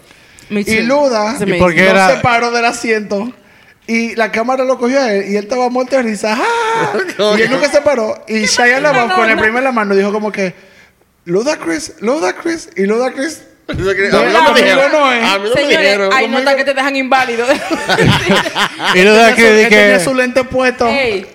Y 0.51 0.81
Luda 0.83 1.33
It's 1.33 1.42
amazing. 1.42 1.59
por 1.59 1.75
qué 1.75 1.85
no 1.85 1.90
era- 1.90 2.09
se 2.11 2.16
paró 2.23 2.51
del 2.51 2.64
asiento. 2.64 3.33
Y 3.87 4.14
la 4.16 4.31
cámara 4.31 4.64
lo 4.64 4.79
cogió 4.79 5.01
a 5.01 5.12
él 5.12 5.31
y 5.33 5.37
él 5.37 5.44
estaba 5.44 5.68
muerto 5.68 5.96
de 5.96 6.02
risa. 6.02 6.37
¡Ah! 6.38 6.92
y 7.38 7.42
él 7.42 7.50
nunca 7.50 7.69
se 7.71 7.81
paró. 7.81 8.25
Y 8.29 8.46
Shia 8.46 8.81
LaBeouf 8.81 9.13
con 9.15 9.29
el 9.31 9.37
primer 9.38 9.58
en 9.58 9.65
la 9.65 9.73
mano 9.73 9.94
dijo 9.96 10.13
como 10.13 10.31
que 10.31 10.54
Ludacris, 11.25 11.94
Ludacris 12.00 12.71
y 12.77 12.87
Ludacris. 12.87 13.42
Eso 13.69 13.94
que- 13.94 14.08
No, 14.11 14.19
a 14.19 14.25
mí 14.25 14.33
no 14.33 14.44
conmigo 14.46 14.54
me 14.54 14.63
dijeron. 14.63 14.92
no 14.92 15.13
es. 15.13 15.25
A 15.25 15.38
mí 15.38 15.44
no 15.44 15.54
me 15.54 15.61
Señores, 15.61 15.79
dijeron. 15.81 16.13
hay 16.13 16.29
notas 16.29 16.54
que 16.56 16.65
te 16.65 16.75
dejan 16.75 16.96
inválido. 16.96 17.46
Y 18.94 19.02
lo 19.02 19.15
de 19.15 19.29
Él 19.31 19.35
que, 19.37 19.67
tenía 19.69 20.00
su 20.00 20.15
lente 20.15 20.42
puesto. 20.44 20.88
Ey, 20.88 21.27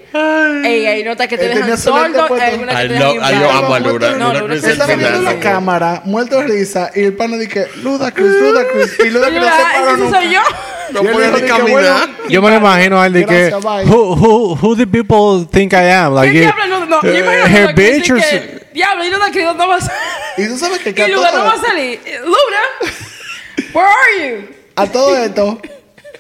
Ey, 0.64 0.86
hay 0.86 1.04
notas 1.04 1.28
que 1.28 1.38
te 1.38 1.48
dejan 1.50 1.78
sordo, 1.78 2.28
puesto. 2.28 2.46
hay 2.46 2.52
algunas 2.54 2.76
que 2.76 2.82
Ay, 2.82 2.88
te 2.90 3.00
no, 3.00 3.14
dejan 3.14 3.24
ay, 3.34 3.40
yo 3.42 3.52
amo 3.52 3.74
a 3.76 3.80
Luna. 3.80 4.10
No, 4.12 4.16
Luna 4.18 4.34
Luna 4.34 4.40
Cruz 4.46 4.64
es 4.64 4.70
Estaba 4.72 4.96
viendo 4.96 5.22
la 5.22 5.40
cámara, 5.40 6.02
muerto 6.06 6.38
de 6.38 6.44
risa, 6.48 6.92
y 6.96 7.02
el 7.04 7.14
pana 7.14 7.38
dice, 7.38 7.68
Ludacris, 7.84 8.28
Ludacris. 8.28 9.00
Y 9.06 9.10
Ludacris 9.10 9.40
no 9.40 9.46
se 9.46 9.52
Ah, 9.52 9.70
paró 9.74 9.90
ese 9.92 9.98
nunca. 10.04 10.20
soy 10.22 10.30
yo. 10.34 10.42
No 10.92 11.04
Y 11.04 11.08
él 11.08 11.14
puede 11.14 11.26
dijo 11.28 11.36
ni 11.38 11.42
de 11.42 11.48
que, 11.48 11.52
caminar. 11.58 11.82
bueno, 12.08 12.30
Yo 12.30 12.42
me 12.42 12.50
lo 12.52 12.56
imagino 12.58 13.02
a 13.02 13.08
él 13.08 13.14
de 13.14 13.26
que, 13.26 13.50
Gracias, 13.50 13.64
bye. 13.64 13.86
who, 13.86 14.14
who, 14.16 14.56
who 14.62 14.76
the 14.78 14.88
people 14.88 15.46
think 15.52 15.74
I 15.74 15.90
am? 15.90 16.14
Like, 16.14 16.32
¿Qué 16.32 16.38
you- 16.38 16.42
diablo? 16.54 16.68
No, 16.80 16.86
no, 16.86 17.02
yo 17.02 17.10
eh, 17.12 17.20
imagino 17.20 17.46
her 17.60 17.74
bitch 17.76 18.12
or 18.12 18.18
que, 18.20 18.66
Diablo, 18.74 19.04
y 19.06 19.10
Luna 19.10 19.32
que 19.32 19.44
¿dónde 19.44 19.66
va 19.66 19.76
a 19.78 19.82
salir? 19.82 19.98
Y 20.38 20.48
tú 20.48 20.58
sabes 20.58 20.78
que, 20.80 20.84
que 20.94 20.94
¿Qué 20.94 21.04
a, 21.04 21.08
lugar 21.08 21.34
no 21.34 21.40
todo, 21.40 21.50
va 21.50 21.56
a 21.56 21.62
salir? 21.62 22.00
Luna, 22.22 22.92
where 23.74 23.88
are 23.88 24.30
you? 24.42 24.48
a 24.78 24.86
todo 24.88 25.18
esto, 25.18 25.60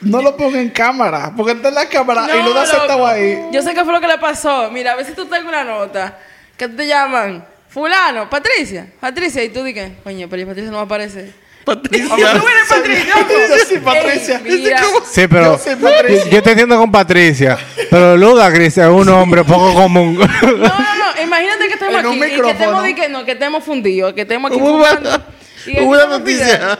no 0.05 0.21
lo 0.21 0.37
ponga 0.37 0.59
en 0.59 0.69
cámara, 0.69 1.33
porque 1.35 1.51
está 1.53 1.69
en 1.69 1.75
la 1.75 1.89
cámara 1.89 2.25
y 2.33 2.37
No, 2.39 2.49
Luda 2.49 2.65
loco. 2.65 2.77
estaba 2.81 3.11
ahí. 3.11 3.39
Yo 3.51 3.61
sé 3.61 3.73
qué 3.73 3.83
fue 3.83 3.93
lo 3.93 3.99
que 4.01 4.07
le 4.07 4.17
pasó. 4.17 4.69
Mira, 4.71 4.93
a 4.93 4.95
ver 4.95 5.05
si 5.05 5.11
tú 5.13 5.25
tengo 5.25 5.49
una 5.49 5.63
nota. 5.63 6.17
Que 6.57 6.69
te 6.69 6.87
llaman 6.87 7.45
Fulano, 7.67 8.29
Patricia. 8.29 8.87
Patricia, 8.99 9.43
y 9.43 9.49
tú 9.49 9.63
dices, 9.63 9.91
coño, 10.03 10.27
pero 10.29 10.47
Patricia 10.47 10.71
no 10.71 10.77
va 10.77 10.83
a 10.83 10.85
aparecer. 10.85 11.31
Patricia. 11.65 12.07
¿Cómo 12.07 12.21
tú 12.21 12.47
eres 12.47 12.67
Patricia? 12.69 13.13
soy 13.67 13.79
Patricia. 13.79 14.41
Ey. 14.45 14.73
Sí, 15.11 15.27
pero 15.27 15.57
Yo 15.57 15.57
soy 15.57 15.75
Patricia. 15.75 16.31
yo, 16.31 16.43
te 16.43 16.51
entiendo 16.51 16.77
con 16.77 16.91
Patricia, 16.91 17.57
pero 17.89 18.15
Ludacris 18.15 18.77
es 18.77 18.87
un 18.87 19.09
hombre 19.09 19.43
poco 19.43 19.73
común. 19.73 20.17
No, 20.19 20.27
no, 20.57 20.59
no. 20.59 21.21
Imagínate 21.23 21.67
que 21.67 21.73
estemos 21.73 21.99
En 21.99 22.05
un 22.05 22.23
aquí 22.23 22.33
y 22.33 22.41
que 22.41 22.51
estemos, 22.51 22.83
di 22.83 22.93
que, 22.93 23.09
no, 23.09 23.25
que 23.25 23.31
estemos 23.31 23.63
fundidos, 23.63 24.13
que 24.13 24.21
estemos 24.21 24.51
aquí 24.51 24.61
Hubo 24.61 24.75
una, 24.75 26.05
Y 26.05 26.07
noticia. 26.07 26.79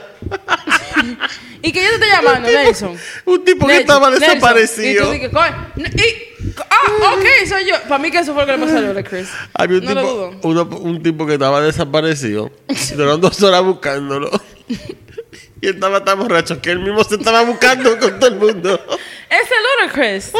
Y 1.62 1.72
que 1.72 1.82
yo 1.82 1.88
te 1.90 1.94
esté 1.94 2.06
llamando, 2.08 2.48
Nelson. 2.48 2.96
Un 3.24 3.44
tipo 3.44 3.66
que 3.66 3.78
estaba 3.78 4.10
desaparecido. 4.10 5.14
Y 5.14 5.20
ah, 6.70 7.14
ok, 7.14 7.48
soy 7.48 7.66
yo. 7.68 7.74
Para 7.88 7.98
mí 7.98 8.10
que 8.10 8.18
eso 8.18 8.34
fue 8.34 8.42
lo 8.42 8.46
que 8.46 8.58
le 8.58 8.64
pasó 8.66 8.78
a 8.78 8.80
Ludacris. 8.80 9.28
Había 9.54 9.78
un, 9.78 9.84
No 9.84 9.94
lo 9.94 10.64
tipo, 10.66 10.78
un 10.78 11.02
tipo 11.02 11.26
que 11.26 11.34
estaba 11.34 11.60
desaparecido. 11.60 12.50
Duraron 12.94 13.20
dos 13.20 13.42
horas 13.42 13.62
buscándolo. 13.62 14.30
Y 15.60 15.68
él 15.68 15.74
estaba 15.76 16.04
tan 16.04 16.18
borracho 16.18 16.60
que 16.60 16.70
él 16.70 16.80
mismo 16.80 17.02
se 17.04 17.14
estaba 17.14 17.42
buscando 17.42 17.98
con 17.98 18.18
todo 18.20 18.28
el 18.30 18.36
mundo. 18.36 18.78
Ese 19.30 19.54
Ludacris. 19.80 20.32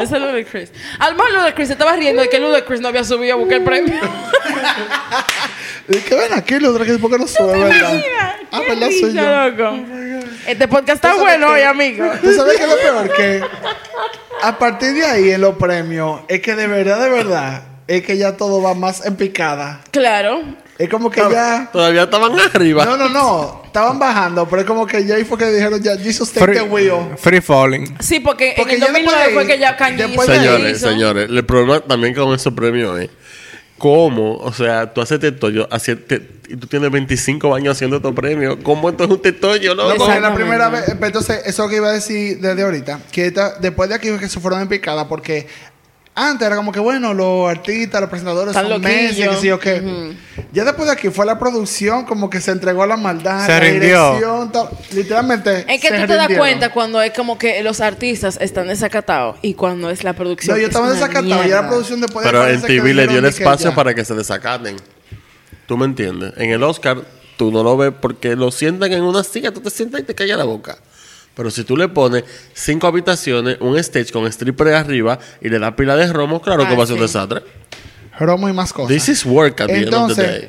Ese 0.00 0.18
Ludacris. 0.18 0.72
A 0.98 1.10
lo 1.10 1.16
mejor 1.16 1.32
Ludacris 1.32 1.68
se 1.68 1.72
estaba 1.74 1.94
riendo 1.96 2.22
de 2.22 2.28
que 2.30 2.38
Ludacris 2.38 2.80
no 2.80 2.88
había 2.88 3.04
subido 3.04 3.34
a 3.34 3.36
buscar 3.36 3.58
el 3.58 3.64
premio. 3.64 3.94
Que 5.88 6.14
ven 6.14 6.32
aquí, 6.34 6.58
Ludacris, 6.58 6.98
¿por 6.98 7.10
qué 7.10 7.18
no 7.18 7.26
sube, 7.26 7.58
verdad? 7.58 7.92
Mira, 7.94 8.38
Ah, 8.52 8.60
qué 8.62 8.68
¿verdad? 8.74 8.88
Soy 8.90 9.14
yo. 9.14 9.22
loco. 9.22 9.86
Este 10.46 10.68
podcast 10.68 10.96
está 10.96 11.10
¿Tú 11.12 11.18
sabes 11.18 11.38
bueno 11.38 11.52
hoy, 11.52 11.62
amigo. 11.62 12.04
¿Tú 12.22 12.32
sabes 12.34 12.56
qué 12.58 12.64
es 12.64 12.68
lo 12.68 12.76
peor? 12.76 13.14
Que 13.16 13.42
a 14.42 14.58
partir 14.58 14.92
de 14.92 15.04
ahí, 15.06 15.30
en 15.30 15.40
los 15.40 15.56
premios, 15.56 16.20
es 16.28 16.42
que 16.42 16.54
de 16.54 16.66
verdad, 16.66 17.00
de 17.00 17.08
verdad, 17.08 17.62
es 17.86 18.02
que 18.04 18.18
ya 18.18 18.36
todo 18.36 18.60
va 18.62 18.74
más 18.74 19.04
en 19.06 19.16
picada. 19.16 19.80
Claro. 19.90 20.42
Es 20.78 20.88
como 20.90 21.10
que 21.10 21.22
ya... 21.30 21.70
Todavía 21.72 22.02
estaban 22.02 22.38
arriba. 22.38 22.84
No, 22.84 22.96
no, 22.98 23.08
no. 23.08 23.57
Estaban 23.68 23.98
bajando, 23.98 24.48
pero 24.48 24.62
es 24.62 24.66
como 24.66 24.86
que 24.86 25.04
ya 25.06 25.14
ahí 25.14 25.24
fue 25.24 25.38
que 25.38 25.46
dijeron 25.50 25.80
ya, 25.82 25.96
Jesus 25.96 26.32
take 26.32 26.52
the 26.52 26.62
wheel. 26.62 27.16
free 27.16 27.40
falling. 27.40 27.96
Sí, 28.00 28.18
porque, 28.20 28.54
Porque 28.56 28.74
en 28.74 28.82
el 28.82 28.88
ya 28.88 28.92
después 28.92 29.04
2009 29.04 29.26
de 29.28 29.32
fue 29.34 29.42
ahí- 29.42 29.48
que 29.48 29.58
ya 29.58 29.76
Kanye 29.76 30.02
ahí- 30.04 30.18
Señores, 30.26 30.76
hizo. 30.78 30.88
señores, 30.90 31.30
el 31.30 31.44
problema 31.44 31.80
también 31.80 32.14
con 32.14 32.34
esos 32.34 32.52
premios 32.54 33.00
es 33.00 33.10
cómo, 33.76 34.36
o 34.38 34.52
sea, 34.52 34.92
tú 34.92 35.00
haces 35.00 35.20
tetoyo 35.20 35.68
haci- 35.68 36.04
te- 36.04 36.38
y 36.48 36.56
tú 36.56 36.66
tienes 36.66 36.90
25 36.90 37.54
años 37.54 37.76
haciendo 37.76 37.96
estos 37.96 38.14
premios. 38.14 38.56
¿Cómo 38.62 38.88
esto 38.88 39.04
es 39.04 39.10
un 39.10 39.20
tetoyo, 39.22 39.74
No, 39.74 39.84
loco? 39.84 40.06
porque 40.06 40.18
la 40.20 40.34
primera 40.34 40.68
vez, 40.70 40.84
pero 40.86 41.06
entonces, 41.06 41.36
eso 41.40 41.48
es 41.48 41.58
lo 41.58 41.68
que 41.68 41.76
iba 41.76 41.88
a 41.88 41.92
decir 41.92 42.40
desde 42.40 42.62
ahorita, 42.62 43.00
que 43.12 43.26
esta- 43.26 43.58
después 43.60 43.88
de 43.90 43.94
aquí 43.94 44.08
fue 44.08 44.18
que 44.18 44.28
se 44.28 44.40
fueron 44.40 44.62
en 44.62 44.68
picada, 44.68 45.06
porque 45.06 45.46
antes 46.18 46.46
era 46.46 46.56
como 46.56 46.72
que, 46.72 46.80
bueno, 46.80 47.14
los 47.14 47.48
artistas, 47.48 48.00
los 48.00 48.10
presentadores 48.10 48.56
Están 48.56 48.70
son 48.70 48.82
meses, 48.82 49.28
que 49.28 49.36
sí 49.36 49.50
o 49.50 49.58
qué. 49.58 50.14
Ya 50.52 50.64
después 50.64 50.86
de 50.86 50.92
aquí 50.92 51.10
fue 51.10 51.24
la 51.24 51.38
producción, 51.38 52.04
como 52.04 52.28
que 52.28 52.40
se 52.40 52.50
entregó 52.50 52.82
a 52.82 52.86
la 52.86 52.96
maldad, 52.96 53.46
Se 53.46 53.52
la 53.52 53.60
rindió. 53.60 54.06
dirección, 54.14 54.52
tal. 54.52 54.68
literalmente. 54.92 55.64
Es 55.72 55.80
que 55.80 55.88
se 55.88 56.00
tú 56.00 56.06
te 56.06 56.14
das 56.14 56.28
cuenta 56.36 56.72
cuando 56.72 57.00
es 57.00 57.12
como 57.12 57.38
que 57.38 57.62
los 57.62 57.80
artistas 57.80 58.38
están 58.40 58.68
desacatados 58.68 59.36
y 59.42 59.54
cuando 59.54 59.90
es 59.90 60.04
la 60.04 60.14
producción. 60.14 60.56
No, 60.56 60.60
yo 60.60 60.66
es 60.66 60.68
estaba 60.70 60.86
una 60.86 60.94
desacatado, 60.94 61.44
ya 61.44 61.62
la 61.62 61.68
producción 61.68 62.00
después 62.00 62.24
de 62.24 62.30
Pero 62.30 62.42
en 62.42 62.60
parece 62.60 62.66
que 62.66 62.80
TV 62.80 62.94
le 62.94 63.06
dio 63.06 63.18
el 63.18 63.22
de 63.24 63.30
espacio 63.30 63.74
para 63.74 63.94
que 63.94 64.04
se 64.04 64.14
desacaten. 64.14 64.76
¿Tú 65.66 65.76
me 65.76 65.84
entiendes? 65.84 66.32
En 66.36 66.50
el 66.50 66.62
Oscar, 66.62 66.98
tú 67.36 67.52
no 67.52 67.62
lo 67.62 67.76
ves 67.76 67.92
porque 68.00 68.34
lo 68.34 68.50
sientan 68.50 68.92
en 68.92 69.02
una 69.02 69.22
silla, 69.22 69.52
tú 69.52 69.60
te 69.60 69.70
sientas 69.70 70.00
y 70.00 70.04
te 70.04 70.14
calla 70.14 70.36
la 70.36 70.44
boca. 70.44 70.78
Pero 71.38 71.52
si 71.52 71.62
tú 71.62 71.76
le 71.76 71.86
pones 71.88 72.24
cinco 72.52 72.88
habitaciones, 72.88 73.58
un 73.60 73.78
stage 73.78 74.10
con 74.10 74.26
stripper 74.26 74.74
arriba 74.74 75.20
y 75.40 75.48
le 75.48 75.60
das 75.60 75.72
pila 75.74 75.94
de 75.94 76.12
romo, 76.12 76.42
claro 76.42 76.66
que 76.66 76.72
Ah, 76.74 76.76
va 76.76 76.82
a 76.82 76.86
ser 76.88 76.96
un 76.96 77.02
desastre. 77.02 77.42
Romo 78.18 78.48
y 78.48 78.52
más 78.52 78.72
cosas. 78.72 78.88
This 78.88 79.08
is 79.08 79.24
work 79.24 79.60
at 79.60 79.68
the 79.68 79.74
end 79.84 79.94
of 79.94 80.14
the 80.16 80.20
Entonces, 80.22 80.40
day. 80.40 80.48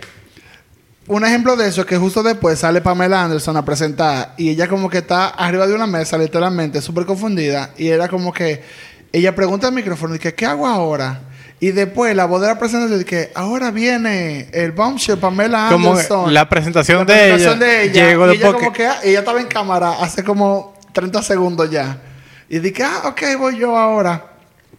Un 1.06 1.24
ejemplo 1.26 1.56
de 1.56 1.68
eso 1.68 1.82
es 1.82 1.88
que 1.88 1.96
justo 1.98 2.24
después 2.24 2.58
sale 2.58 2.82
Pamela 2.82 3.24
Anderson 3.24 3.56
a 3.58 3.64
presentar 3.64 4.34
y 4.38 4.50
ella 4.50 4.68
como 4.68 4.90
que 4.90 4.98
está 5.00 5.28
arriba 5.28 5.68
de 5.68 5.76
una 5.76 5.86
mesa 5.86 6.18
literalmente 6.18 6.82
súper 6.82 7.06
confundida 7.06 7.72
y 7.78 7.88
era 7.90 8.08
como 8.08 8.34
que 8.34 8.64
ella 9.12 9.36
pregunta 9.36 9.68
al 9.68 9.74
micrófono 9.74 10.16
y 10.16 10.20
que 10.20 10.34
¿qué 10.34 10.48
hago 10.48 10.66
ahora? 10.68 11.22
Y 11.60 11.72
después 11.72 12.16
la 12.16 12.26
voz 12.26 12.42
de 12.42 12.48
la 12.48 12.58
presentación 12.58 12.98
dice 13.00 13.06
que 13.10 13.32
ahora 13.36 13.70
viene 13.70 14.50
el 14.54 14.72
bombshell 14.72 15.18
Pamela 15.18 15.68
Como 15.72 15.92
Anderson. 15.92 16.34
la 16.34 16.48
presentación, 16.50 17.06
La 17.08 17.14
de, 17.14 17.34
presentación 17.34 17.58
ella, 17.62 17.66
de 17.66 17.84
ella. 17.84 18.08
llegó 18.08 18.32
y 18.32 18.36
ella 18.38 18.52
como 18.54 18.72
que- 18.72 18.78
que 18.78 18.88
ah, 18.88 19.00
ella 19.04 19.20
estaba 19.20 19.40
en 19.42 19.48
cámara 19.48 19.92
hace 20.02 20.24
como 20.24 20.79
30 20.94 21.22
segundos 21.22 21.70
ya. 21.70 22.02
Y 22.50 22.60
dije, 22.60 22.84
ah, 22.84 23.04
ok, 23.06 23.22
voy 23.38 23.58
yo 23.58 23.78
ahora. 23.78 24.34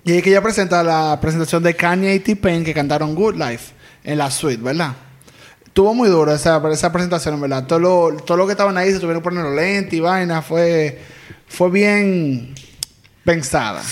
Y 0.05 0.13
es 0.13 0.23
que 0.23 0.31
ella 0.31 0.43
presenta 0.43 0.83
la 0.83 1.19
presentación 1.21 1.63
de 1.63 1.75
Kanye 1.77 2.15
y 2.15 2.21
T-Pain 2.21 2.65
que 2.65 2.75
cantaron 2.75 3.15
Good 3.15 3.37
Life 3.37 3.75
en 4.03 4.19
la 4.19 4.31
suite, 4.31 4.63
¿verdad? 4.63 4.95
Estuvo 5.65 5.95
muy 5.95 6.09
duro 6.09 6.35
esa, 6.35 6.61
esa 6.73 6.93
presentación, 6.93 7.35
en 7.35 7.43
verdad. 7.43 7.67
Todo 7.67 7.79
lo, 7.79 8.17
todo 8.25 8.37
lo 8.37 8.47
que 8.47 8.53
estaban 8.53 8.77
ahí 8.77 8.91
se 8.91 8.99
tuvieron 8.99 9.23
que 9.23 9.29
poner 9.29 9.45
los 9.45 9.55
lentes 9.55 9.93
y 9.95 10.01
vaina. 10.01 10.43
Fue, 10.43 10.99
fue 11.47 11.71
bien 11.71 12.55
pensada. 13.25 13.83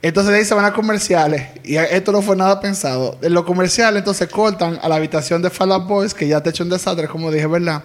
Entonces 0.00 0.32
de 0.32 0.38
ahí 0.38 0.44
se 0.44 0.54
van 0.54 0.64
a 0.64 0.72
comerciales. 0.72 1.48
Y 1.64 1.76
esto 1.76 2.12
no 2.12 2.22
fue 2.22 2.36
nada 2.36 2.60
pensado. 2.60 3.18
En 3.20 3.34
los 3.34 3.44
comerciales 3.44 3.98
entonces 3.98 4.28
cortan 4.28 4.78
a 4.80 4.88
la 4.88 4.94
habitación 4.94 5.42
de 5.42 5.50
Fall 5.50 5.72
Out 5.72 5.86
Boys, 5.86 6.14
que 6.14 6.28
ya 6.28 6.40
te 6.40 6.48
ha 6.48 6.50
hecho 6.50 6.62
un 6.62 6.70
desastre, 6.70 7.08
como 7.08 7.30
dije, 7.30 7.46
¿verdad? 7.46 7.82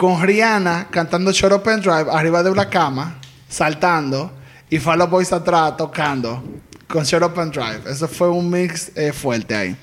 Con 0.00 0.22
Rihanna 0.22 0.88
cantando 0.90 1.30
Shut 1.30 1.52
Up 1.52 1.68
and 1.68 1.82
Drive 1.82 2.10
arriba 2.10 2.42
de 2.42 2.48
una 2.48 2.70
cama, 2.70 3.18
saltando. 3.46 4.32
Y 4.70 4.78
Fall 4.78 5.02
Out 5.02 5.10
Boys 5.10 5.30
atrás 5.30 5.76
tocando 5.76 6.42
con 6.88 7.04
Shut 7.04 7.22
Up 7.22 7.38
and 7.38 7.52
Drive. 7.52 7.82
Eso 7.84 8.08
fue 8.08 8.30
un 8.30 8.48
mix 8.48 8.92
eh, 8.96 9.12
fuerte 9.12 9.54
ahí. 9.54 9.76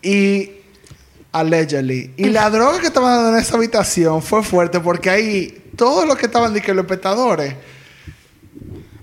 Y 0.00 0.52
allegedly. 1.32 2.14
Y 2.16 2.26
la 2.26 2.48
droga 2.50 2.78
que 2.78 2.86
estaban 2.86 3.16
dando 3.16 3.36
en 3.36 3.42
esa 3.42 3.56
habitación 3.56 4.22
fue 4.22 4.44
fuerte 4.44 4.78
porque 4.78 5.10
ahí 5.10 5.72
todos 5.74 6.06
los 6.06 6.16
que 6.16 6.26
estaban 6.26 6.54
de 6.54 6.60
que 6.60 6.72
los 6.72 6.84
espectadores 6.84 7.54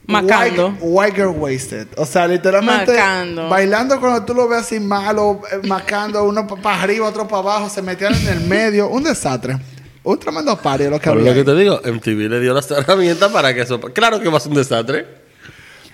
Macando. 0.07 0.77
Girl 1.15 1.29
wasted. 1.37 1.87
O 1.97 2.05
sea, 2.05 2.27
literalmente 2.27 2.91
Macando. 2.93 3.49
bailando 3.49 3.99
cuando 3.99 4.23
tú 4.23 4.33
lo 4.33 4.47
ves 4.47 4.59
así 4.61 4.79
malo, 4.79 5.41
eh, 5.51 5.67
macando 5.67 6.23
uno 6.23 6.45
para 6.47 6.81
arriba, 6.83 7.07
otro 7.07 7.27
para 7.27 7.39
abajo, 7.41 7.69
se 7.69 7.81
metían 7.81 8.13
en 8.15 8.27
el 8.27 8.41
medio. 8.41 8.87
Un 8.89 9.03
desastre. 9.03 9.57
Un 10.03 10.19
tremendo 10.19 10.55
party 10.57 10.83
lo 10.85 10.99
que 10.99 11.09
Por 11.09 11.17
había. 11.17 11.29
lo 11.29 11.33
que 11.33 11.39
ahí. 11.39 11.45
te 11.45 11.55
digo, 11.55 11.81
MTV 11.83 12.29
le 12.29 12.39
dio 12.39 12.53
las 12.53 12.69
herramientas 12.69 13.31
para 13.31 13.53
que 13.55 13.61
eso... 13.61 13.79
Claro 13.81 14.19
que 14.19 14.29
va 14.29 14.37
a 14.37 14.39
ser 14.39 14.51
un 14.51 14.57
desastre. 14.57 15.24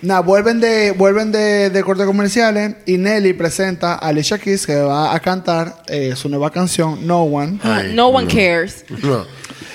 Nada, 0.02 0.22
vuelven 0.22 0.60
de, 0.60 0.91
vuelven 0.91 1.32
de, 1.32 1.70
de 1.70 1.84
cortes 1.84 2.06
comerciales 2.06 2.76
y 2.86 2.97
Nelly 2.97 3.34
presenta 3.34 3.93
a 3.93 4.08
Alicia 4.08 4.39
Keys 4.39 4.66
que 4.66 4.76
va 4.82 5.14
a 5.14 5.20
cantar 5.20 5.84
eh, 5.88 6.16
su 6.16 6.28
nueva 6.30 6.49
canción, 6.49 7.06
No 7.06 7.24
One. 7.24 7.60
Ay, 7.64 7.91
no 7.93 8.08
one 8.08 8.28
cares. 8.28 8.84
No. 9.04 9.26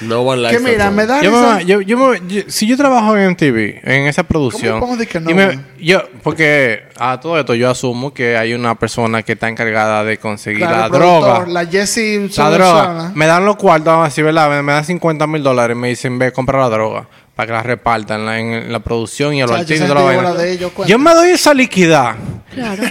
No 0.03 0.20
one 0.20 0.43
likes 0.43 0.59
que 0.59 0.62
mira, 0.62 0.91
me 0.91 1.07
da 1.07 1.22
Yo, 1.22 1.31
risa- 1.31 1.57
me- 1.57 1.64
yo, 1.64 1.81
yo 1.81 1.97
me- 1.97 2.20
yo- 2.29 2.43
si 2.49 2.66
yo 2.66 2.77
trabajo 2.77 3.16
en 3.16 3.31
MTV, 3.31 3.81
en 3.83 4.07
esa 4.07 4.24
producción. 4.24 4.79
¿Cómo 4.79 4.99
que 4.99 5.20
no, 5.20 5.31
y 5.31 5.33
me- 5.35 5.59
yo, 5.81 6.03
porque 6.22 6.83
a 6.99 7.18
todo 7.18 7.39
esto 7.39 7.55
yo 7.55 7.70
asumo 7.70 8.12
que 8.12 8.37
hay 8.37 8.53
una 8.53 8.74
persona 8.74 9.22
que 9.22 9.33
está 9.33 9.49
encargada 9.49 10.05
de 10.05 10.18
conseguir 10.18 10.66
Claro, 10.66 10.77
la 10.81 10.89
droga. 10.91 11.47
La 11.47 11.64
Jessie 11.64 12.29
La 12.37 12.51
droga. 12.51 13.07
¿eh? 13.09 13.12
Me 13.14 13.24
dan 13.27 13.47
los 13.47 13.57
cuartos, 13.57 13.87
vamos 13.87 14.05
a 14.05 14.09
decir, 14.09 14.22
¿verdad? 14.24 14.51
Me, 14.51 14.62
me 14.62 14.72
dan 14.72 14.85
50 14.85 15.27
mil 15.27 15.43
dólares 15.43 15.74
y 15.74 15.81
me 15.81 15.89
dicen, 15.89 16.18
ve, 16.18 16.31
compra 16.31 16.59
la 16.61 16.68
droga. 16.68 17.09
Para 17.37 17.47
que 17.47 17.53
la 17.53 17.62
repartan 17.62 18.20
en 18.20 18.26
la, 18.26 18.39
en 18.41 18.72
la 18.72 18.80
producción 18.80 19.34
y 19.34 19.43
a 19.43 19.47
los 19.47 19.55
artistas 19.55 19.80
y 19.80 19.84
esa 19.84 19.95
toda 19.95 20.07
la 20.07 20.11
gente 20.11 20.16
vaina. 20.16 20.30
lleva 20.30 20.39
la 20.39 20.43
de 20.43 20.53
ellos, 20.53 20.72
cuenta. 20.72 20.91
Yo 20.91 20.99
me 20.99 21.14
doy 21.14 21.30
esa 21.30 21.55
liquidad. 21.55 22.16
Claro. 22.53 22.82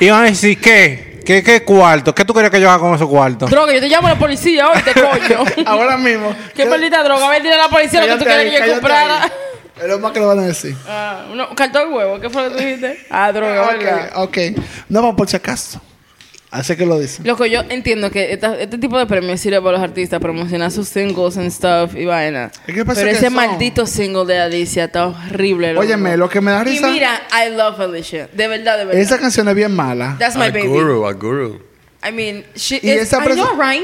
Y 0.00 0.10
van 0.10 0.20
a 0.24 0.26
decir, 0.26 0.60
¿qué? 0.60 1.22
¿Qué, 1.24 1.42
qué 1.42 1.64
cuarto? 1.64 2.14
¿Qué 2.14 2.24
tú 2.24 2.34
querías 2.34 2.50
que 2.50 2.60
yo 2.60 2.68
haga 2.70 2.78
con 2.78 2.94
esos 2.94 3.08
cuartos? 3.08 3.50
Droga, 3.50 3.72
yo 3.72 3.80
te 3.80 3.88
llamo 3.88 4.08
a 4.08 4.10
la 4.10 4.18
policía 4.18 4.68
hoy, 4.68 4.82
te 4.82 4.92
coño. 4.92 5.44
Ahora 5.66 5.96
mismo. 5.96 6.36
¿Qué 6.54 6.66
maldita 6.66 7.02
droga? 7.02 7.26
A 7.26 7.30
ver, 7.30 7.42
dile 7.42 7.54
a 7.54 7.58
la 7.58 7.68
policía 7.70 8.06
lo 8.06 8.18
que 8.18 8.24
tú 8.24 8.30
ahí, 8.30 8.50
que 8.50 8.66
yo 8.66 8.72
comprara. 8.74 9.32
Es 9.80 9.88
lo 9.88 9.98
más 9.98 10.12
que 10.12 10.20
le 10.20 10.26
van 10.26 10.38
a 10.40 10.42
decir. 10.42 10.76
Ah, 10.86 11.24
uno, 11.32 11.48
cartón 11.54 11.88
de 11.88 11.96
huevo, 11.96 12.20
¿qué 12.20 12.28
fue 12.28 12.42
lo 12.42 12.50
que 12.50 12.54
tú 12.56 12.62
dijiste? 12.62 13.06
Ah, 13.10 13.32
droga, 13.32 13.72
¿verdad? 13.72 14.10
Ok, 14.16 14.28
ok. 14.28 14.62
No, 14.90 15.00
vamos 15.00 15.16
por 15.16 15.28
si 15.28 15.36
acaso. 15.36 15.80
Así 16.54 16.76
que 16.76 16.86
lo 16.86 17.00
dicen. 17.00 17.26
Loco, 17.26 17.44
yo 17.46 17.62
entiendo 17.68 18.12
que 18.12 18.32
esta- 18.32 18.56
este 18.60 18.78
tipo 18.78 18.96
de 18.96 19.06
premios 19.06 19.40
sirve 19.40 19.60
para 19.60 19.72
los 19.72 19.80
artistas 19.82 20.20
promocionar 20.20 20.70
sus 20.70 20.88
singles 20.88 21.36
and 21.36 21.50
stuff 21.50 21.96
y 21.96 22.04
vaina. 22.04 22.52
¿Y 22.68 22.72
qué 22.72 22.84
pasa 22.84 23.00
Pero 23.00 23.10
que 23.10 23.16
ese 23.16 23.26
son? 23.26 23.34
maldito 23.34 23.86
single 23.86 24.24
de 24.24 24.38
Alicia 24.38 24.84
está 24.84 25.08
horrible. 25.08 25.72
loco. 25.72 25.84
Óyeme, 25.84 26.16
lo 26.16 26.28
que 26.28 26.40
me 26.40 26.52
da 26.52 26.62
risa- 26.62 26.88
Y 26.88 26.92
mira, 26.92 27.22
I 27.32 27.50
love 27.56 27.80
Alicia. 27.80 28.28
De 28.32 28.46
verdad, 28.46 28.78
de 28.78 28.84
verdad. 28.84 29.00
Esa 29.02 29.18
canción 29.18 29.48
es 29.48 29.54
bien 29.56 29.74
mala. 29.74 30.14
That's 30.18 30.36
my 30.36 30.44
a 30.44 30.50
baby. 30.50 30.68
guru, 30.68 31.06
a 31.06 31.12
guru. 31.12 31.58
I 32.08 32.12
mean, 32.12 32.44
she 32.54 32.76
Y 32.82 32.90
is, 32.90 33.02
esa 33.02 33.18
presen- 33.18 33.34
know, 33.46 33.60
right? 33.60 33.82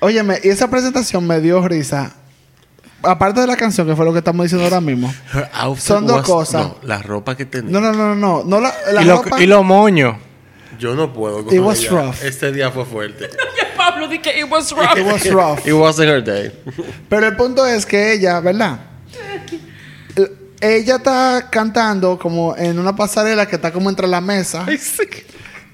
Óyeme, 0.00 0.38
y 0.42 0.48
esa 0.48 0.70
presentación 0.70 1.26
me 1.26 1.40
dio 1.42 1.66
risa. 1.68 2.14
Aparte 3.02 3.40
de 3.42 3.46
la 3.46 3.56
canción, 3.56 3.86
que 3.86 3.94
fue 3.94 4.04
lo 4.06 4.12
que 4.12 4.18
estamos 4.20 4.44
diciendo 4.44 4.64
ahora 4.64 4.80
mismo. 4.80 5.12
Her 5.34 5.48
outfit 5.52 5.84
Son 5.84 6.06
dos 6.06 6.16
was- 6.18 6.26
cosas. 6.26 6.62
No, 6.66 6.76
la 6.82 7.02
ropa 7.02 7.36
que 7.36 7.44
tenía. 7.44 7.70
No, 7.70 7.80
no, 7.80 7.92
no, 7.92 8.14
no, 8.14 8.42
no. 8.42 8.60
la, 8.60 8.72
la 8.92 9.02
y, 9.02 9.04
lo- 9.04 9.22
y 9.38 9.46
los 9.46 9.64
moños. 9.64 10.16
Yo 10.78 10.94
no 10.94 11.12
puedo 11.12 11.44
con 11.44 11.54
It 11.54 11.60
was 11.60 11.80
ella. 11.80 11.90
rough. 11.90 12.22
Este 12.22 12.52
día 12.52 12.70
fue 12.70 12.84
fuerte. 12.84 13.30
Pablo 13.76 14.08
dice 14.08 14.22
que 14.22 14.38
it 14.40 14.50
was 14.50 14.72
rough. 14.72 14.96
It 14.96 15.04
was 15.06 15.30
rough. 15.30 15.66
It 15.66 15.72
wasn't 15.74 16.08
her 16.10 16.22
day. 16.22 16.52
Pero 17.08 17.26
el 17.26 17.36
punto 17.36 17.66
es 17.66 17.86
que 17.86 18.12
ella, 18.12 18.40
¿verdad? 18.40 18.78
Ella 20.60 20.96
está 20.96 21.48
cantando 21.50 22.18
como 22.18 22.56
en 22.56 22.78
una 22.78 22.96
pasarela 22.96 23.46
que 23.46 23.56
está 23.56 23.70
como 23.72 23.90
entre 23.90 24.06
la 24.06 24.20
mesa. 24.22 24.64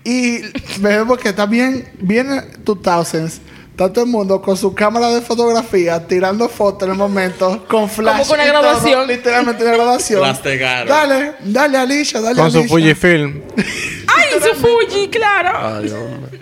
Y 0.05 0.41
vemos 0.81 1.19
que 1.19 1.29
está 1.29 1.47
bien, 1.47 1.89
bien 2.01 2.29
2000s. 2.65 3.39
Está 3.71 3.91
todo 3.91 4.05
el 4.05 4.11
mundo 4.11 4.43
con 4.43 4.57
su 4.57 4.75
cámara 4.75 5.09
de 5.11 5.23
fotografía 5.23 6.07
tirando 6.07 6.47
fotos 6.49 6.83
en 6.83 6.93
el 6.93 6.99
momento 6.99 7.65
con 7.69 7.89
flash. 7.89 8.27
con 8.29 8.35
una 8.39 8.45
y 8.47 8.51
todo, 8.51 8.61
graduación. 8.63 9.07
literalmente 9.07 9.63
una 9.65 9.73
graduación. 9.73 10.21
Las 10.21 10.41
pegaron. 10.41 10.89
Dale, 10.89 11.33
dale 11.45 11.79
Alicia, 11.79 12.21
dale 12.21 12.37
Con 12.37 12.51
su 12.51 12.59
Alicia. 12.59 12.77
Fujifilm. 12.77 13.41
Ay, 14.35 14.41
su 14.41 14.55
Fuji, 14.61 15.09
claro. 15.09 15.51
Ay, 15.79 15.91
hombre. 15.91 16.41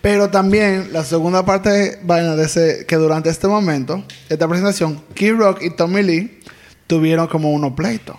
Pero 0.00 0.30
también 0.30 0.88
la 0.92 1.04
segunda 1.04 1.44
parte 1.44 2.00
vaina 2.02 2.34
de 2.34 2.44
ese 2.44 2.84
que 2.88 2.96
durante 2.96 3.30
este 3.30 3.46
momento, 3.46 4.02
esta 4.28 4.48
presentación, 4.48 5.00
Kid 5.14 5.34
Rock 5.34 5.62
y 5.62 5.70
Tommy 5.70 6.02
Lee 6.02 6.40
tuvieron 6.86 7.28
como 7.28 7.52
unos 7.52 7.72
pleitos. 7.72 8.16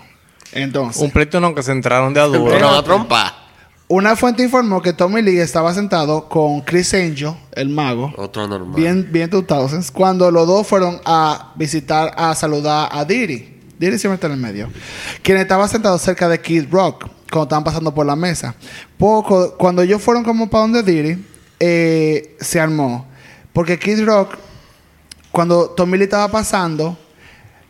Entonces, 0.53 1.01
Un 1.01 1.11
pleito 1.11 1.39
no 1.41 1.53
que 1.55 1.63
se 1.63 1.71
entraron 1.71 2.13
de 2.13 2.21
a 2.21 2.27
Pero 2.29 2.39
duro. 2.43 2.69
a 2.69 2.83
trompa. 2.83 3.35
una 3.87 4.15
fuente 4.15 4.43
informó 4.43 4.81
que 4.81 4.93
Tommy 4.93 5.21
Lee 5.21 5.39
estaba 5.39 5.73
sentado 5.73 6.29
con 6.29 6.61
Chris 6.61 6.93
Angel, 6.93 7.33
el 7.53 7.69
mago, 7.69 8.13
Otro 8.17 8.47
normal. 8.47 8.75
bien, 8.79 9.09
bien 9.11 9.29
2000s, 9.29 9.91
cuando 9.91 10.31
los 10.31 10.47
dos 10.47 10.65
fueron 10.65 11.01
a 11.05 11.53
visitar, 11.55 12.13
a 12.15 12.33
saludar 12.35 12.87
a 12.91 13.03
Diddy. 13.03 13.52
Diddy 13.85 13.97
siempre 13.99 14.15
está 14.15 14.27
en 14.27 14.33
el 14.33 14.39
medio. 14.39 14.69
Quien 15.21 15.37
estaba 15.37 15.67
sentado 15.67 15.97
cerca 15.97 16.27
de 16.29 16.39
Kid 16.41 16.65
Rock, 16.71 17.07
cuando 17.29 17.43
estaban 17.43 17.63
pasando 17.63 17.93
por 17.93 18.05
la 18.05 18.15
mesa. 18.15 18.55
Poco, 18.97 19.55
cuando 19.57 19.81
ellos 19.81 20.01
fueron 20.01 20.23
como 20.23 20.49
para 20.49 20.61
donde 20.63 20.83
Diddy, 20.83 21.25
eh, 21.59 22.35
se 22.39 22.59
armó. 22.59 23.07
Porque 23.53 23.77
Kid 23.79 24.03
Rock, 24.05 24.35
cuando 25.31 25.69
Tommy 25.69 25.97
Lee 25.97 26.03
estaba 26.05 26.27
pasando, 26.29 26.97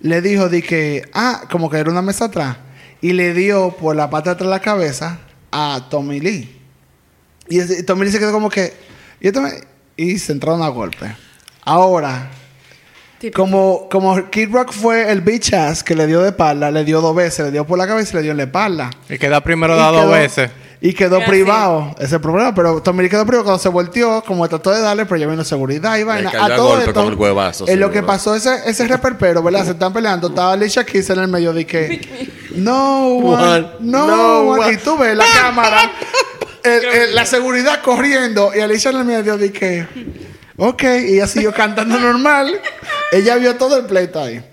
le 0.02 0.22
dijo 0.22 0.50
de 0.50 0.62
que, 0.62 1.04
ah, 1.14 1.44
como 1.50 1.70
que 1.70 1.78
era 1.78 1.90
una 1.92 2.02
mesa 2.02 2.26
atrás, 2.26 2.58
y 3.02 3.14
le 3.14 3.34
dio 3.34 3.72
por 3.76 3.96
la 3.96 4.10
parte 4.10 4.30
de 4.30 4.34
atrás 4.34 4.48
de 4.48 4.52
la 4.52 4.60
cabeza 4.62 5.20
a 5.52 5.88
Tommy 5.90 6.20
Lee. 6.20 6.60
Y, 7.50 7.84
Tommy 7.84 8.06
Lee 8.06 8.12
se 8.12 8.20
quedó 8.20 8.32
como 8.32 8.50
que, 8.50 8.74
y, 9.22 9.28
esto 9.28 9.42
me- 9.42 9.62
y 9.96 10.18
se 10.20 10.32
entraron 10.34 10.62
a 10.64 10.68
golpe. 10.70 11.16
Ahora, 11.64 12.30
Típico. 13.24 13.42
como, 13.42 13.88
como 13.90 14.30
Kid 14.30 14.50
Rock 14.52 14.72
fue 14.74 15.10
el 15.12 15.22
bitch 15.22 15.54
ass 15.54 15.84
que 15.84 15.96
le 15.96 16.08
dio 16.08 16.22
de 16.22 16.30
espalda, 16.30 16.70
le 16.72 16.84
dio 16.84 17.00
dos 17.00 17.16
veces, 17.16 17.46
le 17.46 17.52
dio 17.52 17.66
por 17.66 17.78
la 17.78 17.88
cabeza 17.88 18.12
y 18.12 18.16
le 18.18 18.22
dio 18.24 18.32
en 18.32 18.38
la 18.38 18.44
espalda. 18.44 18.90
Y 19.10 19.18
queda 19.18 19.42
primero 19.42 19.76
Y 19.76 19.78
da 19.78 19.92
dos 19.92 20.10
veces. 20.12 20.52
Y 20.82 20.94
quedó 20.94 21.24
privado. 21.24 21.92
Ese 21.96 22.08
es 22.08 22.12
el 22.12 22.20
problema. 22.20 22.54
Pero 22.54 22.82
Tommy 22.82 23.04
Lee 23.04 23.10
quedó 23.10 23.26
privado 23.26 23.46
cuando 23.46 23.60
se 23.64 23.70
volteó, 23.70 24.22
como 24.28 24.46
trató 24.50 24.72
de 24.72 24.82
darle, 24.82 25.06
pero 25.06 25.16
ya 25.16 25.28
vino 25.28 25.42
seguridad 25.46 25.96
y 25.98 26.04
vaina. 26.04 26.30
cayó 26.30 26.44
A 26.44 26.48
a 26.48 26.56
todo 26.58 26.68
golpe 26.68 26.84
esto, 26.90 26.94
con 27.02 27.14
el 27.14 27.18
huevazo, 27.18 27.64
en 27.70 27.80
lo 27.80 27.86
seguro. 27.88 28.02
que 28.02 28.06
pasó 28.06 28.36
ese, 28.36 28.54
ese 28.66 28.86
reperpero, 28.90 29.42
¿verdad? 29.42 29.64
Se 29.64 29.72
están 29.72 29.94
peleando. 29.94 30.28
Estaba 30.28 30.52
Alicia 30.52 30.84
Keys 30.86 31.10
en 31.12 31.20
el 31.20 31.30
medio 31.30 31.54
de 31.54 31.66
que... 31.66 32.30
No 32.56 33.08
One, 33.08 33.68
no, 33.80 34.08
no 34.08 34.40
one. 34.42 34.60
one. 34.66 34.74
Y 34.74 34.78
tú 34.78 34.98
ves 34.98 35.16
la 35.16 35.24
cámara, 35.34 35.90
el- 36.64 36.84
el- 36.84 37.16
la 37.16 37.26
seguridad 37.26 37.82
corriendo. 37.82 38.52
Y 38.54 38.60
Alicia 38.60 38.92
en 38.92 38.98
el 38.98 39.06
medio 39.06 39.38
de 39.38 39.54
que... 39.54 39.88
Ok. 40.58 40.84
Y 40.84 41.14
ella 41.16 41.28
siguió 41.28 41.54
cantando 41.54 41.98
normal. 41.98 42.60
Ella 43.14 43.36
vio 43.36 43.56
todo 43.58 43.78
el 43.78 43.86
pleito 43.86 44.20
ahí. 44.20 44.44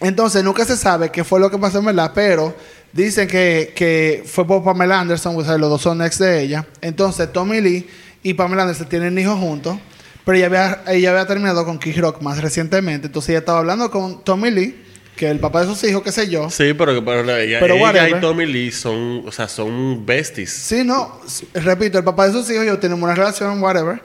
Entonces, 0.00 0.42
nunca 0.42 0.64
se 0.64 0.76
sabe 0.76 1.10
qué 1.10 1.22
fue 1.22 1.38
lo 1.38 1.48
que 1.48 1.56
pasó 1.56 1.78
en 1.78 1.84
verdad, 1.84 2.10
pero 2.12 2.52
dicen 2.92 3.28
que, 3.28 3.72
que 3.76 4.24
fue 4.26 4.44
por 4.44 4.64
Pamela 4.64 4.98
Anderson, 4.98 5.36
o 5.36 5.44
sea, 5.44 5.56
los 5.56 5.70
dos 5.70 5.82
son 5.82 6.02
ex 6.02 6.18
de 6.18 6.42
ella. 6.42 6.66
Entonces, 6.80 7.32
Tommy 7.32 7.60
Lee 7.60 7.88
y 8.24 8.34
Pamela 8.34 8.62
Anderson 8.62 8.88
tienen 8.88 9.16
hijos 9.16 9.38
juntos, 9.38 9.78
pero 10.24 10.36
ella 10.36 10.46
había, 10.46 10.82
ella 10.88 11.10
había 11.10 11.26
terminado 11.26 11.64
con 11.64 11.78
Kid 11.78 12.00
Rock 12.00 12.22
más 12.22 12.42
recientemente. 12.42 13.06
Entonces, 13.06 13.30
ella 13.30 13.38
estaba 13.38 13.60
hablando 13.60 13.88
con 13.88 14.24
Tommy 14.24 14.50
Lee, 14.50 14.84
que 15.14 15.26
es 15.26 15.30
el 15.30 15.38
papá 15.38 15.60
de 15.60 15.68
sus 15.68 15.84
hijos, 15.84 16.02
qué 16.02 16.10
sé 16.10 16.28
yo. 16.28 16.50
Sí, 16.50 16.74
pero, 16.74 17.04
pero 17.04 17.36
ella, 17.36 17.60
Pero 17.60 17.76
ella 17.76 18.08
y 18.08 18.20
Tommy 18.20 18.46
Lee 18.46 18.72
son, 18.72 19.22
o 19.24 19.30
sea, 19.30 19.46
son 19.46 20.04
besties. 20.04 20.50
Sí, 20.50 20.82
no, 20.82 21.20
repito, 21.54 21.98
el 21.98 22.04
papá 22.04 22.26
de 22.26 22.32
sus 22.32 22.50
hijos 22.50 22.64
y 22.64 22.66
yo 22.66 22.80
tenemos 22.80 23.04
una 23.04 23.14
relación, 23.14 23.62
whatever. 23.62 24.02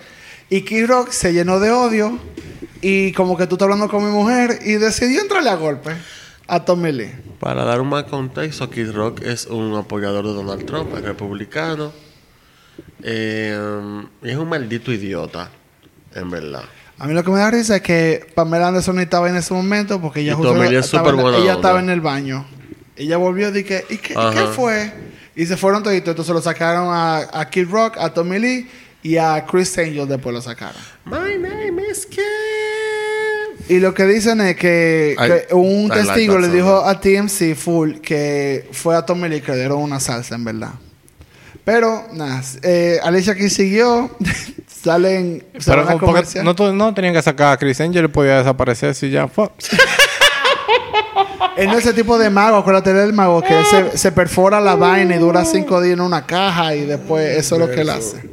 Y 0.52 0.62
Kid 0.62 0.86
Rock 0.86 1.10
se 1.10 1.34
llenó 1.34 1.60
de 1.60 1.72
odio 1.72 2.20
y 2.82 3.12
como 3.14 3.38
que 3.38 3.48
tú 3.48 3.56
estás 3.56 3.66
hablando 3.66 3.88
con 3.88 4.04
mi 4.04 4.12
mujer 4.12 4.60
y 4.66 4.74
decidió 4.74 5.22
entrarle 5.22 5.50
a 5.50 5.56
golpe 5.56 5.92
a 6.48 6.66
Tommy 6.66 6.92
Lee. 6.92 7.12
Para 7.40 7.64
dar 7.64 7.80
un 7.80 7.90
más 7.90 8.04
contexto, 8.04 8.70
Kid 8.70 8.92
Rock 8.92 9.22
es 9.22 9.46
un 9.46 9.76
apoyador 9.76 10.26
de 10.26 10.34
Donald 10.34 10.66
Trump, 10.66 10.94
es 10.96 11.04
republicano. 11.04 11.94
Eh, 13.04 13.58
y 14.24 14.30
es 14.30 14.38
un 14.38 14.50
maldito 14.50 14.92
idiota, 14.92 15.50
en 16.14 16.30
verdad. 16.30 16.64
A 16.98 17.08
mí 17.08 17.14
lo 17.14 17.24
que 17.24 17.32
me 17.32 17.40
da 17.40 17.50
risa 17.50 17.78
es 17.78 17.82
que 17.82 18.28
Pamela 18.36 18.68
Anderson 18.68 18.96
no 18.96 19.02
estaba 19.02 19.30
en 19.30 19.36
ese 19.36 19.54
momento 19.54 20.00
porque 20.02 20.20
ella 20.20 20.36
justo 20.36 20.52
estaba, 20.64 21.10
en, 21.10 21.16
buena 21.16 21.38
ella 21.38 21.38
onda. 21.38 21.54
estaba 21.54 21.80
en 21.80 21.90
el 21.90 22.02
baño. 22.02 22.46
Ella 22.96 23.18
volvió 23.18 23.50
y 23.50 23.52
dije, 23.52 23.86
¿y 23.90 23.98
qué, 23.98 24.14
fue? 24.54 24.94
Y 25.36 25.46
se 25.46 25.58
fueron 25.58 25.82
toditos. 25.82 26.10
Entonces 26.10 26.34
lo 26.34 26.42
sacaron 26.42 26.90
a, 26.90 27.28
a 27.34 27.50
Kid 27.50 27.70
Rock, 27.70 27.98
a 27.98 28.14
Tommy 28.14 28.40
Lee 28.40 28.70
y 29.04 29.18
a 29.18 29.46
Chris 29.46 29.78
Angel 29.78 30.08
después 30.08 30.34
lo 30.34 30.42
sacaron. 30.42 30.82
My 31.06 31.38
name 31.38 31.82
is 31.92 32.06
Kid. 32.06 32.22
Y 33.70 33.80
lo 33.80 33.94
que 33.94 34.06
dicen 34.06 34.42
es 34.42 34.56
que, 34.58 35.16
I- 35.18 35.28
que 35.48 35.54
un 35.56 35.86
I 35.86 35.90
testigo 35.92 36.38
le 36.40 36.50
dijo 36.50 36.84
a 36.86 37.00
TMC 37.00 37.56
Full 37.56 38.00
que 38.00 38.68
fue 38.72 38.96
a 38.96 39.06
Tommy 39.06 39.30
Lee 39.30 39.42
que 39.42 39.52
le 39.54 39.60
dieron 39.60 39.80
una 39.82 40.00
salsa, 40.00 40.36
en 40.36 40.44
verdad. 40.44 40.72
Pero, 41.64 42.08
nada, 42.14 42.42
eh, 42.64 43.00
Alicia 43.04 43.34
aquí 43.34 43.50
siguió, 43.50 44.10
salen, 44.84 45.46
Pero 45.64 45.86
como 46.00 46.16
no, 46.74 46.94
tenían 46.94 47.14
que 47.14 47.22
sacar 47.22 47.54
a 47.54 47.58
Chris 47.58 47.80
Angel, 47.82 48.10
podía 48.10 48.40
desaparecer 48.40 48.96
si 48.96 49.12
ya 49.12 49.28
fue. 49.28 49.50
Él 51.58 51.68
no 51.68 51.74
es 51.78 51.86
ese 51.86 51.94
tipo 51.94 52.18
de 52.18 52.30
mago, 52.30 52.58
acuérdate 52.58 52.92
él 52.92 52.98
es 52.98 53.04
el 53.04 53.14
mago 53.14 53.42
que 53.42 53.60
él 53.60 53.66
se, 53.66 53.98
se 53.98 54.12
perfora 54.12 54.60
la 54.60 54.76
vaina 54.76 55.16
y 55.16 55.20
dura 55.20 55.46
cinco 55.46 55.82
días 55.82 55.94
en 55.94 56.02
una 56.02 56.26
caja 56.26 56.76
y 56.76 56.86
después 56.86 57.38
eso 57.38 57.56
es 57.56 57.62
lo 57.62 57.70
que 57.70 57.82
él 57.82 57.90
hace. 57.90 58.31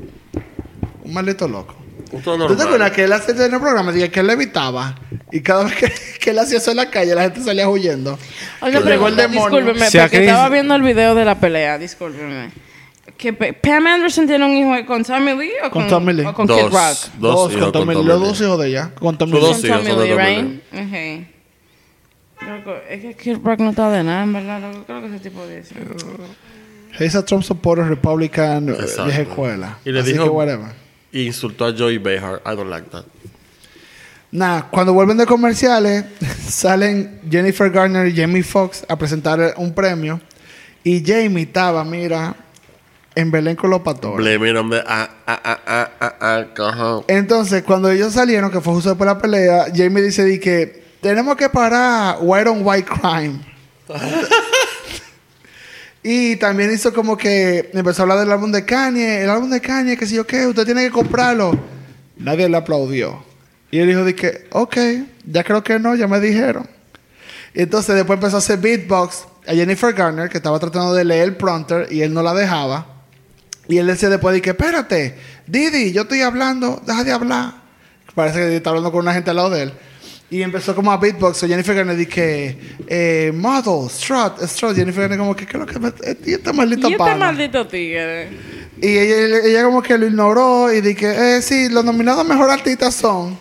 Un 1.09 1.15
maldito 1.15 1.49
loco. 1.49 1.75
¿Tú 2.23 2.57
te 2.57 2.63
acuerdas 2.63 2.91
que 2.93 3.05
él 3.05 3.13
hace 3.13 3.33
en 3.33 3.53
el 3.55 3.61
programa? 3.61 3.93
Dije 3.93 4.11
que 4.11 4.21
él 4.21 4.27
levitaba 4.29 4.95
y 5.33 5.41
cada 5.41 5.65
vez 5.65 5.75
que, 5.75 5.93
que 6.21 6.31
él 6.31 6.39
hacía 6.39 6.59
eso 6.59 6.71
en 6.71 6.77
la 6.79 6.91
calle 6.91 7.15
la 7.15 7.23
gente 7.23 7.43
salía 7.43 7.69
huyendo. 7.69 8.19
Que 8.63 8.71
llegó 8.81 9.09
el 9.09 9.17
demonio. 9.17 9.41
discúlpeme, 9.43 9.91
Si 9.91 9.99
porque 9.99 10.21
estaba 10.25 10.49
viendo 10.49 10.75
el 10.75 10.83
video 10.83 11.15
de 11.15 11.25
la 11.25 11.35
pelea, 11.41 11.77
discúlpeme. 11.79 12.51
Que 13.17 13.33
Pe- 13.33 13.53
Pam 13.53 13.87
Anderson 13.87 14.27
tiene 14.29 14.45
un 14.47 14.53
hijo 14.57 14.87
con 14.87 15.03
Tommy 15.05 15.33
Lee 15.37 15.51
o 15.67 15.71
Con 15.71 15.83
con, 15.83 15.89
Tommy 15.91 16.13
Lee. 16.13 16.25
o 16.25 16.33
con 16.35 16.47
Dos. 16.47 16.57
Kid 16.61 16.67
Rock. 16.73 17.15
Dos 17.19 17.51
hijos 17.53 17.63
con 17.65 17.73
Tommy 17.73 17.95
Lee. 17.97 18.05
Los 18.05 18.21
dos 18.21 18.41
hijos 18.41 18.61
de 18.61 18.69
ella. 18.69 18.91
Con 18.95 19.19
Tommy 19.19 19.33
Lee. 19.33 19.41
dos 19.41 19.57
Con 19.57 19.67
hijos 19.67 19.85
Tommy 19.85 20.03
Lee, 20.09 20.15
right? 20.15 20.63
Ok. 20.73 22.49
Loco, 22.49 22.75
es 22.89 23.01
que 23.03 23.15
Kid 23.17 23.39
Rock 23.43 23.59
no 23.61 23.71
está 23.71 23.91
de 23.91 24.05
nada, 24.05 24.23
en 24.23 24.33
verdad. 24.33 24.61
Loco, 24.61 24.85
creo 24.87 25.01
que 25.01 25.07
ese 25.09 25.19
tipo 25.19 25.45
de 25.47 25.59
eso. 25.59 25.75
He's 26.99 27.15
a 27.17 27.25
Trump 27.25 27.43
supporter 27.43 27.87
Republican 27.87 28.69
eh, 28.69 28.73
Exacto. 28.73 29.05
vieja 29.07 29.23
escuela. 29.23 29.79
Y 29.85 29.91
le 29.93 30.01
Así 30.01 30.13
dijo- 30.13 30.25
que 30.25 30.31
whatever. 30.31 30.88
Y 31.13 31.27
insultó 31.27 31.67
a 31.67 31.73
Joey 31.77 31.99
Behar. 31.99 32.43
I 32.45 32.55
don't 32.55 32.71
like 32.71 32.89
that. 32.91 33.05
Nada, 34.31 34.69
cuando 34.71 34.93
vuelven 34.93 35.17
de 35.17 35.27
comerciales, 35.27 36.05
salen 36.49 37.21
Jennifer 37.31 37.71
Garner 37.71 38.09
y 38.09 38.15
Jamie 38.15 38.43
Foxx 38.43 38.85
a 38.89 38.97
presentar 38.97 39.55
un 39.57 39.73
premio. 39.73 40.21
Y 40.85 41.03
Jamie 41.05 41.45
estaba, 41.45 41.83
mira, 41.85 42.35
en 43.15 43.31
Belén 43.31 43.57
con 43.57 43.71
los 43.71 43.81
pastores. 43.81 44.19
Blame 44.19 44.51
it 44.51 44.57
on 44.57 44.71
the... 44.71 44.83
Ah, 44.87 45.11
ah, 45.27 45.91
ah, 46.21 46.45
cojo. 46.55 47.05
Entonces, 47.09 47.63
cuando 47.63 47.91
ellos 47.91 48.13
salieron, 48.13 48.51
que 48.51 48.61
fue 48.61 48.75
justo 48.75 48.91
después 48.91 49.09
de 49.09 49.15
la 49.15 49.21
pelea, 49.21 49.67
Jamie 49.75 50.03
dice 50.03 50.25
di 50.25 50.39
que 50.39 50.85
tenemos 51.01 51.37
que 51.37 51.49
parar 51.49 52.19
white 52.21 52.49
on 52.49 52.61
white 52.63 52.89
crime. 52.89 53.41
y 56.11 56.37
también 56.37 56.73
hizo 56.73 56.95
como 56.95 57.19
que 57.19 57.69
empezó 57.75 58.01
a 58.01 58.05
hablar 58.05 58.21
del 58.21 58.33
álbum 58.33 58.51
de 58.51 58.65
Kanye, 58.65 59.25
el 59.25 59.29
álbum 59.29 59.51
de 59.51 59.61
Kanye, 59.61 59.95
que 59.95 60.07
si 60.07 60.15
yo 60.15 60.27
qué, 60.27 60.47
usted 60.47 60.65
tiene 60.65 60.85
que 60.85 60.91
comprarlo. 60.91 61.53
Nadie 62.17 62.49
le 62.49 62.57
aplaudió. 62.57 63.23
Y 63.71 63.79
él 63.79 63.89
dijo 63.89 64.07
que, 64.17 64.47
ok, 64.53 64.77
ya 65.27 65.45
creo 65.45 65.63
que 65.63 65.79
no, 65.79 65.95
ya 65.97 66.09
me 66.09 66.19
dijeron. 66.19 66.67
Y 67.53 67.61
entonces 67.61 67.95
después 67.95 68.17
empezó 68.17 68.37
a 68.37 68.39
hacer 68.39 68.59
beatbox 68.59 69.27
a 69.47 69.53
Jennifer 69.53 69.93
Garner, 69.93 70.31
que 70.31 70.39
estaba 70.39 70.59
tratando 70.59 70.95
de 70.95 71.05
leer 71.05 71.25
el 71.25 71.37
prompter 71.37 71.93
y 71.93 72.01
él 72.01 72.15
no 72.15 72.23
la 72.23 72.33
dejaba. 72.33 72.87
Y 73.69 73.77
él 73.77 73.87
decía 73.87 74.09
después 74.09 74.35
de 74.35 74.41
que, 74.41 74.51
espérate, 74.51 75.15
Didi, 75.47 75.93
yo 75.93 76.03
estoy 76.03 76.23
hablando, 76.23 76.81
deja 76.87 77.05
de 77.05 77.13
hablar. 77.13 77.53
Parece 78.15 78.39
que 78.39 78.57
está 78.57 78.71
hablando 78.71 78.91
con 78.93 79.03
una 79.03 79.13
gente 79.13 79.29
al 79.29 79.37
lado 79.37 79.51
de 79.51 79.65
él. 79.65 79.73
Y 80.31 80.43
empezó 80.43 80.75
como 80.75 80.93
a 80.93 80.97
beatbox. 80.99 81.43
O 81.43 81.49
Jennifer 81.49 81.75
Garner 81.75 81.97
dije, 81.97 82.59
eh, 82.87 83.33
model, 83.35 83.89
strut, 83.89 84.43
strut. 84.43 84.77
Jennifer 84.77 85.03
Garner 85.03 85.19
como 85.19 85.35
que, 85.35 85.47
¿qué 85.47 85.57
es 85.57 85.61
lo 85.61 85.67
que 85.67 85.79
me... 85.79 85.93
Y 86.27 86.35
este 86.35 86.53
maldito 86.53 86.89
Y 86.89 86.93
este 86.93 86.99
pana. 86.99 87.17
maldito 87.17 87.67
tigre. 87.67 88.29
Y 88.81 88.87
ella, 88.99 89.39
ella 89.45 89.65
como 89.65 89.81
que 89.83 89.97
lo 89.97 90.07
ignoró 90.07 90.71
y 90.73 90.81
dije, 90.83 91.37
eh, 91.39 91.43
sí, 91.43 91.69
los 91.71 91.85
nominados 91.85 92.21
a 92.21 92.25
mejor 92.25 92.51
artista 92.51 92.91
son, 92.93 93.39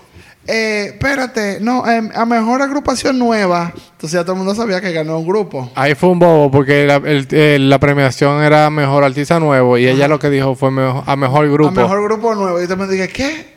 eh, 0.47 0.91
espérate, 0.93 1.59
no, 1.59 1.85
eh, 1.88 2.09
a 2.15 2.25
mejor 2.25 2.61
agrupación 2.61 3.19
nueva. 3.19 3.73
Entonces 3.75 4.13
ya 4.13 4.23
todo 4.23 4.31
el 4.33 4.38
mundo 4.39 4.55
sabía 4.55 4.79
que 4.79 4.93
ganó 4.93 5.19
un 5.19 5.27
grupo. 5.27 5.69
Ahí 5.75 5.93
fue 5.93 6.09
un 6.09 6.19
bobo 6.19 6.49
porque 6.49 6.85
la, 6.88 6.95
el- 6.95 7.27
eh, 7.31 7.57
la 7.59 7.79
premiación 7.79 8.41
era 8.41 8.69
mejor 8.69 9.03
artista 9.03 9.39
nuevo 9.41 9.77
y 9.77 9.88
ella 9.88 10.07
lo 10.07 10.19
que 10.19 10.29
dijo 10.29 10.55
fue 10.55 10.71
mejo- 10.71 11.03
a 11.05 11.15
mejor 11.17 11.51
grupo. 11.51 11.67
A 11.69 11.83
mejor 11.83 12.01
grupo 12.03 12.33
nuevo. 12.33 12.59
Y 12.59 12.61
yo 12.63 12.67
también 12.69 12.89
dije, 12.91 13.09
¿qué? 13.09 13.57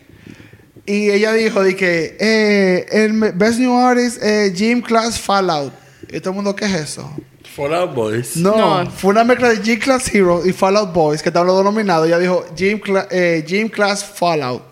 Y 0.90 1.10
ella 1.10 1.32
dijo, 1.34 1.62
dije, 1.62 2.16
eh, 2.18 2.86
el 2.90 3.12
Best 3.34 3.58
New 3.60 3.78
Artist, 3.78 4.22
eh, 4.22 4.52
Gym 4.54 4.80
Class 4.80 5.20
Fallout. 5.20 5.72
Y 6.10 6.18
todo 6.18 6.30
el 6.30 6.36
mundo, 6.36 6.56
¿qué 6.56 6.64
es 6.64 6.74
eso? 6.74 7.08
Fallout 7.54 7.94
Boys. 7.94 8.36
No, 8.36 8.82
No. 8.84 8.90
fue 8.90 9.10
una 9.10 9.22
mezcla 9.22 9.50
de 9.50 9.58
Gym 9.62 9.78
Class 9.78 10.12
Hero 10.12 10.42
y 10.44 10.52
Fallout 10.52 10.92
Boys, 10.92 11.22
que 11.22 11.28
estaban 11.28 11.46
los 11.46 11.54
dos 11.56 11.64
nominados. 11.64 12.06
Ella 12.08 12.18
dijo, 12.18 12.44
Gym, 12.56 12.80
Cla- 12.80 13.06
eh, 13.10 13.44
Gym 13.46 13.68
Class 13.68 14.04
Fallout. 14.04 14.62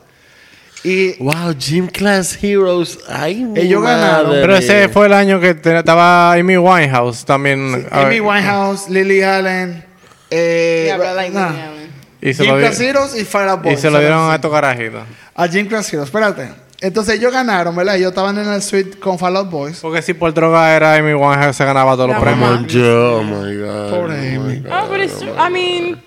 Y 0.85 1.15
Wow, 1.23 1.55
Gym 1.59 1.87
Class 1.89 2.39
Heroes. 2.43 2.99
Ay, 3.09 3.47
Ellos 3.57 3.83
ganaron. 3.83 4.29
madre. 4.29 4.41
Pero 4.41 4.57
ese 4.57 4.89
fue 4.89 5.07
el 5.07 5.13
año 5.13 5.41
que 5.41 5.55
te- 5.55 5.77
estaba 5.79 6.33
Amy 6.33 6.57
Winehouse 6.57 7.25
también. 7.25 7.87
a 7.91 8.03
Amy 8.03 8.21
ver, 8.21 8.23
Winehouse, 8.23 8.89
Lily 8.89 9.23
Allen, 9.23 9.85
eh, 10.31 10.87
Y 10.87 10.91
habla 10.91 11.15
like 11.15 11.35
nah. 11.35 11.49
Allen. 11.49 11.89
Y 12.21 12.33
se, 12.35 12.45
Gym 12.45 12.59
Class 12.59 12.81
Heroes 12.81 13.15
y 13.17 13.25
Fallout 13.25 13.61
y 13.65 13.69
Boys. 13.71 13.81
se 13.81 13.91
lo 13.91 13.99
dieron 14.01 14.31
a 14.31 14.37
estos 14.37 14.51
carajitos. 14.53 15.03
A 15.39 15.47
Gym 15.47 15.69
Class 15.69 15.93
Heroes, 15.93 16.09
espérate. 16.09 16.51
Entonces 16.81 17.15
ellos 17.15 17.33
ganaron, 17.33 17.75
¿verdad? 17.77 17.95
Ellos 17.95 18.09
estaban 18.09 18.37
en 18.39 18.53
el 18.53 18.61
suite 18.61 18.99
con 18.99 19.21
Fallout 19.21 19.49
Boys. 19.49 19.79
Porque 19.79 20.03
si 20.03 20.13
por 20.15 20.35
droga 20.35 20.75
era 20.75 20.95
Amy 20.95 21.15
Winehouse 21.15 21.57
se 21.57 21.65
ganaba 21.65 21.93
todos 21.95 22.09
los 22.09 22.17
La 22.17 22.23
premios. 22.23 22.51
mamá. 22.51 22.67
Oh 22.67 23.23
my 23.23 23.57
God. 23.57 23.91
Pobre 23.91 24.15
oh 24.15 24.41
my 24.43 24.53
Amy. 24.57 24.65
Ah, 24.69 24.85
pero 24.91 25.03
es 25.05 25.17
true. 25.17 25.31
I 25.31 25.51
mean... 25.51 26.03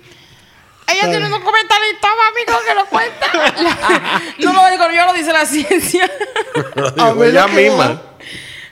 Ella 0.87 1.09
tiene 1.09 1.25
un 1.25 1.31
documentalista, 1.31 2.07
amigo, 2.29 2.59
que 2.67 2.75
lo 2.75 2.85
cuenta. 2.87 3.25
no 4.39 4.51
lo 4.53 4.69
digo 4.69 4.83
yo, 4.93 5.05
lo 5.05 5.13
dice 5.13 5.31
la 5.31 5.45
ciencia. 5.45 6.11
Lo 6.75 6.87
A 6.87 6.91
digo 6.91 7.15
ver 7.15 7.29
ella 7.29 7.47
lo 7.47 7.55
que 7.55 7.61
misma. 7.61 8.01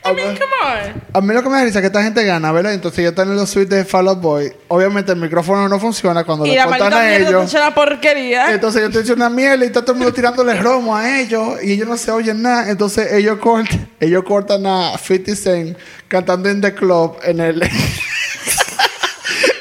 A 0.01 0.11
I 0.11 0.15
mean, 0.15 0.37
come 0.37 0.51
on. 0.63 1.03
a 1.13 1.21
mí 1.21 1.33
lo 1.33 1.43
que 1.43 1.49
me 1.49 1.57
da 1.57 1.63
risa 1.65 1.79
es 1.79 1.81
que 1.81 1.87
esta 1.87 2.01
gente 2.01 2.23
gana, 2.23 2.53
¿verdad? 2.53 2.73
Entonces 2.73 2.99
ellos 2.99 3.11
están 3.11 3.27
en 3.29 3.35
los 3.35 3.49
suites 3.49 3.77
de 3.77 3.83
Fallout 3.83 4.21
Boy. 4.21 4.51
Obviamente 4.69 5.11
el 5.11 5.17
micrófono 5.19 5.67
no 5.67 5.77
funciona 5.77 6.23
cuando 6.23 6.45
Y 6.45 6.51
le 6.51 6.63
cortan 6.63 6.93
a 6.93 7.15
ellos. 7.15 7.51
la 7.53 7.75
porquería. 7.75 8.53
Entonces 8.53 8.81
yo 8.81 8.89
te 8.89 8.99
echo 9.01 9.13
una 9.13 9.29
miel 9.29 9.61
y 9.61 9.65
está 9.65 9.81
todo 9.81 9.91
el 9.93 9.97
mundo 9.97 10.13
tirándole 10.13 10.55
romo 10.55 10.95
a 10.95 11.19
ellos 11.19 11.61
y 11.61 11.73
ellos 11.73 11.87
no 11.87 11.97
se 11.97 12.11
oyen 12.11 12.41
nada. 12.41 12.69
Entonces 12.69 13.11
ellos 13.11 13.39
cortan, 13.39 13.89
ellos 13.99 14.23
cortan 14.23 14.65
a 14.65 14.97
50 14.97 15.35
Cent 15.35 15.77
cantando 16.07 16.47
en 16.49 16.61
The 16.61 16.73
Club 16.73 17.17
en 17.23 17.39
el 17.41 17.61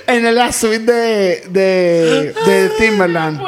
en 0.07 0.24
el 0.24 0.34
la 0.36 0.53
suite 0.53 0.84
de, 0.91 1.43
de, 1.51 2.32
de 2.47 2.70
Timberland. 2.78 3.41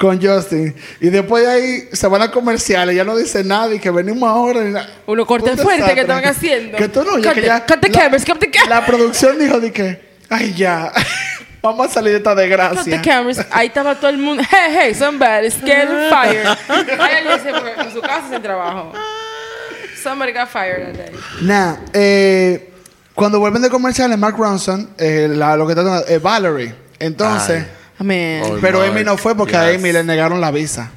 Con 0.00 0.20
Justin. 0.20 0.74
Y 1.00 1.10
después 1.10 1.44
de 1.44 1.52
ahí 1.52 1.88
se 1.92 2.06
van 2.08 2.22
a 2.22 2.30
comerciales, 2.30 2.96
ya 2.96 3.04
no 3.04 3.14
dice 3.16 3.44
nada 3.44 3.74
y 3.74 3.78
que 3.78 3.90
venimos 3.90 4.28
ahora. 4.28 4.64
y 4.64 4.70
la- 4.72 4.88
Uno 5.06 5.26
corte 5.26 5.56
fuerte 5.58 5.92
que 5.94 6.00
estaban 6.00 6.24
haciendo. 6.24 6.78
Que 6.78 6.88
tú 6.88 7.04
no, 7.04 7.18
ya 7.18 7.34
que 7.34 7.40
Cut 7.42 7.46
ya. 7.46 7.66
the- 7.66 7.72
cut 7.74 7.80
the 7.82 7.88
la- 7.90 7.98
cameras, 8.00 8.24
cut 8.24 8.38
the 8.38 8.50
cameras. 8.50 8.68
La 8.80 8.86
producción 8.86 9.38
dijo 9.38 9.60
de 9.60 9.70
que, 9.72 10.00
ay 10.30 10.54
ya, 10.54 10.90
vamos 11.62 11.86
a 11.86 11.90
salir 11.90 12.12
de 12.12 12.18
esta 12.18 12.30
Cut 12.30 12.36
the 12.40 12.46
desgracia. 12.48 13.02
cameras. 13.02 13.46
Ahí 13.50 13.66
estaba 13.66 13.94
todo 13.94 14.08
el 14.10 14.16
mundo. 14.18 14.42
Hey, 14.50 14.74
hey, 14.80 14.94
somebody 14.94 15.50
scared 15.50 16.08
fired. 16.10 16.46
Ahí 16.98 17.14
alguien 17.16 17.40
se 17.42 17.50
fue 17.60 17.74
en 17.84 17.92
su 17.92 18.00
casa 18.00 18.24
sin 18.30 18.40
trabajo. 18.42 18.92
Somebody 20.02 20.32
got 20.32 20.48
fired 20.48 20.86
that 20.86 20.94
day. 20.96 21.12
Nah, 21.42 21.76
eh, 21.92 22.70
cuando 23.14 23.38
vuelven 23.38 23.60
de 23.60 23.68
comerciales, 23.68 24.16
Mark 24.16 24.34
Ronson, 24.38 24.88
eh, 24.96 25.28
la- 25.30 25.56
lo 25.56 25.66
que 25.66 25.72
está 25.72 25.82
tomando, 25.84 26.06
es 26.06 26.22
Valerie. 26.22 26.74
Entonces, 26.98 27.64
I 28.00 28.04
mean, 28.04 28.42
Oh, 28.44 28.58
pero 28.60 28.82
Amy 28.82 29.04
no 29.04 29.16
fue 29.18 29.36
porque 29.36 29.56
a. 29.56 29.68
Amy 29.68 29.92
le 29.92 30.02
negaron 30.04 30.40
la 30.40 30.50
visa. 30.50 30.90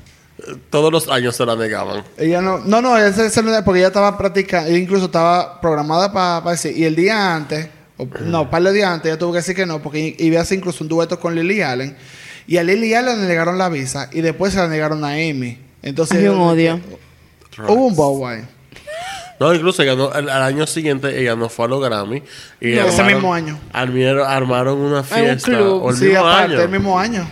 Todos 0.70 0.92
los 0.92 1.08
años 1.10 1.36
se 1.36 1.46
la 1.46 1.56
negaban. 1.56 2.04
Ella 2.18 2.42
no, 2.42 2.60
no, 2.60 2.82
no, 2.82 2.98
ese 2.98 3.28
es 3.28 3.38
el- 3.38 3.64
porque 3.64 3.80
ella 3.80 3.88
estaba 3.88 4.18
practicando, 4.18 4.70
ella 4.70 4.78
incluso 4.80 5.06
estaba 5.06 5.62
programada 5.62 6.12
para 6.12 6.52
decir, 6.52 6.76
y 6.78 6.84
el 6.86 6.96
día 6.96 7.36
antes, 7.36 7.68
o- 7.98 8.08
no, 8.26 8.42
un 8.44 8.50
par 8.50 8.64
de 8.64 8.74
días 8.74 8.90
antes, 8.90 9.10
ella 9.12 9.20
tuvo 9.20 9.32
que 9.32 9.38
decir 9.38 9.56
que 9.56 9.66
no, 9.66 9.82
porque 9.82 10.16
iba 10.18 10.40
a 10.40 10.42
hacer 10.44 10.58
incluso 10.58 10.84
un 10.84 10.90
dueto 10.90 11.20
con 11.20 11.36
Lily 11.36 11.62
Allen, 11.62 11.96
y 12.48 12.58
a 12.58 12.64
Lily 12.64 12.94
Allen 12.94 13.22
le 13.22 13.28
negaron 13.28 13.58
la 13.58 13.70
visa, 13.70 14.10
y 14.12 14.22
después 14.22 14.54
se 14.54 14.60
la 14.60 14.68
negaron 14.68 15.04
a 15.06 15.10
Amy. 15.12 15.60
Entonces, 15.82 16.18
Hay 16.18 16.28
un 16.28 16.40
odio. 16.42 16.80
Hubo 17.68 17.86
un 17.88 17.96
bow. 17.96 18.26
No, 19.44 19.54
incluso 19.54 19.84
ella 19.84 19.96
no- 19.96 20.10
al, 20.12 20.30
al 20.30 20.42
año 20.44 20.66
siguiente 20.66 21.20
ella 21.20 21.36
no 21.36 21.50
fue 21.50 21.66
a 21.66 21.68
los 21.68 21.84
Grammy. 21.84 22.24
Y 22.62 22.72
No, 22.72 22.86
ese 22.88 23.04
mismo 23.04 23.34
año. 23.34 23.60
Armaron, 23.74 24.26
armaron 24.28 24.78
una 24.80 25.04
fiesta. 25.04 25.48
club. 25.52 25.84
o 25.84 25.90
el 25.92 25.98
Sí, 25.98 26.06
mismo 26.06 26.20
aparte, 26.28 26.54
año. 26.54 26.62
el 26.62 26.70
mismo 26.70 27.00
año. 27.00 27.30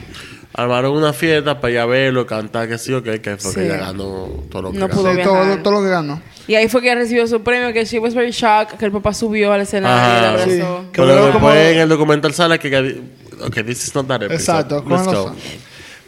Armaron 0.54 0.92
una 0.98 1.14
fiesta 1.14 1.62
para 1.62 1.72
ir 1.72 1.80
a 1.80 1.86
verlo, 1.86 2.26
cantar, 2.26 2.68
que 2.68 2.78
sí 2.78 2.92
o 2.92 3.02
qué, 3.02 3.22
que 3.22 3.38
fue 3.38 3.52
Sí. 3.52 3.60
que 3.60 3.66
ella 3.68 3.78
ganó 3.78 4.28
todo 4.52 4.64
lo 4.64 4.72
que 4.74 4.80
No 4.80 4.88
ganó. 4.90 5.00
pudo 5.02 5.16
Sí, 5.16 5.22
todo, 5.24 5.58
todo 5.60 5.74
lo 5.76 5.82
que 5.82 5.88
ganó. 5.90 6.22
Y 6.48 6.56
ahí 6.56 6.68
fue 6.68 6.82
que 6.82 6.94
recibió 6.94 7.26
su 7.28 7.42
premio, 7.42 7.72
que 7.72 7.86
she 7.86 8.00
was 8.00 8.14
very 8.14 8.32
shocked, 8.32 8.78
que 8.78 8.84
el 8.86 8.92
papá 8.92 9.14
subió 9.14 9.54
al 9.54 9.62
escenario 9.62 9.98
y 9.98 10.54
Sí. 10.56 10.60
abrazó. 10.60 10.82
Que 10.92 11.02
Pero 11.02 11.06
luego 11.06 11.22
después 11.28 11.42
como- 11.42 11.54
en 11.54 11.78
el 11.80 11.88
documental 11.90 12.34
sale 12.34 12.60
que... 12.60 12.70
que 12.70 13.02
ok, 13.46 13.54
this 13.66 13.88
is 13.88 13.96
not 13.96 14.06
that 14.08 14.22
episode. 14.24 14.34
Exacto, 14.36 14.84
Let's 14.90 15.06
go. 15.06 15.34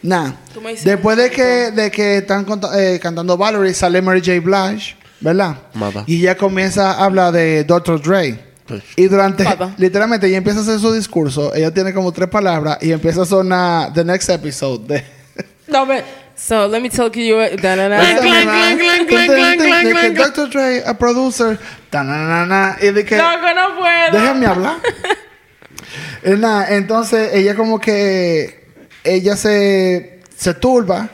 Nah. 0.02 0.32
Después 0.84 1.16
de 1.16 1.32
que, 1.32 1.72
de 1.72 1.90
que 1.90 2.18
están 2.18 2.46
eh, 2.76 3.00
cantando 3.02 3.38
Valerie, 3.38 3.74
sale 3.74 4.02
Mary 4.02 4.20
J. 4.20 4.42
Blige, 4.42 4.98
¿verdad? 5.24 5.58
Mata. 5.74 6.04
Y 6.06 6.22
ella 6.22 6.38
comienza 6.38 6.92
a 6.92 7.06
hablar 7.06 7.32
de 7.32 7.64
Dr. 7.64 8.02
Dre. 8.02 8.40
Sí. 8.68 8.82
Y 8.96 9.08
durante, 9.08 9.46
literalmente, 9.78 10.28
ella 10.28 10.38
empieza 10.38 10.60
a 10.60 10.64
hacer 10.64 10.80
su 10.80 10.94
discurso. 10.94 11.54
Ella 11.54 11.74
tiene 11.74 11.94
como 11.94 12.12
tres 12.12 12.30
palabras 12.30 12.78
y 12.82 12.92
empieza 12.92 13.24
a 13.24 13.26
sonar 13.26 13.92
The 13.94 14.06
Next 14.06 14.30
Episode. 14.30 14.88
De, 14.88 15.04
No, 15.68 15.86
but, 15.86 16.04
so 16.36 16.68
let 16.68 16.82
me 16.82 16.90
tell 16.90 17.12
you. 17.12 17.36
Dr. 20.16 20.50
Dre, 20.50 20.84
a 20.86 20.98
producer. 20.98 21.60
ta-na-na-na, 21.90 22.78
Y 22.82 22.92
de 22.92 23.06
que. 23.06 23.18
No, 23.18 23.32
que 23.42 23.54
no 23.54 23.80
puedo. 23.80 24.12
Déjenme 24.12 24.46
hablar. 24.46 24.78
Nada, 26.24 26.74
entonces 26.76 27.32
ella 27.34 27.56
como 27.56 27.80
que 27.80 28.64
ella 29.04 29.36
se, 29.36 30.22
se 30.38 30.54
turba 30.54 31.10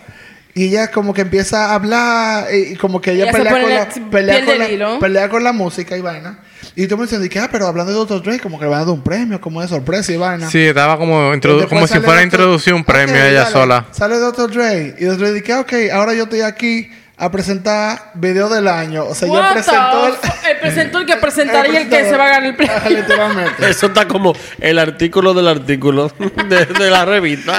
y 0.60 0.66
ella 0.66 0.92
como 0.92 1.14
que 1.14 1.22
empieza 1.22 1.68
a 1.68 1.76
hablar 1.76 2.54
y, 2.54 2.74
y 2.74 2.76
como 2.76 3.00
que 3.00 3.12
ella, 3.12 3.32
pelea, 3.32 3.52
con 3.54 3.62
la 3.62 3.88
pelea, 4.12 4.46
con 4.46 4.80
la, 4.80 5.00
pelea 5.00 5.30
con 5.30 5.42
la 5.42 5.54
música 5.54 5.96
y 5.96 6.02
vaina. 6.02 6.40
Y 6.76 6.86
tú 6.86 6.98
me 6.98 7.08
dices, 7.08 7.38
ah, 7.42 7.48
pero 7.50 7.66
hablando 7.66 7.94
de 7.94 7.98
Dr. 7.98 8.22
Dre, 8.22 8.42
como 8.42 8.60
que 8.60 8.66
le 8.66 8.72
van 8.72 8.82
a 8.82 8.86
dar 8.86 8.94
un 8.94 9.02
premio, 9.02 9.40
como 9.40 9.62
de 9.62 9.70
sorpresa 9.70 10.12
y 10.12 10.18
vaina. 10.18 10.50
Sí, 10.50 10.60
estaba 10.60 10.98
como, 10.98 11.32
como 11.70 11.88
si 11.88 12.00
fuera 12.02 12.20
a 12.20 12.24
introducir 12.24 12.74
un 12.74 12.84
premio 12.84 13.16
Ok, 13.16 13.22
ella 13.22 13.40
dale. 13.44 13.52
sola. 13.54 13.86
Sale 13.92 14.18
Dr. 14.18 14.52
Dre 14.52 14.96
y 15.00 15.06
Dr. 15.06 15.20
Dre 15.20 15.32
dice, 15.32 15.56
ok, 15.56 15.74
ahora 15.94 16.14
yo 16.14 16.24
estoy 16.24 16.42
aquí 16.42 16.92
a 17.16 17.32
presentar 17.32 18.12
video 18.16 18.50
del 18.50 18.68
año. 18.68 19.06
O 19.06 19.16
sea, 19.16 19.30
yo 19.30 19.36
What 19.36 19.48
the 19.48 19.54
presentó 19.54 20.08
el... 20.08 20.14
el 20.52 20.58
presentó 20.60 20.98
el 21.00 21.06
que 21.06 21.16
presentaría 21.22 21.82
el 21.84 21.90
que 21.90 22.04
se 22.04 22.18
va 22.18 22.26
a 22.26 22.30
ganar 22.32 22.46
el 22.48 22.56
premio. 22.58 22.76
Literalmente. 22.90 23.70
Eso 23.70 23.86
está 23.86 24.10
como 24.10 24.36
el 24.60 24.78
artículo 24.78 25.34
del 25.34 25.48
artículo 25.48 26.12
de, 26.50 26.66
de 26.66 26.90
la 26.90 27.06
revista. 27.06 27.54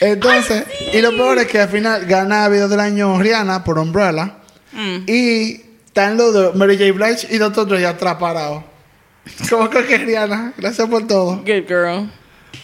Entonces, 0.00 0.64
y 0.92 1.00
lo 1.00 1.10
peor 1.10 1.38
es 1.38 1.46
que 1.46 1.60
al 1.60 1.68
final 1.68 2.04
gana 2.06 2.48
video 2.48 2.68
del 2.68 2.80
año 2.80 3.18
Rihanna 3.18 3.64
por 3.64 3.78
Umbrella. 3.78 4.36
Mm. 4.72 5.04
Y 5.06 5.62
están 5.86 6.16
los 6.16 6.32
dos, 6.34 6.54
Mary 6.54 6.76
J. 6.76 6.92
Blige 6.92 7.34
y 7.34 7.38
Dr. 7.38 7.66
Dre 7.66 7.86
atrás 7.86 8.16
parados. 8.16 8.62
¿Cómo 9.50 9.70
que 9.70 9.78
es 9.94 10.00
Rihanna? 10.02 10.52
Gracias 10.58 10.88
por 10.88 11.06
todo. 11.06 11.36
Good 11.38 11.66
girl. 11.66 12.10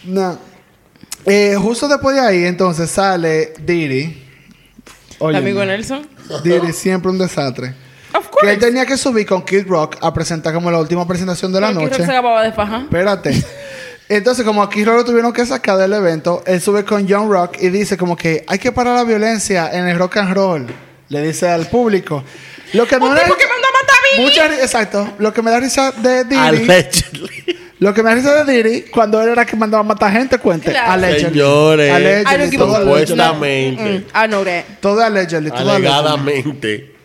No. 0.03 0.37
Eh, 1.25 1.55
justo 1.57 1.87
después 1.87 2.15
de 2.15 2.21
ahí, 2.21 2.43
entonces 2.45 2.89
sale 2.91 3.53
Diddy. 3.59 4.21
Oye, 5.19 5.37
amigo 5.37 5.63
Nelson. 5.63 6.07
Diddy 6.43 6.73
siempre 6.73 7.09
un 7.09 7.17
desastre. 7.17 7.73
Of 8.13 8.29
Que 8.41 8.51
él 8.51 8.57
course. 8.57 8.57
tenía 8.57 8.85
que 8.85 8.97
subir 8.97 9.25
con 9.25 9.43
Kid 9.43 9.65
Rock 9.67 9.97
a 10.01 10.13
presentar 10.13 10.53
como 10.53 10.69
la 10.69 10.79
última 10.79 11.07
presentación 11.07 11.51
de 11.51 11.61
la 11.61 11.71
noche. 11.71 11.95
se 11.95 12.03
acababa 12.03 12.43
de 12.43 12.51
faja. 12.51 12.81
Espérate. 12.81 13.31
Entonces, 14.15 14.45
como 14.45 14.61
aquí 14.61 14.85
lo 14.85 15.03
tuvieron 15.03 15.33
que 15.33 15.43
sacar 15.43 15.75
del 15.77 15.91
evento, 15.91 16.43
él 16.45 16.61
sube 16.61 16.85
con 16.85 17.09
John 17.09 17.31
Rock 17.31 17.57
y 17.59 17.69
dice 17.69 17.97
como 17.97 18.15
que 18.15 18.43
hay 18.47 18.59
que 18.59 18.71
parar 18.71 18.95
la 18.95 19.03
violencia 19.03 19.71
en 19.73 19.87
el 19.87 19.97
rock 19.97 20.17
and 20.17 20.35
roll. 20.35 20.67
Le 21.09 21.21
dice 21.21 21.49
al 21.49 21.65
público. 21.65 22.23
Lo 22.73 22.85
que 22.85 22.99
me 22.99 23.09
da 23.09 23.23
tipo 23.23 23.35
que 23.35 23.47
mandó 23.47 23.67
a 23.67 23.81
matar 23.81 23.95
a 23.95 24.15
Biggie. 24.15 24.23
mucha 24.23 24.61
exacto. 24.61 25.13
Lo 25.17 25.33
que 25.33 25.41
me 25.41 25.49
da 25.49 25.59
risa 25.59 25.91
de 25.91 26.25
Diddy. 26.25 26.37
Allegedly. 26.37 27.59
lo 27.79 27.91
que 27.91 28.03
me 28.03 28.09
da 28.11 28.15
risa 28.15 28.43
de 28.43 28.53
Diddy 28.53 28.81
cuando 28.91 29.19
él 29.19 29.29
era 29.29 29.47
que 29.47 29.55
mandaba 29.55 29.81
a 29.81 29.83
matar 29.83 30.11
gente, 30.11 30.37
cuente. 30.37 30.69
Claro. 30.69 30.91
Allegedly. 30.91 31.29
Señores, 31.29 31.91
Allegedly, 31.91 32.57
todo 32.57 32.75
allegedly. 32.75 33.07
Supuestamente. 33.07 33.99
Mm. 33.99 34.03
Todo 34.79 35.01
allegedly, 35.01 35.49
todo 35.49 35.71
allegedly. 35.71 35.89
Alegadamente. 35.89 36.95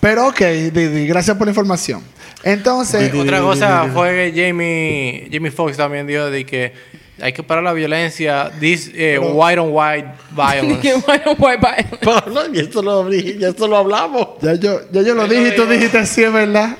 Pero 0.00 0.28
ok, 0.28 0.40
Diddy, 0.70 1.06
gracias 1.06 1.34
por 1.34 1.46
la 1.46 1.52
información. 1.52 2.02
Entonces, 2.44 3.12
Otra 3.14 3.40
cosa 3.40 3.88
fue 3.92 4.32
que 4.32 4.46
Jamie, 4.46 5.28
Jamie 5.32 5.50
Foxx 5.50 5.78
también 5.78 6.06
dijo 6.06 6.30
de 6.30 6.44
que, 6.44 6.72
Hay 7.20 7.32
que 7.32 7.42
parar 7.42 7.64
la 7.64 7.72
violencia. 7.72 8.50
This 8.60 8.90
eh, 8.94 9.18
white 9.18 9.58
on 9.58 9.70
white 9.72 10.08
violence. 10.30 11.02
Pablo, 12.04 12.42
y 12.52 12.58
esto 12.58 12.82
lo, 12.82 13.10
ya 13.10 13.48
esto 13.48 13.66
lo 13.66 13.76
hablamos. 13.78 14.28
Ya 14.42 14.54
yo, 14.54 14.80
ya 14.92 15.02
yo 15.02 15.14
lo 15.14 15.26
dije 15.26 15.48
y 15.48 15.56
tú 15.56 15.66
dijiste 15.66 16.04
sí, 16.06 16.22
es 16.22 16.32
verdad. 16.32 16.76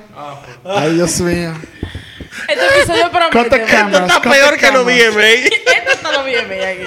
Ay, 0.64 0.94
Dios 0.94 1.20
mío. 1.20 1.52
Este 2.48 2.78
episodio 2.78 3.10
promete. 3.10 3.64
cameras. 3.64 4.08
Está 4.08 4.22
peor 4.22 4.56
que 4.58 4.70
lo. 4.70 4.84
VMA. 4.84 5.24
Esto 5.24 5.92
está 5.92 6.12
lo 6.12 6.24
bien, 6.24 6.48
mira 6.48 6.68
aquí. 6.68 6.82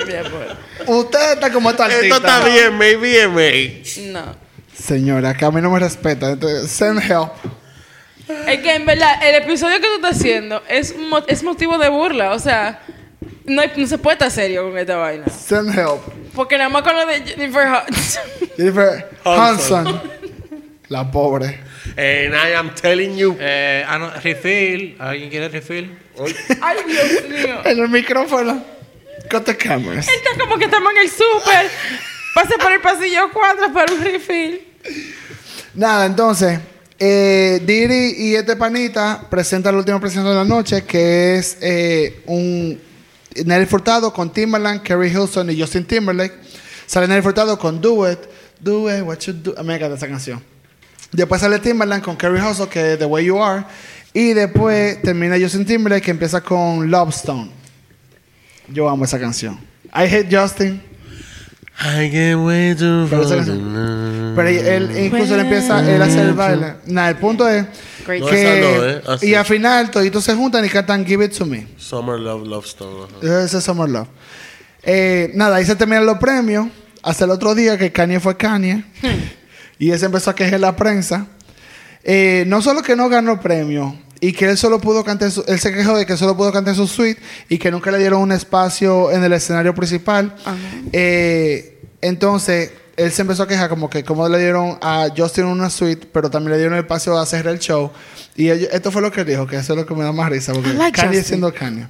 Usted 0.85 1.33
está 1.33 1.51
como 1.51 1.69
esta 1.71 1.87
Esto 1.87 2.15
está 2.15 2.37
artista. 2.37 2.69
VMA, 2.69 2.85
VMA. 2.99 4.11
No. 4.11 4.35
Señora, 4.77 5.33
que 5.35 5.45
a 5.45 5.51
mí 5.51 5.61
no 5.61 5.71
me 5.71 5.79
respeta. 5.79 6.31
Entonces, 6.31 6.69
send 6.69 7.01
help. 7.01 7.31
Es 8.47 8.59
que 8.59 8.75
en 8.75 8.85
verdad, 8.85 9.19
el 9.23 9.35
episodio 9.35 9.77
que 9.79 9.87
tú 9.87 9.95
estás 9.95 10.17
haciendo 10.17 10.61
es, 10.67 10.95
mo- 10.97 11.23
es 11.27 11.43
motivo 11.43 11.77
de 11.77 11.89
burla. 11.89 12.31
O 12.31 12.39
sea, 12.39 12.81
no, 13.45 13.61
hay- 13.61 13.71
no 13.75 13.87
se 13.87 13.97
puede 13.97 14.15
estar 14.15 14.31
serio 14.31 14.63
con 14.69 14.77
esta 14.77 14.97
vaina. 14.97 15.25
Send 15.29 15.77
help. 15.77 16.01
Porque 16.35 16.57
nada 16.57 16.69
más 16.69 16.81
con 16.83 16.95
lo 16.95 17.05
de 17.05 17.21
Jennifer 17.21 17.67
Hudson. 17.67 18.23
Jennifer 18.57 19.09
Hudson. 19.25 20.01
La 20.89 21.09
pobre. 21.09 21.59
And 21.97 22.33
I 22.35 22.53
am 22.55 22.73
telling 22.75 23.15
you. 23.17 23.35
Eh, 23.39 23.83
ah, 23.87 23.97
no, 23.97 24.09
refill. 24.21 24.95
¿Alguien 24.99 25.29
quiere 25.29 25.49
refill? 25.49 25.97
Ay, 26.61 26.77
Dios 26.87 27.29
mío. 27.29 27.59
En 27.65 27.79
el 27.79 27.89
micrófono. 27.89 28.63
Cut 29.31 29.43
the 29.45 29.57
cameras. 29.57 30.07
Esto 30.07 30.29
es 30.31 30.37
como 30.37 30.57
que 30.57 30.65
estamos 30.65 30.91
en 30.93 30.97
el 30.99 31.09
súper. 31.09 31.69
Pase 32.35 32.57
por 32.59 32.71
el 32.71 32.79
pasillo 32.81 33.29
4 33.33 33.73
para 33.73 33.91
un 33.93 34.01
refill. 34.03 34.61
Nada, 35.73 36.05
entonces, 36.05 36.59
eh, 36.99 38.15
y 38.17 38.35
este 38.35 38.55
panita 38.55 39.27
presentan 39.29 39.73
la 39.73 39.79
última 39.79 39.99
presentación 39.99 40.33
de 40.33 40.43
la 40.43 40.55
noche, 40.55 40.83
que 40.83 41.37
es 41.37 41.57
eh, 41.61 42.23
un 42.25 42.79
Nelly 43.45 43.65
Furtado 43.65 44.11
con 44.11 44.31
Timbaland, 44.31 44.81
Kerry 44.81 45.09
Hilson 45.09 45.49
y 45.51 45.59
Justin 45.59 45.85
Timberlake. 45.85 46.33
Sale 46.85 47.07
Nelly 47.07 47.21
Furtado 47.21 47.59
con 47.59 47.79
Do 47.81 48.09
It, 48.11 48.19
Do 48.59 48.93
It, 48.95 49.03
What 49.03 49.19
You 49.19 49.33
Do. 49.33 49.63
Me 49.63 49.75
encanta 49.75 49.95
esa 49.95 50.07
canción. 50.07 50.41
Después 51.11 51.41
sale 51.41 51.59
Timbaland 51.59 52.03
con 52.03 52.17
Kerry 52.17 52.39
Hustle, 52.39 52.67
que 52.67 52.93
es 52.93 52.99
The 52.99 53.05
Way 53.05 53.25
You 53.25 53.41
Are. 53.41 53.65
Y 54.13 54.33
después 54.33 55.01
termina 55.01 55.37
Justin 55.39 55.65
Timberlake, 55.65 56.03
que 56.05 56.11
empieza 56.11 56.41
con 56.41 56.89
Love 56.89 57.09
Stone. 57.09 57.51
Yo 58.69 58.89
amo 58.89 59.05
esa 59.05 59.19
canción. 59.19 59.59
I 59.93 60.03
hate 60.03 60.27
Justin. 60.29 60.81
I 61.79 62.09
get 62.09 62.35
way 62.35 62.73
too 62.75 63.07
Pero 63.09 63.23
esa 63.23 63.35
canción-. 63.35 64.33
Pero 64.35 64.49
él 64.49 65.05
incluso 65.05 65.35
él 65.35 65.41
empieza 65.41 65.79
él 65.93 66.01
hace 66.01 66.21
el 66.21 66.33
baile. 66.33 66.75
Nada, 66.87 67.09
el 67.09 67.17
punto 67.17 67.47
es 67.47 67.65
Great. 68.05 68.21
No, 68.21 68.27
que 68.27 68.41
esa 68.41 68.77
no, 68.77 68.85
¿eh? 68.85 69.01
Así. 69.07 69.27
y 69.27 69.35
al 69.35 69.45
final 69.45 69.91
toditos 69.91 70.23
se 70.23 70.33
juntan 70.33 70.65
y 70.65 70.69
cantan 70.69 71.05
Give 71.05 71.25
It 71.25 71.37
To 71.37 71.45
Me. 71.45 71.67
Summer 71.77 72.19
Love, 72.19 72.47
Love 72.47 72.65
Stone. 72.65 73.07
ajá. 73.21 73.43
Ese 73.43 73.57
es 73.57 73.63
Summer 73.63 73.89
Love. 73.89 74.07
Eh, 74.83 75.31
nada, 75.35 75.57
ahí 75.57 75.65
se 75.65 75.75
terminan 75.75 76.05
los 76.05 76.17
premios. 76.17 76.67
Hasta 77.03 77.25
el 77.25 77.31
otro 77.31 77.53
día 77.53 77.77
que 77.77 77.91
Kanye 77.91 78.19
fue 78.19 78.35
Kanye. 78.37 78.83
y 79.79 79.91
él 79.91 79.99
se 79.99 80.05
empezó 80.05 80.31
a 80.31 80.35
quejar 80.35 80.59
la 80.59 80.75
prensa. 80.75 81.27
Eh, 82.03 82.45
no 82.47 82.61
solo 82.61 82.81
que 82.81 82.95
no 82.95 83.09
ganó 83.09 83.39
premio 83.39 83.95
y 84.19 84.33
que 84.33 84.45
él 84.45 84.57
solo 84.57 84.79
pudo 84.79 85.03
cantar, 85.03 85.29
su- 85.31 85.43
él 85.47 85.59
se 85.59 85.71
quejó 85.73 85.97
de 85.97 86.05
que 86.05 86.17
solo 86.17 86.35
pudo 86.35 86.51
cantar 86.51 86.75
su 86.75 86.87
suite 86.87 87.21
y 87.49 87.57
que 87.57 87.69
nunca 87.71 87.91
le 87.91 87.99
dieron 87.99 88.21
un 88.21 88.31
espacio 88.31 89.11
en 89.11 89.23
el 89.23 89.33
escenario 89.33 89.73
principal. 89.75 90.35
Eh, 90.91 91.79
entonces, 92.01 92.71
él 92.95 93.11
se 93.11 93.21
empezó 93.21 93.43
a 93.43 93.47
quejar 93.47 93.69
como 93.69 93.89
que 93.89 94.03
como 94.03 94.27
le 94.27 94.39
dieron 94.39 94.77
a 94.81 95.07
Justin 95.15 95.45
una 95.45 95.69
suite, 95.69 96.07
pero 96.11 96.29
también 96.31 96.53
le 96.53 96.57
dieron 96.57 96.73
el 96.75 96.79
espacio 96.83 97.17
a 97.17 97.21
hacer 97.21 97.45
el 97.47 97.59
show. 97.59 97.91
Y 98.35 98.49
ellos- 98.49 98.69
esto 98.71 98.91
fue 98.91 99.01
lo 99.01 99.11
que 99.11 99.23
dijo, 99.23 99.45
que 99.45 99.55
eso 99.57 99.73
es 99.73 99.79
lo 99.79 99.85
que 99.85 99.93
me 99.93 100.03
da 100.03 100.11
más 100.11 100.29
risa, 100.29 100.51
porque 100.53 100.73
like 100.73 100.99
Kanye 100.99 101.23
siendo 101.23 101.53
Kanye. 101.53 101.85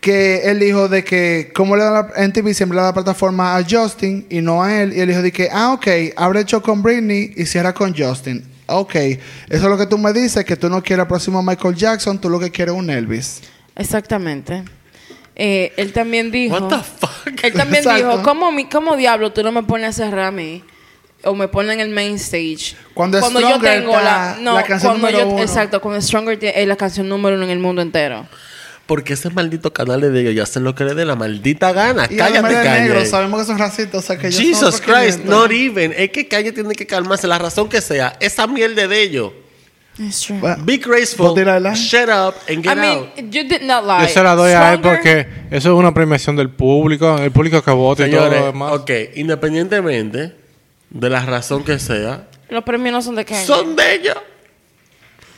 Que 0.00 0.50
él 0.50 0.58
dijo 0.58 0.88
de 0.88 1.04
que 1.04 1.52
como 1.54 1.76
le 1.76 1.84
da 1.84 1.90
la 2.16 2.24
NTV 2.24 2.54
siempre 2.54 2.74
le 2.74 2.82
da 2.82 2.88
la 2.88 2.94
plataforma 2.94 3.56
a 3.56 3.64
Justin 3.68 4.26
y 4.30 4.40
no 4.40 4.60
a 4.64 4.82
él. 4.82 4.92
Y 4.96 5.00
él 5.00 5.08
dijo 5.08 5.22
de 5.22 5.30
que 5.30 5.48
ah 5.52 5.72
ok 5.74 5.86
abre 6.16 6.40
hecho 6.40 6.60
con 6.60 6.82
Britney 6.82 7.32
y 7.36 7.46
cierra 7.46 7.72
con 7.72 7.94
Justin 7.96 8.44
ok 8.66 8.94
eso 8.94 9.18
es 9.48 9.62
lo 9.62 9.76
que 9.78 9.86
tú 9.86 9.98
me 9.98 10.12
dices 10.12 10.44
que 10.44 10.56
tú 10.56 10.68
no 10.68 10.82
quieres 10.82 11.02
al 11.02 11.08
próximo 11.08 11.42
Michael 11.42 11.74
Jackson 11.74 12.20
tú 12.20 12.28
lo 12.30 12.38
que 12.40 12.50
quieres 12.50 12.74
es 12.74 12.78
un 12.78 12.90
Elvis 12.90 13.40
Exactamente. 13.74 14.64
Eh, 15.34 15.72
él 15.78 15.92
también 15.94 16.30
dijo. 16.30 16.54
What 16.58 16.68
the 16.68 16.84
fuck? 16.84 17.42
Él 17.44 17.52
también 17.54 17.82
Exacto. 17.82 17.96
dijo, 18.10 18.22
¿cómo, 18.22 18.52
mi- 18.52 18.66
¿cómo 18.68 18.96
diablo 18.96 19.32
tú 19.32 19.42
no 19.42 19.50
me 19.50 19.62
pones 19.62 19.88
a 19.88 19.92
cerrar 20.04 20.26
a 20.26 20.30
mí? 20.30 20.62
O 21.24 21.34
me 21.34 21.48
ponen 21.48 21.80
en 21.80 21.80
el 21.80 21.88
main 21.88 22.16
stage. 22.16 22.76
Cuando 22.92 23.18
yo 23.18 23.26
Stronger 23.30 23.80
tengo 23.80 23.92
la... 23.92 24.36
No, 24.40 24.54
la 24.54 24.64
canción 24.64 24.92
cuando 25.00 25.08
número 25.08 25.26
yo... 25.28 25.34
uno. 25.34 25.42
Exacto, 25.42 25.80
cuando 25.80 26.02
Stronger 26.02 26.38
es 26.42 26.66
la 26.68 26.76
canción 26.76 27.08
número 27.08 27.36
uno 27.36 27.44
en 27.46 27.50
el 27.50 27.60
mundo 27.60 27.80
entero. 27.80 28.26
Porque 28.86 29.12
ese 29.12 29.30
maldito 29.30 29.72
canal 29.72 30.00
de 30.00 30.20
ellos 30.20 30.34
ya 30.34 30.42
hacen 30.42 30.64
lo 30.64 30.74
que 30.74 30.84
le 30.84 30.94
dé 30.94 31.04
la 31.04 31.14
maldita 31.14 31.72
gana. 31.72 32.06
y 32.10 32.16
Cállate, 32.16 32.52
Kanye. 32.52 32.80
negro 32.80 33.04
sabemos 33.06 33.40
que 33.40 33.46
son 33.46 33.58
racistas 33.58 33.94
o 33.94 34.06
sea 34.06 34.18
que 34.18 34.32
son 34.32 34.42
Jesus 34.44 34.80
Christ, 34.80 35.20
500. 35.22 35.24
not 35.26 35.50
even. 35.52 35.94
Es 35.96 36.10
que 36.10 36.26
Kanye 36.28 36.52
tiene 36.52 36.74
que 36.74 36.86
calmarse, 36.86 37.26
la 37.26 37.38
razón 37.38 37.68
que 37.68 37.80
sea. 37.80 38.16
Esa 38.20 38.46
mierda 38.46 38.86
de 38.88 39.02
ellos. 39.02 39.32
It's 39.98 40.22
true. 40.22 40.40
Be 40.64 40.78
graceful, 40.78 41.34
shut 41.74 42.08
up 42.08 42.34
and 42.48 42.64
get 42.64 42.72
I 42.72 42.80
mean, 42.80 42.98
out. 42.98 43.08
you 43.30 43.44
did 43.44 43.60
not 43.62 43.84
lie. 43.84 44.06
Yo 44.06 44.08
se 44.14 44.22
la 44.22 44.34
doy 44.34 44.50
a 44.52 44.72
él 44.72 44.80
porque 44.80 45.28
eso 45.50 45.72
es 45.72 45.78
una 45.78 45.92
premiación 45.92 46.34
del 46.34 46.48
público. 46.50 47.18
El 47.18 47.30
público 47.30 47.62
que 47.62 47.70
vota 47.70 48.08
y 48.08 48.10
todo 48.10 48.28
lo 48.30 48.46
demás. 48.46 48.72
ok, 48.72 48.90
independientemente 49.16 50.34
de 50.90 51.10
la 51.10 51.24
razón 51.24 51.62
que 51.62 51.78
sea, 51.78 52.26
Los 52.48 52.64
premios 52.64 52.92
no 52.94 53.02
son 53.02 53.14
de 53.16 53.24
Kanye. 53.24 53.44
son 53.46 53.76
de 53.76 53.94
ellos. 53.94 54.16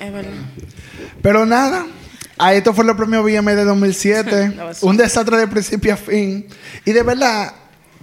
Es 0.00 0.12
verdad. 0.12 0.30
pero 1.20 1.44
nada 1.46 1.86
a 2.38 2.54
esto 2.54 2.72
fue 2.74 2.84
el 2.84 2.96
premio 2.96 3.22
BMA 3.22 3.54
de 3.54 3.64
2007 3.64 4.50
That 4.56 4.64
was 4.66 4.82
un 4.82 4.96
desastre 4.96 5.36
de 5.36 5.46
principio 5.46 5.94
a 5.94 5.96
fin. 5.96 6.46
Y 6.84 6.92
de 6.92 7.02
verdad 7.02 7.52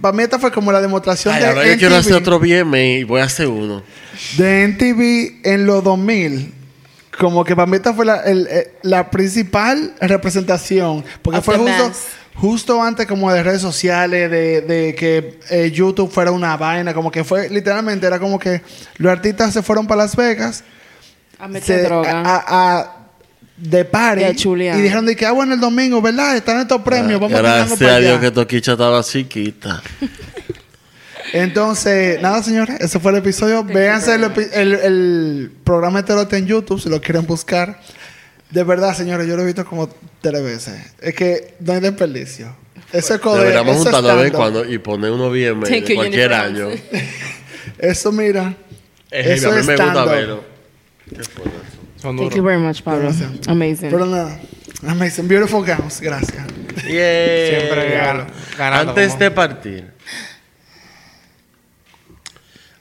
para 0.00 0.12
mí 0.16 0.22
esta 0.22 0.38
fue 0.38 0.50
como 0.50 0.72
la 0.72 0.80
demostración 0.80 1.34
Ay, 1.34 1.40
de 1.42 1.46
ahora 1.48 1.66
yo 1.66 1.78
quiero 1.78 1.96
hacer 1.96 2.14
otro 2.14 2.40
BMA 2.40 2.78
y 2.78 3.04
voy 3.04 3.20
a 3.20 3.24
hacer 3.24 3.46
uno. 3.48 3.82
de 4.36 4.64
NTV 4.64 5.46
en 5.48 5.66
los 5.66 5.84
2000 5.84 6.54
como 7.18 7.44
que 7.44 7.54
para 7.54 7.66
mí 7.66 7.76
esta 7.76 7.92
fue 7.92 8.06
la, 8.06 8.16
el- 8.22 8.48
eh, 8.50 8.72
la 8.82 9.10
principal 9.10 9.94
representación. 10.00 11.04
Porque 11.20 11.38
Of 11.40 11.44
fue 11.44 11.58
justo, 11.58 11.92
justo 12.36 12.82
antes 12.82 13.06
como 13.06 13.30
de 13.30 13.42
redes 13.42 13.60
sociales 13.60 14.30
de, 14.30 14.62
de 14.62 14.94
que 14.94 15.38
eh, 15.50 15.70
YouTube 15.70 16.10
fuera 16.10 16.32
una 16.32 16.56
vaina. 16.56 16.94
Como 16.94 17.10
que 17.12 17.22
fue 17.22 17.50
literalmente 17.50 18.06
era 18.06 18.18
como 18.18 18.38
que 18.38 18.62
los 18.96 19.12
artistas 19.12 19.52
se 19.52 19.62
fueron 19.62 19.86
para 19.86 20.02
Las 20.04 20.16
Vegas. 20.16 20.64
A 21.38 21.46
meter 21.48 21.80
se- 21.80 21.82
droga. 21.84 22.22
a, 22.24 22.78
a- 22.80 22.96
de 23.56 23.84
party 23.84 24.22
Y 24.22 24.24
a 24.24 24.34
dijeron 24.82 25.06
de 25.06 25.14
que 25.14 25.26
ah 25.26 25.32
bueno 25.32 25.54
el 25.54 25.60
domingo 25.60 26.00
verdad 26.02 26.36
están 26.36 26.60
estos 26.60 26.82
premios 26.82 27.20
vamos 27.20 27.38
a 27.38 27.42
Gracias 27.42 27.78
para 27.78 27.92
a 27.92 27.96
allá. 27.96 28.08
Dios 28.08 28.20
que 28.20 28.30
Toquicha 28.30 28.72
estaba 28.72 29.02
chiquita. 29.02 29.82
Entonces, 31.32 32.20
nada, 32.20 32.42
señores, 32.42 32.76
ese 32.80 32.98
fue 33.00 33.10
el 33.12 33.18
episodio. 33.18 33.64
Véanse 33.64 34.14
el, 34.16 34.24
el- 34.52 34.72
el 34.74 35.52
programa 35.64 36.00
Heterote 36.00 36.36
en 36.36 36.46
YouTube 36.46 36.80
si 36.80 36.88
lo 36.90 37.00
quieren 37.00 37.26
buscar. 37.26 37.80
De 38.50 38.64
verdad, 38.64 38.94
señores, 38.94 39.26
yo 39.26 39.36
lo 39.36 39.42
he 39.42 39.46
visto 39.46 39.64
como 39.64 39.88
tres 40.20 40.42
veces. 40.42 40.74
Es 41.00 41.14
que 41.14 41.54
no 41.60 41.72
hay 41.72 41.80
desperdicio. 41.80 42.54
Eso 42.92 43.14
es 43.14 43.20
Deberíamos 43.38 43.76
juntarnos 43.76 44.02
de 44.02 44.14
vez 44.16 44.24
en 44.24 44.26
stand-up. 44.28 44.36
cuando 44.36 44.70
y 44.70 44.78
poner 44.78 45.10
uno 45.12 45.30
you, 45.88 45.94
cualquier 45.94 46.32
año. 46.34 46.68
Eso, 47.78 48.12
mira. 48.12 48.54
Es 49.10 49.26
Eso 49.38 49.48
a 49.48 49.52
mí 49.54 49.60
es 49.60 49.66
me 49.66 49.76
gusta 49.76 50.04
verlo. 50.04 50.44
¿Qué 51.08 51.22
Son 52.02 52.16
Thank 52.18 52.34
you 52.34 52.42
very 52.42 52.58
much, 52.60 52.82
Pablo. 52.82 53.10
Amazing. 53.46 53.90
Pero 53.90 54.06
nada. 54.06 54.36
Amazing. 54.88 55.28
Beautiful 55.28 55.64
gowns. 55.64 56.00
Gracias. 56.00 56.44
Yeah. 56.84 57.60
Siempre 57.60 57.90
gano- 57.94 58.26
ganando 58.58 58.90
Antes 58.90 59.12
como- 59.12 59.18
de 59.20 59.30
partir, 59.30 59.92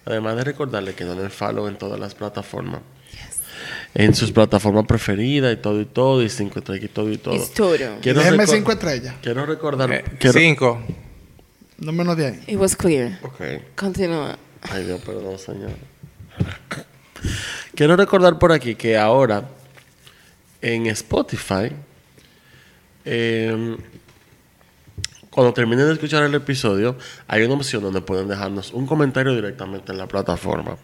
además 0.05 0.35
de 0.37 0.43
recordarle 0.43 0.93
que 0.95 1.03
no 1.05 1.13
den 1.15 1.29
follow 1.29 1.67
en 1.67 1.77
todas 1.77 1.99
las 1.99 2.15
plataformas, 2.15 2.81
en 3.93 4.15
sus 4.15 4.31
plataformas 4.31 4.85
preferidas 4.87 5.53
y 5.53 5.57
todo 5.57 5.79
y 5.81 5.85
todo, 5.85 6.23
y 6.23 6.29
cinco 6.29 6.57
estrellas 6.59 6.85
y 6.85 6.87
todo 6.87 7.11
y 7.11 7.17
todo. 7.17 7.35
It's 7.35 7.51
todo. 7.53 7.75
Quiero 8.01 8.21
Déjenme 8.21 8.45
recor- 8.45 8.55
cinco 8.55 8.71
estrellas. 8.71 9.15
Quiero 9.21 9.45
recordar. 9.45 9.91
Eh, 9.93 10.03
quiero- 10.19 10.39
Cinco. 10.39 10.81
No 11.77 11.91
menos 11.91 12.17
de 12.17 12.27
ahí. 12.27 12.39
It 12.47 12.57
was 12.57 12.75
clear. 12.75 13.19
Ok. 13.21 13.39
Continúa. 13.75 14.37
Ay, 14.71 14.83
Dios, 14.85 15.01
perdón, 15.01 15.37
señor. 15.37 15.71
Quiero 17.75 17.95
recordar 17.95 18.37
por 18.39 18.51
aquí 18.51 18.75
que 18.75 18.97
ahora 18.97 19.45
en 20.61 20.87
Spotify, 20.87 21.71
eh, 23.05 23.77
cuando 25.29 25.53
terminen 25.53 25.87
de 25.87 25.93
escuchar 25.93 26.23
el 26.23 26.35
episodio, 26.35 26.97
hay 27.27 27.43
una 27.43 27.55
opción 27.55 27.81
donde 27.81 28.01
pueden 28.01 28.27
dejarnos 28.27 28.73
un 28.73 28.85
comentario 28.85 29.33
directamente 29.33 29.91
en 29.91 29.97
la 29.97 30.07
plataforma. 30.07 30.77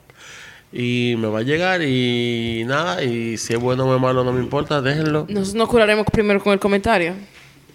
Y 0.71 1.15
me 1.17 1.27
va 1.27 1.39
a 1.39 1.43
llegar 1.43 1.81
y 1.81 2.63
nada, 2.65 3.03
y 3.03 3.37
si 3.37 3.53
es 3.53 3.59
bueno 3.59 3.85
o 3.85 3.95
es 3.95 4.01
malo 4.01 4.23
no 4.23 4.33
me 4.33 4.41
importa, 4.41 4.81
déjenlo. 4.81 5.25
Nosotros 5.29 5.55
nos 5.55 5.69
curaremos 5.69 6.05
primero 6.11 6.41
con 6.41 6.53
el 6.53 6.59
comentario. 6.59 7.13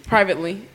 Privately. 0.09 0.72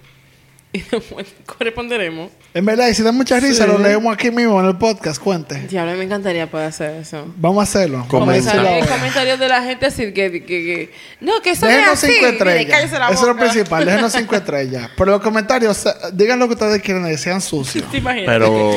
y 0.74 0.80
después 0.82 1.26
corresponderemos. 1.46 2.30
En 2.54 2.66
verdad, 2.66 2.88
y 2.90 2.94
si 2.94 3.02
da 3.04 3.12
mucha 3.12 3.40
risa, 3.40 3.66
Sí. 3.66 3.72
lo 3.72 3.78
leemos 3.78 4.14
aquí 4.14 4.32
mismo 4.32 4.60
en 4.60 4.68
el 4.68 4.78
podcast. 4.78 5.22
Cuente. 5.22 5.56
Diablo, 5.70 5.94
me 5.96 6.04
encantaría 6.04 6.50
poder 6.50 6.68
hacer 6.68 6.96
eso. 7.02 7.26
Vamos 7.38 7.60
a 7.60 7.64
hacerlo. 7.64 8.00
Hay 8.00 8.16
ahora. 8.16 8.86
comentarios 8.88 9.40
de 9.40 9.48
la 9.48 9.64
gente 9.64 9.86
así 9.86 10.12
que, 10.14 10.32
que, 10.32 10.44
que- 10.46 10.94
no, 11.22 11.42
que 11.42 11.52
eso 11.52 11.68
es 11.68 11.88
así. 11.88 12.08
cinco 12.14 12.28
estrellas. 12.28 12.84
Eso 12.84 13.22
es 13.22 13.22
lo 13.28 13.36
principal. 13.38 13.86
Déjenos 13.86 14.12
cinco 14.18 14.36
estrellas. 14.36 14.90
Pero 14.98 15.12
los 15.12 15.22
comentarios, 15.22 15.86
digan 16.14 16.40
lo 16.40 16.48
que 16.48 16.54
ustedes 16.56 16.82
quieren 16.82 17.06
que 17.06 17.18
sean 17.18 17.42
sucios. 17.42 17.86
¿Te 17.92 17.98
imaginas? 17.98 18.26
Pero 18.28 18.72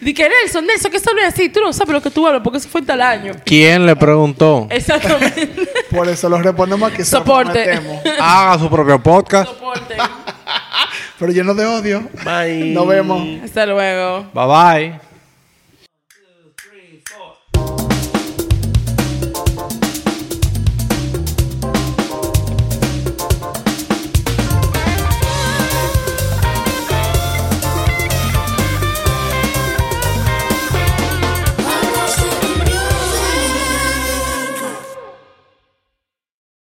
Di 0.00 0.14
que 0.14 0.28
Nelson, 0.28 0.66
Nelson, 0.66 0.90
que 0.90 0.96
eso 0.96 1.10
no 1.14 1.20
es 1.20 1.28
así. 1.34 1.48
Tú 1.48 1.60
no 1.60 1.72
sabes 1.72 1.92
lo 1.92 2.02
que 2.02 2.10
tú 2.10 2.26
hablas 2.26 2.42
porque 2.42 2.58
eso 2.58 2.68
fue 2.68 2.80
en 2.80 2.86
tal 2.86 3.00
año. 3.02 3.32
¿Quién 3.44 3.86
le 3.86 3.94
preguntó? 3.96 4.66
Exactamente. 4.70 5.48
Por 5.90 6.08
eso 6.08 6.28
los 6.28 6.42
respondemos 6.42 6.92
aquí. 6.92 7.04
Soporte. 7.04 7.78
Haga 8.18 8.58
su 8.58 8.68
propio 8.68 9.02
podcast. 9.02 9.48
Soporte. 9.50 9.96
Pero 11.18 11.32
lleno 11.32 11.54
de 11.54 11.66
odio. 11.66 12.08
bye. 12.24 12.72
Nos 12.72 12.86
vemos. 12.86 13.42
Hasta 13.42 13.66
luego. 13.66 14.26
Bye 14.34 14.46
bye. 14.90 15.05